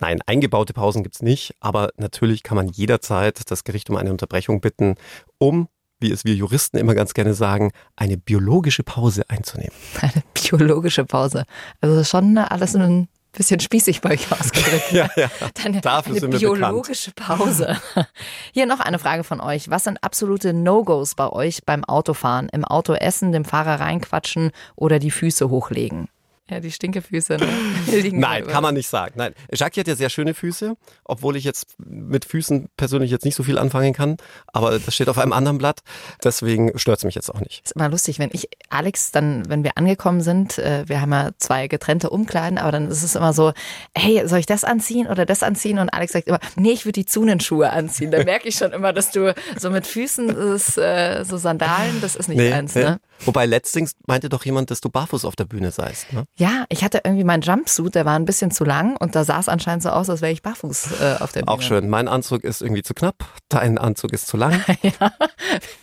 Nein, 0.00 0.20
eingebaute 0.26 0.72
Pausen 0.72 1.02
gibt 1.02 1.16
es 1.16 1.22
nicht, 1.22 1.54
aber 1.60 1.90
natürlich 1.96 2.42
kann 2.42 2.56
man 2.56 2.68
jederzeit 2.68 3.50
das 3.50 3.64
Gericht 3.64 3.88
um 3.90 3.96
eine 3.96 4.10
Unterbrechung 4.10 4.60
bitten, 4.60 4.96
um 5.38 5.68
wie 6.00 6.10
es 6.10 6.24
wir 6.24 6.34
Juristen 6.34 6.76
immer 6.76 6.94
ganz 6.94 7.14
gerne 7.14 7.34
sagen, 7.34 7.72
eine 7.96 8.18
biologische 8.18 8.82
Pause 8.82 9.22
einzunehmen. 9.28 9.72
Eine 10.00 10.22
biologische 10.34 11.04
Pause. 11.04 11.44
Also 11.80 12.04
schon 12.04 12.36
alles 12.36 12.76
ein 12.76 13.08
bisschen 13.36 13.60
spießig 13.60 14.00
bei 14.00 14.12
euch 14.12 14.30
ausgedrückt. 14.32 14.84
ja, 14.92 15.08
ja. 15.16 15.30
Dann 15.62 15.80
Dafür 15.80 16.16
eine 16.16 16.38
biologische 16.38 17.12
bekannt. 17.12 17.38
Pause. 17.38 17.76
Hier 18.52 18.66
noch 18.66 18.80
eine 18.80 18.98
Frage 18.98 19.24
von 19.24 19.40
euch. 19.40 19.70
Was 19.70 19.84
sind 19.84 20.02
absolute 20.02 20.52
No-Gos 20.54 21.14
bei 21.14 21.28
euch 21.28 21.64
beim 21.64 21.84
Autofahren? 21.84 22.48
Im 22.50 22.64
Auto 22.64 22.94
essen, 22.94 23.32
dem 23.32 23.44
Fahrer 23.44 23.80
reinquatschen 23.80 24.50
oder 24.76 24.98
die 24.98 25.10
Füße 25.10 25.50
hochlegen? 25.50 26.08
Ja, 26.50 26.60
die 26.60 26.70
Stinkefüße. 26.70 27.38
Ne? 27.38 27.48
Nein, 28.12 28.46
kann 28.46 28.62
man 28.62 28.74
nicht 28.74 28.88
sagen. 28.88 29.14
Nein, 29.16 29.32
Jackie 29.50 29.80
hat 29.80 29.88
ja 29.88 29.96
sehr 29.96 30.10
schöne 30.10 30.34
Füße, 30.34 30.76
obwohl 31.04 31.36
ich 31.36 31.44
jetzt 31.44 31.74
mit 31.78 32.26
Füßen 32.26 32.68
persönlich 32.76 33.10
jetzt 33.10 33.24
nicht 33.24 33.34
so 33.34 33.42
viel 33.42 33.56
anfangen 33.56 33.94
kann. 33.94 34.18
Aber 34.48 34.78
das 34.78 34.94
steht 34.94 35.08
auf 35.08 35.16
einem 35.16 35.32
anderen 35.32 35.56
Blatt. 35.56 35.80
Deswegen 36.22 36.78
stört 36.78 36.98
es 36.98 37.04
mich 37.04 37.14
jetzt 37.14 37.34
auch 37.34 37.40
nicht. 37.40 37.62
Ist 37.64 37.72
immer 37.72 37.88
lustig, 37.88 38.18
wenn 38.18 38.28
ich, 38.32 38.50
Alex, 38.68 39.10
dann, 39.10 39.48
wenn 39.48 39.64
wir 39.64 39.78
angekommen 39.78 40.20
sind, 40.20 40.58
äh, 40.58 40.84
wir 40.86 41.00
haben 41.00 41.12
ja 41.12 41.30
zwei 41.38 41.66
getrennte 41.66 42.10
Umkleiden, 42.10 42.58
aber 42.58 42.72
dann 42.72 42.90
ist 42.90 43.02
es 43.02 43.14
immer 43.14 43.32
so, 43.32 43.54
hey, 43.96 44.28
soll 44.28 44.40
ich 44.40 44.46
das 44.46 44.64
anziehen 44.64 45.06
oder 45.06 45.24
das 45.24 45.42
anziehen? 45.42 45.78
Und 45.78 45.94
Alex 45.94 46.12
sagt 46.12 46.28
immer, 46.28 46.40
nee, 46.56 46.72
ich 46.72 46.84
würde 46.84 47.00
die 47.00 47.06
Zunenschuhe 47.06 47.70
anziehen. 47.70 48.10
Da 48.10 48.22
merke 48.22 48.48
ich 48.48 48.56
schon 48.56 48.72
immer, 48.72 48.92
dass 48.92 49.10
du 49.10 49.34
so 49.58 49.70
mit 49.70 49.86
Füßen 49.86 50.28
ist, 50.28 50.76
äh, 50.76 51.24
so 51.24 51.38
Sandalen, 51.38 52.02
das 52.02 52.16
ist 52.16 52.28
nicht 52.28 52.36
nee, 52.36 52.52
eins, 52.52 52.74
ne? 52.74 53.00
Wobei 53.26 53.46
letztens 53.46 53.94
meinte 54.06 54.28
doch 54.28 54.44
jemand, 54.44 54.70
dass 54.70 54.80
du 54.80 54.88
barfuß 54.88 55.24
auf 55.24 55.36
der 55.36 55.44
Bühne 55.44 55.70
seist, 55.70 56.12
ne? 56.12 56.24
Ja, 56.36 56.64
ich 56.68 56.84
hatte 56.84 57.00
irgendwie 57.04 57.24
meinen 57.24 57.42
Jumpsuit, 57.42 57.94
der 57.94 58.04
war 58.04 58.16
ein 58.16 58.24
bisschen 58.24 58.50
zu 58.50 58.64
lang 58.64 58.96
und 58.96 59.14
da 59.14 59.24
sah 59.24 59.40
es 59.40 59.48
anscheinend 59.48 59.82
so 59.82 59.90
aus, 59.90 60.10
als 60.10 60.20
wäre 60.20 60.32
ich 60.32 60.42
barfuß 60.42 61.00
äh, 61.00 61.16
auf 61.20 61.32
der 61.32 61.40
Bühne. 61.40 61.52
Auch 61.52 61.62
schön. 61.62 61.88
Mein 61.88 62.08
Anzug 62.08 62.44
ist 62.44 62.60
irgendwie 62.62 62.82
zu 62.82 62.94
knapp, 62.94 63.24
dein 63.48 63.78
Anzug 63.78 64.12
ist 64.12 64.26
zu 64.26 64.36
lang. 64.36 64.62
ja, 64.82 65.12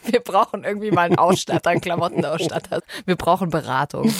wir 0.05 0.19
brauchen 0.19 0.63
irgendwie 0.63 0.91
mal 0.91 1.03
einen 1.03 1.17
Ausstatter, 1.17 1.69
einen 1.69 1.81
Klamottenausstatter. 1.81 2.81
Wir 3.05 3.15
brauchen 3.15 3.49
Beratung. 3.49 4.13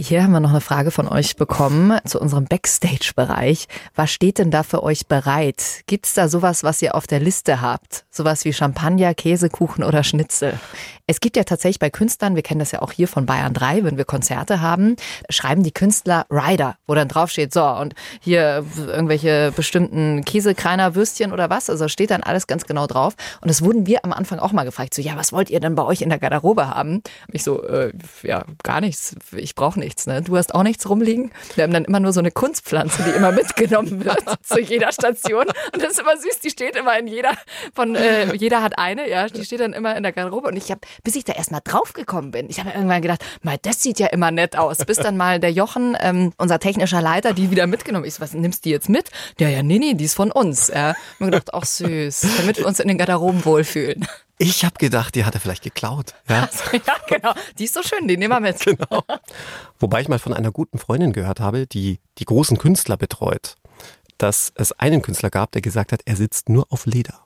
Hier 0.00 0.22
haben 0.22 0.32
wir 0.32 0.40
noch 0.40 0.50
eine 0.50 0.60
Frage 0.60 0.90
von 0.90 1.08
euch 1.08 1.36
bekommen 1.36 1.98
zu 2.04 2.20
unserem 2.20 2.46
Backstage-Bereich. 2.46 3.66
Was 3.94 4.10
steht 4.10 4.38
denn 4.38 4.50
da 4.50 4.62
für 4.62 4.82
euch 4.82 5.06
bereit? 5.06 5.82
Gibt 5.86 6.06
es 6.06 6.14
da 6.14 6.28
sowas, 6.28 6.62
was 6.62 6.82
ihr 6.82 6.94
auf 6.94 7.06
der 7.06 7.20
Liste 7.20 7.60
habt? 7.60 8.04
Sowas 8.10 8.44
wie 8.44 8.52
Champagner, 8.52 9.14
Käsekuchen 9.14 9.84
oder 9.84 10.02
Schnitzel? 10.02 10.58
Es 11.06 11.20
gibt 11.20 11.36
ja 11.36 11.44
tatsächlich 11.44 11.78
bei 11.78 11.88
Künstlern, 11.88 12.36
wir 12.36 12.42
kennen 12.48 12.60
das 12.60 12.72
ja 12.72 12.80
auch 12.80 12.92
hier 12.92 13.08
von 13.08 13.26
Bayern 13.26 13.52
3, 13.52 13.84
wenn 13.84 13.98
wir 13.98 14.06
Konzerte 14.06 14.62
haben, 14.62 14.96
schreiben 15.28 15.62
die 15.62 15.70
Künstler 15.70 16.24
Rider, 16.30 16.76
wo 16.86 16.94
dann 16.94 17.06
draufsteht, 17.06 17.52
so 17.52 17.62
und 17.62 17.94
hier 18.20 18.64
irgendwelche 18.86 19.52
bestimmten 19.54 20.24
Käsekreiner 20.24 20.94
Würstchen 20.94 21.32
oder 21.32 21.50
was, 21.50 21.68
also 21.68 21.88
steht 21.88 22.10
dann 22.10 22.22
alles 22.22 22.46
ganz 22.46 22.64
genau 22.64 22.86
drauf. 22.86 23.14
Und 23.42 23.48
das 23.48 23.62
wurden 23.62 23.86
wir 23.86 24.02
am 24.02 24.14
Anfang 24.14 24.38
auch 24.38 24.52
mal 24.52 24.64
gefragt, 24.64 24.94
so 24.94 25.02
ja, 25.02 25.14
was 25.16 25.30
wollt 25.30 25.50
ihr 25.50 25.60
denn 25.60 25.74
bei 25.74 25.84
euch 25.84 26.00
in 26.00 26.08
der 26.08 26.18
Garderobe 26.18 26.68
haben? 26.68 27.02
Ich 27.30 27.44
so, 27.44 27.62
äh, 27.64 27.92
ja, 28.22 28.44
gar 28.62 28.80
nichts, 28.80 29.14
ich 29.36 29.54
brauche 29.54 29.78
nichts, 29.78 30.06
ne? 30.06 30.22
Du 30.22 30.34
hast 30.38 30.54
auch 30.54 30.62
nichts 30.62 30.88
rumliegen. 30.88 31.30
Wir 31.54 31.64
haben 31.64 31.72
dann 31.74 31.84
immer 31.84 32.00
nur 32.00 32.14
so 32.14 32.20
eine 32.20 32.30
Kunstpflanze, 32.30 33.02
die 33.02 33.10
immer 33.10 33.30
mitgenommen 33.30 34.04
wird 34.06 34.24
zu 34.42 34.58
jeder 34.58 34.90
Station. 34.90 35.44
Und 35.74 35.82
das 35.82 35.92
ist 35.92 36.00
immer 36.00 36.16
süß, 36.16 36.40
die 36.40 36.50
steht 36.50 36.76
immer 36.76 36.98
in 36.98 37.08
jeder 37.08 37.32
von, 37.74 37.94
äh, 37.94 38.34
jeder 38.34 38.62
hat 38.62 38.78
eine, 38.78 39.06
ja, 39.10 39.26
die 39.26 39.44
steht 39.44 39.60
dann 39.60 39.74
immer 39.74 39.94
in 39.94 40.02
der 40.02 40.12
Garderobe. 40.12 40.48
Und 40.48 40.56
ich 40.56 40.70
habe, 40.70 40.80
bis 41.04 41.14
ich 41.14 41.24
da 41.24 41.34
erstmal 41.34 41.60
draufgekommen 42.28 42.30
bin, 42.30 42.50
ich 42.50 42.60
habe 42.60 42.70
irgendwann 42.70 43.02
gedacht, 43.02 43.24
mal, 43.42 43.58
das 43.60 43.82
sieht 43.82 43.98
ja 43.98 44.08
immer 44.08 44.30
nett 44.30 44.56
aus. 44.56 44.78
Bis 44.78 44.98
dann 44.98 45.16
mal 45.16 45.40
der 45.40 45.52
Jochen, 45.52 45.96
ähm, 46.00 46.32
unser 46.36 46.58
technischer 46.58 47.00
Leiter, 47.00 47.32
die 47.32 47.50
wieder 47.50 47.66
mitgenommen. 47.66 48.04
Ich 48.04 48.14
so, 48.14 48.20
was 48.20 48.32
nimmst 48.32 48.64
du 48.64 48.70
jetzt 48.70 48.88
mit? 48.88 49.10
Ja, 49.38 49.48
ja, 49.48 49.62
nee, 49.62 49.78
nee, 49.78 49.94
die 49.94 50.04
ist 50.04 50.14
von 50.14 50.30
uns. 50.30 50.68
Ja. 50.68 50.90
Und 51.18 51.20
mir 51.20 51.26
gedacht, 51.26 51.54
ach 51.54 51.64
süß, 51.64 52.26
damit 52.38 52.58
wir 52.58 52.66
uns 52.66 52.80
in 52.80 52.88
den 52.88 52.98
Garderoben 52.98 53.44
wohlfühlen. 53.44 54.06
Ich 54.38 54.64
habe 54.64 54.76
gedacht, 54.78 55.16
die 55.16 55.24
hat 55.24 55.34
er 55.34 55.40
vielleicht 55.40 55.64
geklaut. 55.64 56.14
Ja? 56.28 56.42
Also, 56.42 56.76
ja, 56.86 56.94
genau. 57.08 57.32
Die 57.58 57.64
ist 57.64 57.74
so 57.74 57.82
schön, 57.82 58.06
die 58.06 58.16
nehmen 58.16 58.32
wir 58.32 58.40
mit. 58.40 58.58
Genau. 58.60 59.02
Wobei 59.80 60.00
ich 60.00 60.08
mal 60.08 60.18
von 60.18 60.32
einer 60.32 60.52
guten 60.52 60.78
Freundin 60.78 61.12
gehört 61.12 61.40
habe, 61.40 61.66
die 61.66 61.98
die 62.18 62.24
großen 62.24 62.58
Künstler 62.58 62.96
betreut, 62.96 63.56
dass 64.18 64.52
es 64.54 64.72
einen 64.72 65.02
Künstler 65.02 65.30
gab, 65.30 65.52
der 65.52 65.62
gesagt 65.62 65.90
hat, 65.90 66.02
er 66.04 66.16
sitzt 66.16 66.48
nur 66.48 66.66
auf 66.70 66.86
Leder. 66.86 67.24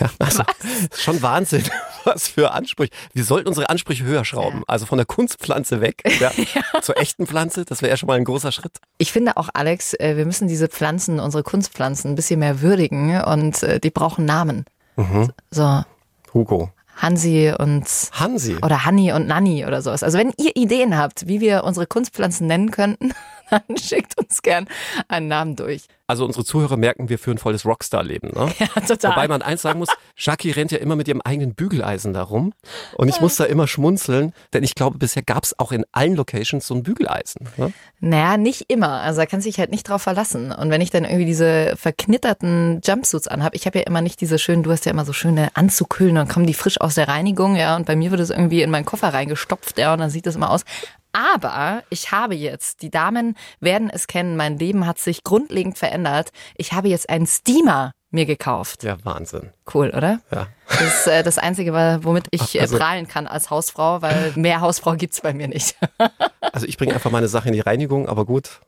Ja, 0.00 0.10
also 0.18 0.40
was? 0.40 1.00
schon 1.00 1.22
Wahnsinn, 1.22 1.64
was 2.04 2.28
für 2.28 2.52
Ansprüche. 2.52 2.90
Wir 3.12 3.24
sollten 3.24 3.48
unsere 3.48 3.70
Ansprüche 3.70 4.04
höher 4.04 4.24
schrauben. 4.24 4.58
Ja. 4.58 4.64
Also 4.66 4.86
von 4.86 4.98
der 4.98 5.06
Kunstpflanze 5.06 5.80
weg 5.80 6.02
ja, 6.20 6.32
ja. 6.72 6.80
zur 6.80 6.96
echten 6.98 7.26
Pflanze. 7.26 7.64
Das 7.64 7.82
wäre 7.82 7.90
ja 7.90 7.96
schon 7.96 8.06
mal 8.08 8.16
ein 8.16 8.24
großer 8.24 8.52
Schritt. 8.52 8.78
Ich 8.98 9.12
finde 9.12 9.36
auch, 9.36 9.48
Alex, 9.54 9.94
äh, 9.94 10.16
wir 10.16 10.26
müssen 10.26 10.48
diese 10.48 10.68
Pflanzen, 10.68 11.20
unsere 11.20 11.42
Kunstpflanzen, 11.42 12.12
ein 12.12 12.14
bisschen 12.16 12.40
mehr 12.40 12.60
würdigen 12.60 13.22
und 13.22 13.62
äh, 13.62 13.80
die 13.80 13.90
brauchen 13.90 14.24
Namen. 14.24 14.64
Mhm. 14.96 15.32
So. 15.50 15.84
Hugo. 16.32 16.70
Hansi 16.96 17.52
und 17.58 17.84
Hansi 18.12 18.56
oder 18.62 18.84
Hanni 18.84 19.12
und 19.12 19.26
Nanni 19.26 19.66
oder 19.66 19.82
sowas. 19.82 20.02
Also 20.02 20.18
wenn 20.18 20.32
ihr 20.38 20.54
Ideen 20.54 20.96
habt, 20.96 21.26
wie 21.26 21.40
wir 21.40 21.64
unsere 21.64 21.86
Kunstpflanzen 21.86 22.46
nennen 22.46 22.70
könnten, 22.70 23.12
dann 23.50 23.76
schickt 23.76 24.18
uns 24.18 24.42
gern 24.42 24.66
einen 25.08 25.28
Namen 25.28 25.56
durch. 25.56 25.86
Also 26.06 26.26
unsere 26.26 26.44
Zuhörer 26.44 26.76
merken, 26.76 27.08
wir 27.08 27.18
führen 27.18 27.38
volles 27.38 27.64
Rockstar-Leben. 27.64 28.28
Ne? 28.34 28.52
Ja, 28.58 28.66
total. 28.80 29.12
Wobei 29.12 29.28
man 29.28 29.42
eins 29.42 29.62
sagen 29.62 29.78
muss, 29.78 29.88
Jackie 30.16 30.50
rennt 30.50 30.70
ja 30.70 30.78
immer 30.78 30.96
mit 30.96 31.08
ihrem 31.08 31.20
eigenen 31.22 31.54
Bügeleisen 31.54 32.12
darum. 32.12 32.52
Und 32.96 33.08
ich 33.08 33.20
muss 33.20 33.36
da 33.36 33.44
immer 33.44 33.66
schmunzeln, 33.66 34.32
denn 34.52 34.62
ich 34.62 34.74
glaube, 34.74 34.98
bisher 34.98 35.22
gab 35.22 35.44
es 35.44 35.58
auch 35.58 35.72
in 35.72 35.84
allen 35.92 36.14
Locations 36.14 36.66
so 36.66 36.74
ein 36.74 36.82
Bügeleisen. 36.82 37.48
Ne? 37.56 37.72
Naja, 38.00 38.36
nicht 38.36 38.70
immer. 38.70 39.00
Also 39.00 39.20
da 39.20 39.26
kann 39.26 39.40
sich 39.40 39.58
halt 39.58 39.70
nicht 39.70 39.88
drauf 39.88 40.02
verlassen. 40.02 40.52
Und 40.52 40.70
wenn 40.70 40.80
ich 40.80 40.90
dann 40.90 41.04
irgendwie 41.04 41.24
diese 41.24 41.74
verknitterten 41.76 42.80
Jumpsuits 42.84 43.28
anhabe, 43.28 43.56
ich 43.56 43.66
habe 43.66 43.78
ja 43.78 43.84
immer 43.86 44.00
nicht 44.02 44.20
diese 44.20 44.38
schönen, 44.38 44.62
du 44.62 44.70
hast 44.70 44.84
ja 44.84 44.92
immer 44.92 45.04
so 45.04 45.12
schöne 45.12 45.48
Anzughüllen, 45.54 46.14
dann 46.14 46.28
kommen 46.28 46.46
die 46.46 46.54
frisch 46.54 46.80
aus 46.80 46.94
der 46.94 47.08
Reinigung, 47.08 47.56
ja, 47.56 47.76
und 47.76 47.86
bei 47.86 47.96
mir 47.96 48.10
wird 48.10 48.20
es 48.20 48.30
irgendwie 48.30 48.62
in 48.62 48.70
meinen 48.70 48.84
Koffer 48.84 49.12
reingestopft, 49.12 49.78
ja, 49.78 49.92
und 49.92 50.00
dann 50.00 50.10
sieht 50.10 50.26
das 50.26 50.36
immer 50.36 50.50
aus. 50.50 50.64
Aber 51.14 51.84
ich 51.90 52.10
habe 52.10 52.34
jetzt, 52.34 52.82
die 52.82 52.90
Damen 52.90 53.36
werden 53.60 53.88
es 53.88 54.08
kennen, 54.08 54.36
mein 54.36 54.58
Leben 54.58 54.84
hat 54.84 54.98
sich 54.98 55.22
grundlegend 55.22 55.78
verändert. 55.78 56.30
Ich 56.56 56.72
habe 56.72 56.88
jetzt 56.88 57.08
einen 57.08 57.28
Steamer 57.28 57.92
mir 58.10 58.26
gekauft. 58.26 58.82
Ja, 58.82 58.96
Wahnsinn. 59.04 59.50
Cool, 59.72 59.90
oder? 59.90 60.20
Ja. 60.32 60.48
Das 60.68 60.80
ist 60.80 61.06
äh, 61.06 61.22
das 61.22 61.38
Einzige, 61.38 61.72
womit 62.02 62.26
ich 62.32 62.56
äh, 62.56 62.60
also, 62.60 62.78
prahlen 62.78 63.06
kann 63.06 63.28
als 63.28 63.50
Hausfrau, 63.50 64.02
weil 64.02 64.32
mehr 64.34 64.60
Hausfrau 64.60 64.94
gibt 64.96 65.14
es 65.14 65.20
bei 65.20 65.32
mir 65.32 65.46
nicht. 65.46 65.76
also 66.40 66.66
ich 66.66 66.78
bringe 66.78 66.94
einfach 66.94 67.12
meine 67.12 67.28
Sache 67.28 67.48
in 67.48 67.54
die 67.54 67.60
Reinigung, 67.60 68.08
aber 68.08 68.24
gut. 68.24 68.60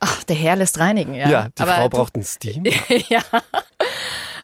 Ach, 0.00 0.24
der 0.24 0.36
Herr 0.36 0.56
lässt 0.56 0.78
reinigen, 0.78 1.14
ja. 1.14 1.28
Ja, 1.28 1.48
die 1.50 1.62
aber 1.62 1.74
Frau 1.74 1.88
braucht 1.90 2.14
einen 2.14 2.24
Steam. 2.24 2.64
ja. 3.08 3.20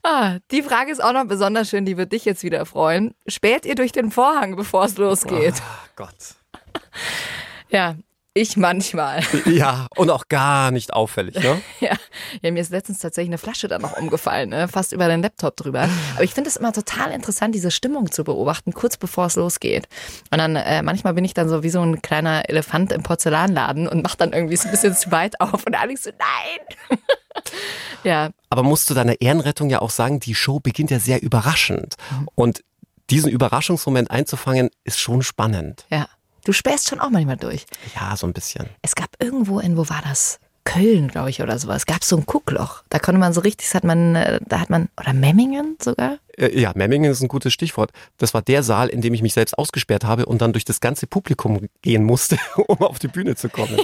Ah, 0.02 0.38
die 0.50 0.62
Frage 0.62 0.92
ist 0.92 1.02
auch 1.02 1.12
noch 1.12 1.26
besonders 1.26 1.70
schön, 1.70 1.86
die 1.86 1.96
wird 1.96 2.12
dich 2.12 2.26
jetzt 2.26 2.42
wieder 2.42 2.66
freuen. 2.66 3.14
Späht 3.26 3.64
ihr 3.64 3.74
durch 3.74 3.92
den 3.92 4.10
Vorhang, 4.10 4.56
bevor 4.56 4.84
es 4.84 4.98
losgeht? 4.98 5.54
Oh 5.56 5.88
Gott. 5.96 6.39
Ja, 7.70 7.96
ich 8.32 8.56
manchmal. 8.56 9.22
Ja, 9.46 9.88
und 9.96 10.10
auch 10.10 10.28
gar 10.28 10.70
nicht 10.70 10.92
auffällig, 10.92 11.34
ne? 11.34 11.60
ja. 11.80 11.96
ja, 12.42 12.50
mir 12.52 12.60
ist 12.60 12.70
letztens 12.70 13.00
tatsächlich 13.00 13.30
eine 13.30 13.38
Flasche 13.38 13.66
dann 13.66 13.82
noch 13.82 13.96
umgefallen, 13.96 14.50
ne? 14.50 14.68
fast 14.68 14.92
über 14.92 15.08
den 15.08 15.22
Laptop 15.22 15.56
drüber. 15.56 15.88
Aber 16.14 16.22
ich 16.22 16.32
finde 16.32 16.48
es 16.48 16.56
immer 16.56 16.72
total 16.72 17.10
interessant, 17.10 17.54
diese 17.54 17.72
Stimmung 17.72 18.12
zu 18.12 18.22
beobachten, 18.22 18.72
kurz 18.72 18.96
bevor 18.96 19.26
es 19.26 19.34
losgeht. 19.34 19.88
Und 20.30 20.38
dann 20.38 20.54
äh, 20.54 20.82
manchmal 20.82 21.14
bin 21.14 21.24
ich 21.24 21.34
dann 21.34 21.48
so 21.48 21.64
wie 21.64 21.70
so 21.70 21.80
ein 21.80 22.02
kleiner 22.02 22.48
Elefant 22.48 22.92
im 22.92 23.02
Porzellanladen 23.02 23.88
und 23.88 24.02
mache 24.02 24.16
dann 24.16 24.32
irgendwie 24.32 24.56
so 24.56 24.68
ein 24.68 24.70
bisschen 24.70 24.94
zu 24.94 25.10
weit 25.10 25.40
auf 25.40 25.66
und 25.66 25.74
Alex 25.74 26.04
so, 26.04 26.10
nein! 26.10 26.98
ja. 28.04 28.30
Aber 28.48 28.62
musst 28.62 28.88
du 28.90 28.94
deiner 28.94 29.20
Ehrenrettung 29.20 29.70
ja 29.70 29.80
auch 29.80 29.90
sagen, 29.90 30.20
die 30.20 30.36
Show 30.36 30.60
beginnt 30.60 30.92
ja 30.92 31.00
sehr 31.00 31.20
überraschend. 31.20 31.96
Mhm. 32.10 32.28
Und 32.36 32.64
diesen 33.10 33.30
Überraschungsmoment 33.30 34.10
einzufangen, 34.10 34.70
ist 34.84 35.00
schon 35.00 35.22
spannend. 35.22 35.84
Ja. 35.90 36.06
Du 36.44 36.52
spähst 36.52 36.88
schon 36.88 37.00
auch 37.00 37.10
manchmal 37.10 37.36
durch. 37.36 37.66
Ja, 37.94 38.16
so 38.16 38.26
ein 38.26 38.32
bisschen. 38.32 38.68
Es 38.82 38.94
gab 38.94 39.10
irgendwo 39.18 39.60
in, 39.60 39.76
wo 39.76 39.88
war 39.88 40.02
das? 40.06 40.40
Köln, 40.64 41.08
glaube 41.08 41.30
ich, 41.30 41.42
oder 41.42 41.58
sowas. 41.58 41.78
Es 41.78 41.86
gab 41.86 42.04
so 42.04 42.16
ein 42.16 42.26
Guckloch. 42.26 42.82
Da 42.90 42.98
konnte 42.98 43.18
man 43.18 43.32
so 43.32 43.40
richtig, 43.40 43.68
das 43.68 43.74
hat 43.74 43.84
man, 43.84 44.14
äh, 44.14 44.40
da 44.46 44.60
hat 44.60 44.70
man, 44.70 44.88
oder 45.00 45.14
Memmingen 45.14 45.76
sogar? 45.82 46.18
Äh, 46.36 46.58
ja, 46.58 46.72
Memmingen 46.74 47.10
ist 47.10 47.22
ein 47.22 47.28
gutes 47.28 47.52
Stichwort. 47.52 47.92
Das 48.18 48.34
war 48.34 48.42
der 48.42 48.62
Saal, 48.62 48.88
in 48.88 49.00
dem 49.00 49.14
ich 49.14 49.22
mich 49.22 49.32
selbst 49.32 49.56
ausgesperrt 49.58 50.04
habe 50.04 50.26
und 50.26 50.42
dann 50.42 50.52
durch 50.52 50.64
das 50.64 50.80
ganze 50.80 51.06
Publikum 51.06 51.68
gehen 51.82 52.04
musste, 52.04 52.36
um 52.66 52.78
auf 52.82 52.98
die 52.98 53.08
Bühne 53.08 53.36
zu 53.36 53.48
kommen. 53.48 53.78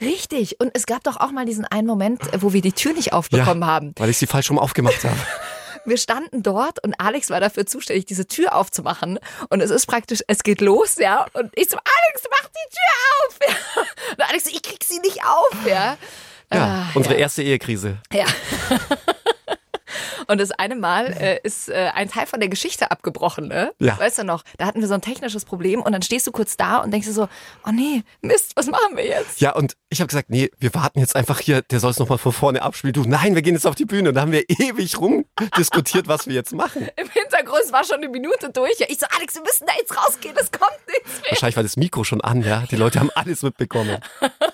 richtig. 0.00 0.60
Und 0.60 0.70
es 0.74 0.86
gab 0.86 1.04
doch 1.04 1.18
auch 1.18 1.30
mal 1.30 1.44
diesen 1.44 1.66
einen 1.66 1.86
Moment, 1.86 2.20
wo 2.40 2.52
wir 2.52 2.62
die 2.62 2.72
Tür 2.72 2.94
nicht 2.94 3.12
aufbekommen 3.12 3.62
ja, 3.62 3.68
haben. 3.68 3.92
Weil 3.96 4.10
ich 4.10 4.16
sie 4.16 4.26
falsch 4.26 4.50
rum 4.50 4.58
aufgemacht 4.58 5.04
habe. 5.04 5.16
wir 5.84 5.96
standen 5.96 6.42
dort 6.42 6.82
und 6.82 6.94
Alex 6.98 7.30
war 7.30 7.40
dafür 7.40 7.66
zuständig, 7.66 8.06
diese 8.06 8.26
Tür 8.26 8.54
aufzumachen. 8.54 9.18
Und 9.50 9.60
es 9.60 9.70
ist 9.70 9.86
praktisch, 9.86 10.20
es 10.26 10.42
geht 10.42 10.60
los, 10.60 10.96
ja. 10.96 11.26
Und 11.32 11.50
ich 11.54 11.68
so, 11.68 11.76
Alex, 11.76 12.22
mach 12.30 12.48
die 12.48 12.70
Tür 12.70 12.90
auf. 13.18 13.38
Ja. 13.48 13.82
Und 14.12 14.28
Alex 14.28 14.44
so, 14.44 14.50
ich 14.50 14.62
krieg 14.62 14.84
sie 14.84 14.98
nicht 15.00 15.22
auf, 15.24 15.66
ja. 15.66 15.96
Ja, 16.52 16.64
ah, 16.64 16.90
unsere 16.94 17.14
ja. 17.14 17.20
erste 17.20 17.42
Ehekrise. 17.42 17.98
Ja. 18.12 18.26
Und 20.26 20.40
das 20.40 20.50
eine 20.52 20.76
Mal 20.76 21.06
äh, 21.18 21.40
ist 21.42 21.68
äh, 21.68 21.90
ein 21.94 22.08
Teil 22.08 22.26
von 22.26 22.40
der 22.40 22.48
Geschichte 22.48 22.90
abgebrochen, 22.90 23.48
ne? 23.48 23.72
Ja. 23.78 23.98
Weißt 23.98 24.18
du 24.18 24.24
noch? 24.24 24.42
Da 24.58 24.66
hatten 24.66 24.80
wir 24.80 24.88
so 24.88 24.94
ein 24.94 25.00
technisches 25.00 25.44
Problem 25.44 25.82
und 25.82 25.92
dann 25.92 26.02
stehst 26.02 26.26
du 26.26 26.32
kurz 26.32 26.56
da 26.56 26.78
und 26.78 26.90
denkst 26.90 27.06
dir 27.06 27.12
so, 27.12 27.28
oh 27.66 27.70
nee, 27.70 28.02
Mist, 28.22 28.52
was 28.56 28.66
machen 28.66 28.96
wir 28.96 29.06
jetzt? 29.06 29.40
Ja, 29.40 29.54
und 29.54 29.76
ich 29.88 30.00
habe 30.00 30.08
gesagt, 30.08 30.30
nee, 30.30 30.50
wir 30.58 30.74
warten 30.74 30.98
jetzt 31.00 31.16
einfach 31.16 31.40
hier, 31.40 31.62
der 31.62 31.80
soll 31.80 31.90
es 31.90 31.98
nochmal 31.98 32.18
von 32.18 32.32
vorne 32.32 32.62
abspielen. 32.62 32.92
Du, 32.92 33.04
nein, 33.04 33.34
wir 33.34 33.42
gehen 33.42 33.54
jetzt 33.54 33.66
auf 33.66 33.74
die 33.74 33.84
Bühne. 33.84 34.10
Und 34.10 34.14
da 34.14 34.22
haben 34.22 34.32
wir 34.32 34.44
ewig 34.48 34.98
rumdiskutiert, 34.98 36.08
was 36.08 36.26
wir 36.26 36.34
jetzt 36.34 36.52
machen. 36.52 36.88
Im 36.96 37.08
Hintergrund 37.08 37.72
war 37.72 37.84
schon 37.84 37.98
eine 37.98 38.08
Minute 38.08 38.50
durch. 38.50 38.78
Ja, 38.78 38.86
ich 38.88 38.98
so, 38.98 39.06
Alex, 39.16 39.34
wir 39.34 39.42
müssen 39.42 39.66
da 39.66 39.72
jetzt 39.78 39.96
rausgehen, 39.96 40.36
es 40.40 40.50
kommt 40.50 40.78
nichts 40.88 41.20
mehr. 41.22 41.30
Wahrscheinlich 41.30 41.56
war 41.56 41.62
das 41.62 41.76
Mikro 41.76 42.04
schon 42.04 42.20
an, 42.20 42.42
ja. 42.42 42.64
Die 42.70 42.76
Leute 42.76 43.00
haben 43.00 43.10
alles 43.14 43.42
mitbekommen. 43.42 43.98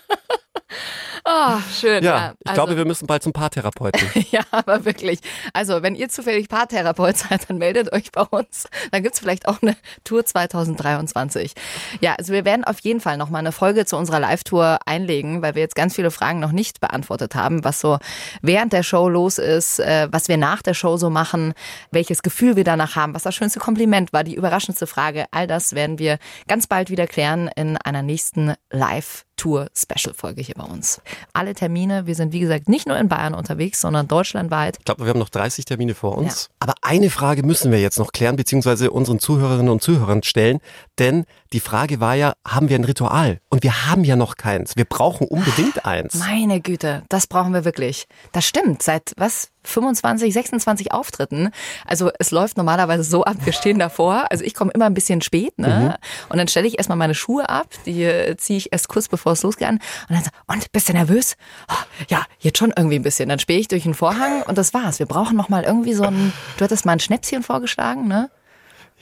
Oh, 1.43 1.59
schön. 1.73 2.05
Ja, 2.05 2.17
ja. 2.17 2.35
ich 2.39 2.51
also, 2.51 2.63
glaube, 2.63 2.77
wir 2.77 2.85
müssen 2.85 3.07
bald 3.07 3.23
zum 3.23 3.33
Paartherapeuten. 3.33 4.09
ja, 4.31 4.43
aber 4.51 4.85
wirklich. 4.85 5.21
Also, 5.55 5.83
wenn 5.83 5.95
ihr 5.95 6.09
zufällig 6.09 6.49
Paartherapeut 6.49 7.17
seid, 7.17 7.49
dann 7.49 7.59
meldet 7.59 7.93
euch 7.93 8.13
bei 8.13 8.23
uns. 8.23 8.69
Dann 8.91 9.03
gibt 9.03 9.15
es 9.15 9.21
vielleicht 9.21 9.49
auch 9.49 9.63
eine 9.63 9.77
Tour 10.05 10.25
2023. 10.25 11.55
Ja, 12.01 12.15
also 12.17 12.33
wir 12.33 12.45
werden 12.45 12.65
auf 12.65 12.81
jeden 12.81 13.01
Fall 13.01 13.17
nochmal 13.17 13.41
eine 13.41 13.53
Folge 13.53 13.87
zu 13.87 13.97
unserer 13.97 14.21
Live-Tour 14.21 14.81
einlegen, 14.85 15.41
weil 15.43 15.55
wir 15.55 15.63
jetzt 15.63 15.75
ganz 15.75 15.95
viele 15.95 16.11
Fragen 16.11 16.41
noch 16.41 16.53
nicht 16.53 16.81
beantwortet 16.81 17.35
haben, 17.35 17.65
was 17.65 17.81
so 17.81 17.99
während 18.43 18.73
der 18.73 18.83
Show 18.83 19.09
los 19.09 19.39
ist, 19.39 19.81
äh, 19.81 20.09
was 20.11 20.29
wir 20.29 20.37
nach 20.37 20.63
der 20.63 20.75
Show 20.75 20.97
so 20.97 21.09
machen, 21.11 21.55
welches 21.91 22.23
Gefühl 22.23 22.57
wir 22.57 22.65
danach 22.65 22.97
haben, 22.97 23.15
was 23.15 23.23
das 23.23 23.35
schönste 23.35 23.61
Kompliment 23.61 24.13
war, 24.13 24.25
die 24.25 24.35
überraschendste 24.35 24.87
Frage. 24.87 25.27
All 25.31 25.47
das 25.47 25.75
werden 25.75 25.99
wir 25.99 26.19
ganz 26.49 26.67
bald 26.67 26.91
wieder 26.91 27.07
klären 27.07 27.49
in 27.57 27.77
einer 27.79 28.03
nächsten 28.03 28.55
Live-Tour. 28.71 29.30
Tour-Special-Folge 29.41 30.43
hier 30.43 30.55
bei 30.55 30.65
uns. 30.65 31.01
Alle 31.33 31.55
Termine, 31.55 32.07
wir 32.07 32.15
sind 32.15 32.35
wie 32.35 32.41
gesagt 32.41 32.69
nicht 32.69 32.87
nur 32.87 32.99
in 32.99 33.09
Bayern 33.09 33.33
unterwegs, 33.33 33.81
sondern 33.81 34.07
deutschlandweit. 34.07 34.77
Ich 34.79 34.85
glaube, 34.85 35.05
wir 35.05 35.09
haben 35.09 35.19
noch 35.19 35.31
30 35.31 35.65
Termine 35.65 35.95
vor 35.95 36.19
uns. 36.19 36.51
Ja. 36.51 36.57
Aber 36.61 36.75
eine 36.83 37.09
Frage 37.09 37.43
müssen 37.43 37.73
wir 37.73 37.81
jetzt 37.81 37.99
noch 37.99 38.13
klären, 38.13 38.37
beziehungsweise 38.37 38.91
unseren 38.91 39.19
Zuhörerinnen 39.19 39.73
und 39.73 39.83
Zuhörern 39.83 40.23
stellen. 40.23 40.59
Denn 40.99 41.25
die 41.55 41.61
Frage 41.61 42.01
war 42.01 42.15
ja, 42.15 42.35
haben 42.47 42.69
wir 42.69 42.77
ein 42.77 42.85
Ritual? 42.85 43.41
Und 43.49 43.63
wir 43.63 43.87
haben 43.87 44.05
ja 44.05 44.15
noch 44.15 44.37
keins. 44.37 44.77
Wir 44.77 44.85
brauchen 44.85 45.27
unbedingt 45.27 45.87
eins. 45.87 46.17
Meine 46.17 46.61
Güte, 46.61 47.03
das 47.09 47.27
brauchen 47.27 47.55
wir 47.55 47.65
wirklich. 47.65 48.07
Das 48.33 48.47
stimmt. 48.47 48.83
Seit 48.83 49.15
was? 49.17 49.49
25, 49.65 50.33
26 50.33 50.93
Auftritten. 50.93 51.51
Also 51.87 52.11
es 52.19 52.31
läuft 52.31 52.57
normalerweise 52.57 53.05
so 53.05 53.25
ab, 53.25 53.37
wir 53.45 53.53
stehen 53.53 53.79
davor. 53.79 54.27
Also 54.31 54.45
ich 54.45 54.55
komme 54.55 54.71
immer 54.73 54.87
ein 54.87 54.95
bisschen 54.95 55.21
spät, 55.21 55.59
ne? 55.59 55.97
Mhm. 55.99 56.29
Und 56.29 56.39
dann 56.39 56.49
stelle 56.49 56.67
ich 56.67 56.79
erstmal 56.79 56.99
meine 56.99 57.15
Schuhe 57.15 57.49
ab, 57.49 57.69
die 57.87 58.05
äh, 58.05 58.37
ziehe 58.37 58.57
ich 58.57 58.73
erst 58.73 58.89
kurz 58.89 59.09
bevor 59.09 59.33
es 59.33 59.43
losgeht. 59.43 59.69
Und 59.69 59.81
dann 60.09 60.25
so, 60.25 60.31
und 60.47 60.73
bist 60.73 60.89
du 60.89 60.93
nervös? 60.93 61.37
Oh, 61.71 61.75
ja, 62.09 62.25
jetzt 62.39 62.59
schon 62.59 62.73
irgendwie 62.77 62.97
ein 62.97 63.03
bisschen. 63.03 63.29
Dann 63.29 63.39
spähe 63.39 63.59
ich 63.59 63.69
durch 63.69 63.83
den 63.83 63.95
Vorhang 63.95 64.43
und 64.43 64.57
das 64.59 64.75
war's. 64.75 64.99
Wir 64.99 65.07
brauchen 65.07 65.37
noch 65.37 65.49
mal 65.49 65.65
irgendwie 65.65 65.95
so 65.95 66.05
ein, 66.05 66.33
du 66.57 66.65
hattest 66.65 66.87
mal 66.87 66.93
ein 66.93 67.01
Schnäpschen 67.01 67.43
vorgeschlagen, 67.43 68.09
ne? 68.09 68.31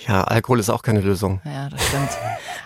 Ja, 0.07 0.23
Alkohol 0.23 0.61
ist 0.61 0.71
auch 0.71 0.83
keine 0.83 1.01
Lösung. 1.01 1.41
Ja, 1.45 1.69
das 1.69 1.85
stimmt. 1.87 2.11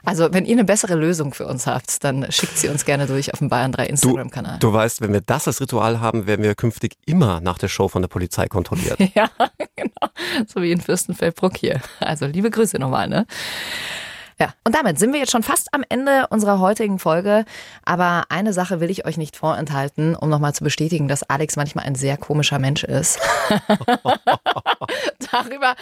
Also, 0.05 0.33
wenn 0.33 0.45
ihr 0.45 0.53
eine 0.53 0.65
bessere 0.65 0.97
Lösung 0.97 1.33
für 1.33 1.47
uns 1.47 1.67
habt, 1.67 2.03
dann 2.05 2.31
schickt 2.31 2.59
sie 2.59 2.69
uns 2.69 2.85
gerne 2.85 3.07
durch 3.07 3.33
auf 3.33 3.39
dem 3.39 3.49
Bayern 3.49 3.73
3 3.73 3.87
Instagram-Kanal. 3.87 4.59
Du, 4.59 4.69
du, 4.69 4.73
weißt, 4.73 5.01
wenn 5.01 5.13
wir 5.13 5.21
das 5.21 5.47
als 5.47 5.61
Ritual 5.61 6.01
haben, 6.01 6.27
werden 6.27 6.43
wir 6.43 6.55
künftig 6.55 6.97
immer 7.07 7.41
nach 7.41 7.59
der 7.59 7.69
Show 7.69 7.89
von 7.89 8.03
der 8.03 8.09
Polizei 8.09 8.49
kontrolliert. 8.49 8.99
ja, 9.15 9.31
genau. 9.77 10.47
So 10.47 10.61
wie 10.61 10.73
in 10.73 10.81
Fürstenfeldbruck 10.81 11.57
hier. 11.57 11.81
Also, 12.01 12.27
liebe 12.27 12.51
Grüße 12.51 12.79
nochmal, 12.79 13.09
ne? 13.09 13.27
Ja, 14.43 14.53
und 14.65 14.75
damit 14.75 14.99
sind 14.99 15.13
wir 15.13 15.21
jetzt 15.21 15.31
schon 15.31 15.45
fast 15.45 15.73
am 15.73 15.85
Ende 15.89 16.27
unserer 16.31 16.59
heutigen 16.59 16.99
Folge. 16.99 17.45
Aber 17.85 18.25
eine 18.29 18.53
Sache 18.53 18.81
will 18.81 18.91
ich 18.91 19.07
euch 19.07 19.17
nicht 19.17 19.37
vorenthalten, 19.37 20.17
um 20.17 20.31
nochmal 20.31 20.53
zu 20.53 20.65
bestätigen, 20.65 21.07
dass 21.07 21.23
Alex 21.23 21.55
manchmal 21.55 21.85
ein 21.85 21.95
sehr 21.95 22.17
komischer 22.17 22.59
Mensch 22.59 22.83
ist. 22.83 23.21
Darüber 25.31 25.77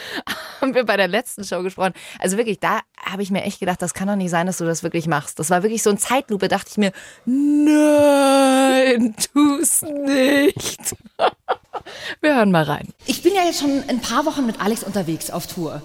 haben 0.60 0.74
wir 0.74 0.84
bei 0.84 0.98
der 0.98 1.08
letzten 1.08 1.42
Show 1.42 1.62
gesprochen. 1.62 1.94
Also 2.18 2.36
wirklich, 2.36 2.60
da 2.60 2.80
habe 3.02 3.22
ich 3.22 3.30
mir 3.30 3.44
echt 3.44 3.60
gedacht, 3.60 3.80
das 3.80 3.94
kann 3.94 4.08
doch 4.08 4.16
nicht 4.16 4.28
sein, 4.28 4.46
dass 4.46 4.58
du 4.58 4.66
das 4.66 4.82
wirklich 4.82 5.06
machst. 5.06 5.38
Das 5.38 5.48
war 5.48 5.62
wirklich 5.62 5.82
so 5.82 5.88
ein 5.88 5.96
Zeitlupe, 5.96 6.48
dachte 6.48 6.68
ich 6.70 6.76
mir, 6.76 6.92
nein, 7.24 9.14
tu's 9.32 9.80
nicht. 9.80 10.96
Wir 12.20 12.36
hören 12.36 12.50
mal 12.50 12.64
rein. 12.64 12.88
Ich 13.06 13.22
bin 13.22 13.34
ja 13.34 13.44
jetzt 13.44 13.60
schon 13.60 13.82
ein 13.88 14.02
paar 14.02 14.26
Wochen 14.26 14.44
mit 14.44 14.60
Alex 14.60 14.84
unterwegs 14.84 15.30
auf 15.30 15.46
Tour. 15.46 15.80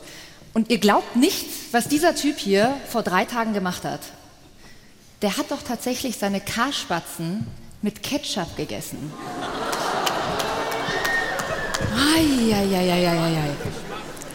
Und 0.56 0.72
ihr 0.72 0.78
glaubt 0.78 1.18
nicht, 1.18 1.74
was 1.74 1.90
dieser 1.90 2.16
Typ 2.16 2.38
hier 2.38 2.74
vor 2.90 3.04
drei 3.04 3.26
Tagen 3.26 3.54
gemacht 3.54 3.84
hat. 3.84 4.00
Der 5.22 5.36
hat 5.36 5.52
doch 5.52 5.62
tatsächlich 5.62 6.18
seine 6.18 6.40
Karspatzen 6.40 7.46
mit 7.82 8.02
Ketchup 8.02 8.56
gegessen. 8.56 9.12
Eieieiei. 12.16 13.50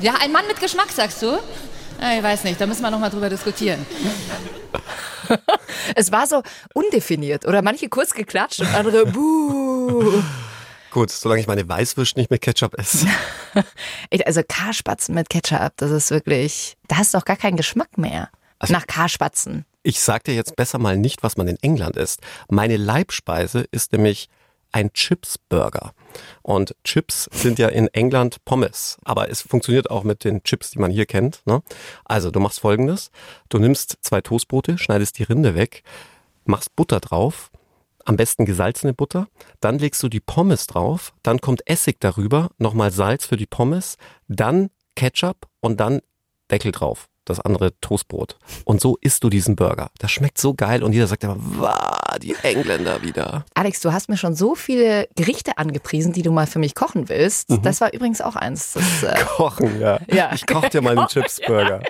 Ja, 0.03 0.17
ein 0.21 0.31
Mann 0.31 0.47
mit 0.47 0.61
Geschmack, 0.61 0.91
sagst 0.93 1.23
du? 1.23 1.39
Ich 1.39 2.23
weiß 2.23 2.45
nicht, 2.45 2.61
da 2.61 2.67
müssen 2.67 2.83
wir 2.83 2.91
noch 2.91 3.01
mal 3.01 3.09
drüber 3.09 3.31
diskutieren. 3.31 3.87
es 5.95 6.13
war 6.13 6.27
so 6.27 6.43
undefiniert 6.75 7.47
oder 7.47 7.63
manche 7.63 7.89
kurz 7.89 8.13
geklatscht 8.13 8.61
und 8.61 8.75
andere 8.75 9.07
buh. 9.07 10.23
Gut, 10.91 11.11
solange 11.11 11.41
ich 11.41 11.47
meine 11.47 11.69
Weißwürst 11.69 12.17
nicht 12.17 12.31
mit 12.31 12.41
Ketchup 12.41 12.79
esse. 12.79 13.07
also 14.25 14.43
Karspatzen 14.47 15.15
mit 15.15 15.31
Ketchup, 15.31 15.73
das 15.77 15.91
ist 15.91 16.11
wirklich, 16.11 16.77
da 16.89 16.97
hast 16.97 17.15
du 17.15 17.19
auch 17.19 17.25
gar 17.25 17.37
keinen 17.37 17.57
Geschmack 17.57 17.97
mehr. 17.97 18.31
Also, 18.59 18.75
nach 18.75 18.87
Karspatzen. 18.87 19.65
Ich 19.83 20.01
sag 20.01 20.25
dir 20.25 20.35
jetzt 20.35 20.57
besser 20.57 20.79
mal 20.79 20.99
nicht, 20.99 21.23
was 21.23 21.37
man 21.37 21.49
in 21.49 21.57
England 21.63 21.97
isst. 21.97 22.21
Meine 22.49 22.77
Leibspeise 22.77 23.67
ist 23.71 23.93
nämlich 23.93 24.29
ein 24.73 24.93
Chips-Burger. 24.93 25.93
Und 26.43 26.75
Chips 26.85 27.29
sind 27.33 27.59
ja 27.59 27.69
in 27.69 27.89
England 27.89 28.45
Pommes, 28.45 28.99
aber 29.05 29.31
es 29.31 29.43
funktioniert 29.43 29.91
auch 29.91 30.05
mit 30.05 30.25
den 30.25 30.43
Chips, 30.43 30.71
die 30.71 30.79
man 30.79 30.91
hier 30.91 31.07
kennt. 31.07 31.43
Ne? 31.47 31.63
Also 32.05 32.31
du 32.31 32.41
machst 32.41 32.61
folgendes, 32.61 33.11
du 33.49 33.59
nimmst 33.59 33.99
zwei 34.03 34.21
Toastbrote, 34.21 34.77
schneidest 34.79 35.19
die 35.19 35.23
Rinde 35.23 35.55
weg, 35.55 35.83
machst 36.45 36.75
Butter 36.77 37.01
drauf, 37.01 37.50
am 38.05 38.17
besten 38.17 38.45
gesalzene 38.45 38.95
Butter, 38.95 39.29
dann 39.61 39.79
legst 39.79 40.03
du 40.03 40.09
die 40.09 40.21
Pommes 40.21 40.67
drauf, 40.67 41.13
dann 41.23 41.41
kommt 41.41 41.67
Essig 41.67 42.01
darüber, 42.01 42.51
nochmal 42.59 42.91
Salz 42.91 43.27
für 43.27 43.37
die 43.37 43.47
Pommes, 43.47 43.97
dann 44.29 44.71
Ketchup 44.97 45.47
und 45.61 45.81
dann 45.81 46.01
Deckel 46.51 46.73
drauf, 46.73 47.09
das 47.25 47.41
andere 47.41 47.79
Toastbrot. 47.81 48.37
Und 48.65 48.81
so 48.81 48.97
isst 49.01 49.25
du 49.25 49.31
diesen 49.31 49.57
Burger. 49.57 49.91
Das 49.99 50.11
schmeckt 50.11 50.39
so 50.39 50.55
geil 50.55 50.83
und 50.83 50.93
jeder 50.93 51.07
sagt 51.07 51.25
immer, 51.25 51.37
wow, 51.39 52.19
die 52.21 52.35
Engländer 52.43 53.03
wieder. 53.03 53.45
Alex, 53.55 53.81
du 53.81 53.93
hast 53.93 54.09
mir 54.09 54.17
schon 54.17 54.35
so 54.35 54.55
viele 54.55 55.09
Gerichte 55.17 55.59
angepriesen, 55.59 56.13
die 56.13 56.23
du 56.23 56.33
mal 56.33 56.47
für 56.47 56.59
mich 56.59 56.75
kochen 56.75 57.09
willst. 57.09 57.51
Mhm. 57.51 57.63
Das 57.63 57.81
war 57.81 57.93
übrigens 57.93 58.21
auch 58.21 58.37
eins. 58.37 58.73
Das, 58.73 59.03
äh 59.03 59.25
kochen, 59.25 59.81
ja. 59.81 60.01
ja. 60.13 60.33
Ich 60.35 60.47
koche 60.47 60.71
dir 60.71 60.83
mal 60.83 60.99
einen 60.99 61.07
Chips-Burger. 61.09 61.83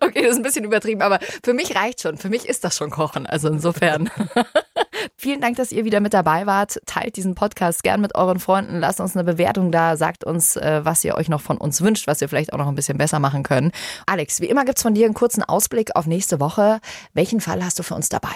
Okay, 0.00 0.22
das 0.22 0.32
ist 0.32 0.36
ein 0.38 0.42
bisschen 0.42 0.64
übertrieben, 0.64 1.02
aber 1.02 1.20
für 1.44 1.54
mich 1.54 1.76
reicht 1.76 2.00
schon. 2.00 2.16
Für 2.16 2.28
mich 2.28 2.48
ist 2.48 2.64
das 2.64 2.76
schon 2.76 2.90
Kochen. 2.90 3.26
Also 3.26 3.48
insofern. 3.48 4.10
Vielen 5.16 5.40
Dank, 5.40 5.56
dass 5.56 5.72
ihr 5.72 5.84
wieder 5.84 6.00
mit 6.00 6.14
dabei 6.14 6.46
wart. 6.46 6.80
Teilt 6.86 7.16
diesen 7.16 7.34
Podcast 7.34 7.82
gern 7.82 8.00
mit 8.00 8.14
euren 8.14 8.38
Freunden. 8.38 8.80
Lasst 8.80 9.00
uns 9.00 9.16
eine 9.16 9.24
Bewertung 9.24 9.72
da. 9.72 9.96
Sagt 9.96 10.24
uns, 10.24 10.56
äh, 10.56 10.80
was 10.84 11.04
ihr 11.04 11.14
euch 11.14 11.28
noch 11.28 11.40
von 11.40 11.58
uns 11.58 11.80
wünscht, 11.80 12.06
was 12.06 12.20
wir 12.20 12.28
vielleicht 12.28 12.52
auch 12.52 12.58
noch 12.58 12.68
ein 12.68 12.74
bisschen 12.74 12.98
besser 12.98 13.18
machen 13.18 13.42
können. 13.42 13.72
Alex, 14.06 14.40
wie 14.40 14.46
immer 14.46 14.64
gibt 14.64 14.78
es 14.78 14.82
von 14.82 14.94
dir 14.94 15.06
einen 15.06 15.14
kurzen 15.14 15.42
Ausblick 15.42 15.96
auf 15.96 16.06
nächste 16.06 16.40
Woche. 16.40 16.80
Welchen 17.14 17.40
Fall 17.40 17.64
hast 17.64 17.78
du 17.78 17.82
für 17.82 17.94
uns 17.94 18.08
dabei? 18.08 18.28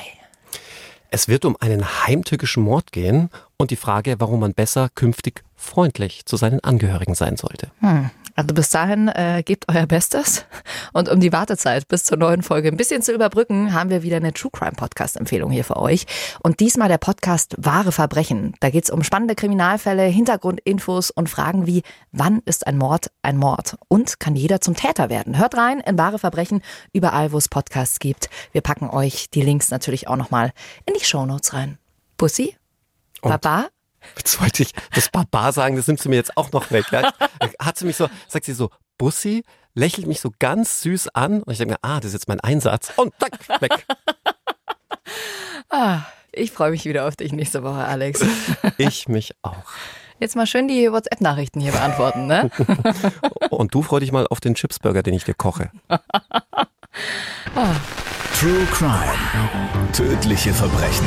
Es 1.11 1.29
wird 1.29 1.45
um 1.45 1.57
einen 1.61 2.07
heimtückischen 2.07 2.65
Mord 2.65 2.91
gehen 2.91 3.31
und 3.57 3.71
die 3.71 3.77
Frage, 3.77 4.17
warum 4.19 4.41
man 4.41 4.53
besser 4.53 4.89
künftig 4.95 5.45
freundlich 5.55 6.27
zu 6.27 6.37
seinen 6.37 6.59
Angehörigen 6.61 7.15
sein 7.15 7.37
sollte. 7.37 7.71
Hm. 7.81 8.11
Also 8.35 8.55
bis 8.55 8.71
dahin 8.71 9.09
äh, 9.09 9.43
gebt 9.45 9.67
euer 9.69 9.87
Bestes. 9.87 10.45
Und 10.93 11.09
um 11.09 11.21
die 11.21 11.33
Wartezeit 11.33 11.89
bis 11.89 12.05
zur 12.05 12.19
neuen 12.19 12.43
Folge 12.43 12.69
ein 12.69 12.77
bisschen 12.77 13.03
zu 13.03 13.13
überbrücken, 13.13 13.73
haben 13.73 13.91
wir 13.91 14.03
wieder 14.03 14.17
eine 14.17 14.33
True 14.33 14.51
Crime 14.53 14.73
Podcast 14.73 15.17
Empfehlung 15.17 15.51
hier 15.51 15.65
für 15.65 15.77
euch. 15.77 16.07
Und 16.43 16.61
diesmal 16.61 16.89
der 16.89 16.99
Podcast 16.99 17.55
Wahre 17.59 17.93
Verbrechen. 17.93 18.55
Da 18.61 18.71
geht's 18.71 18.91
um 18.91 19.05
spannende 19.05 19.35
Kriminalfälle, 19.35 20.05
Hintergrundinfos 20.05 21.11
und 21.11 21.29
Fragen 21.29 21.67
wie, 21.67 21.83
wann 22.13 22.41
ist 22.45 22.67
ein 22.67 22.79
Mord 22.79 23.11
ein 23.23 23.37
Mord? 23.37 23.77
Und 23.89 24.21
kann 24.21 24.37
jeder 24.37 24.61
zum 24.61 24.75
Täter 24.75 25.11
werden? 25.11 25.39
Hört 25.39 25.57
rein 25.57 25.81
in 25.81 25.99
Wahre 25.99 26.19
Verbrechen, 26.19 26.63
überall 26.93 27.33
wo 27.33 27.39
es 27.39 27.49
Podcasts 27.49 27.99
gibt. 27.99 28.29
Wir 28.53 28.61
packen 28.61 28.91
euch 28.91 29.31
die 29.31 29.43
Links 29.43 29.71
natürlich 29.71 30.09
auch 30.09 30.17
nochmal 30.17 30.53
in 30.87 30.95
die 30.95 31.05
Show 31.05 31.25
Notes 31.27 31.53
rein. 31.53 31.79
Pussy? 32.17 32.57
Baba? 33.23 33.74
Jetzt 34.17 34.41
wollte 34.41 34.63
ich 34.63 34.73
das 34.95 35.09
Barbar 35.09 35.53
sagen, 35.53 35.77
das 35.77 35.87
nimmt 35.87 36.01
sie 36.01 36.09
mir 36.09 36.17
jetzt 36.17 36.37
auch 36.37 36.53
noch 36.53 36.71
weg. 36.71 36.87
Ja? 36.91 37.13
Hat 37.61 37.79
sie 37.79 37.87
mich 37.87 37.97
so, 37.97 38.09
sagt 38.29 38.45
sie 38.45 38.53
so, 38.53 38.71
Bussi, 38.99 39.45
lächelt 39.75 40.07
mich 40.07 40.21
so 40.21 40.31
ganz 40.39 40.83
süß 40.83 41.09
an 41.15 41.43
und 41.43 41.53
ich 41.53 41.59
denke 41.59 41.75
mir, 41.75 41.79
ah, 41.83 41.97
das 41.97 42.07
ist 42.07 42.15
jetzt 42.15 42.29
mein 42.29 42.41
Einsatz 42.41 42.93
und 42.97 43.13
zack, 43.19 43.61
weg. 43.61 43.87
ah, 45.71 46.03
ich 46.33 46.53
freue 46.53 46.71
mich 46.71 46.85
wieder 46.85 47.07
auf 47.07 47.17
dich 47.17 47.33
nächste 47.33 47.63
Woche, 47.63 47.85
Alex. 47.85 48.25
Ich 48.79 49.09
mich 49.09 49.35
auch. 49.43 49.73
Jetzt 50.21 50.37
mal 50.37 50.47
schön 50.47 50.69
die 50.69 50.91
WhatsApp-Nachrichten 50.91 51.61
hier 51.61 51.73
beantworten, 51.73 52.27
ne? 52.27 52.51
und 53.51 53.75
du 53.75 53.83
freu 53.83 53.99
dich 54.01 54.13
mal 54.13 54.27
auf 54.29 54.41
den 54.41 54.55
Chipsburger, 54.55 55.03
den 55.03 55.15
ich 55.15 55.25
dir 55.25 55.35
koche. 55.35 55.71
ah. 55.89 57.75
True 58.39 58.67
Crime. 58.73 59.15
Tödliche 59.93 60.53
Verbrechen. 60.53 61.07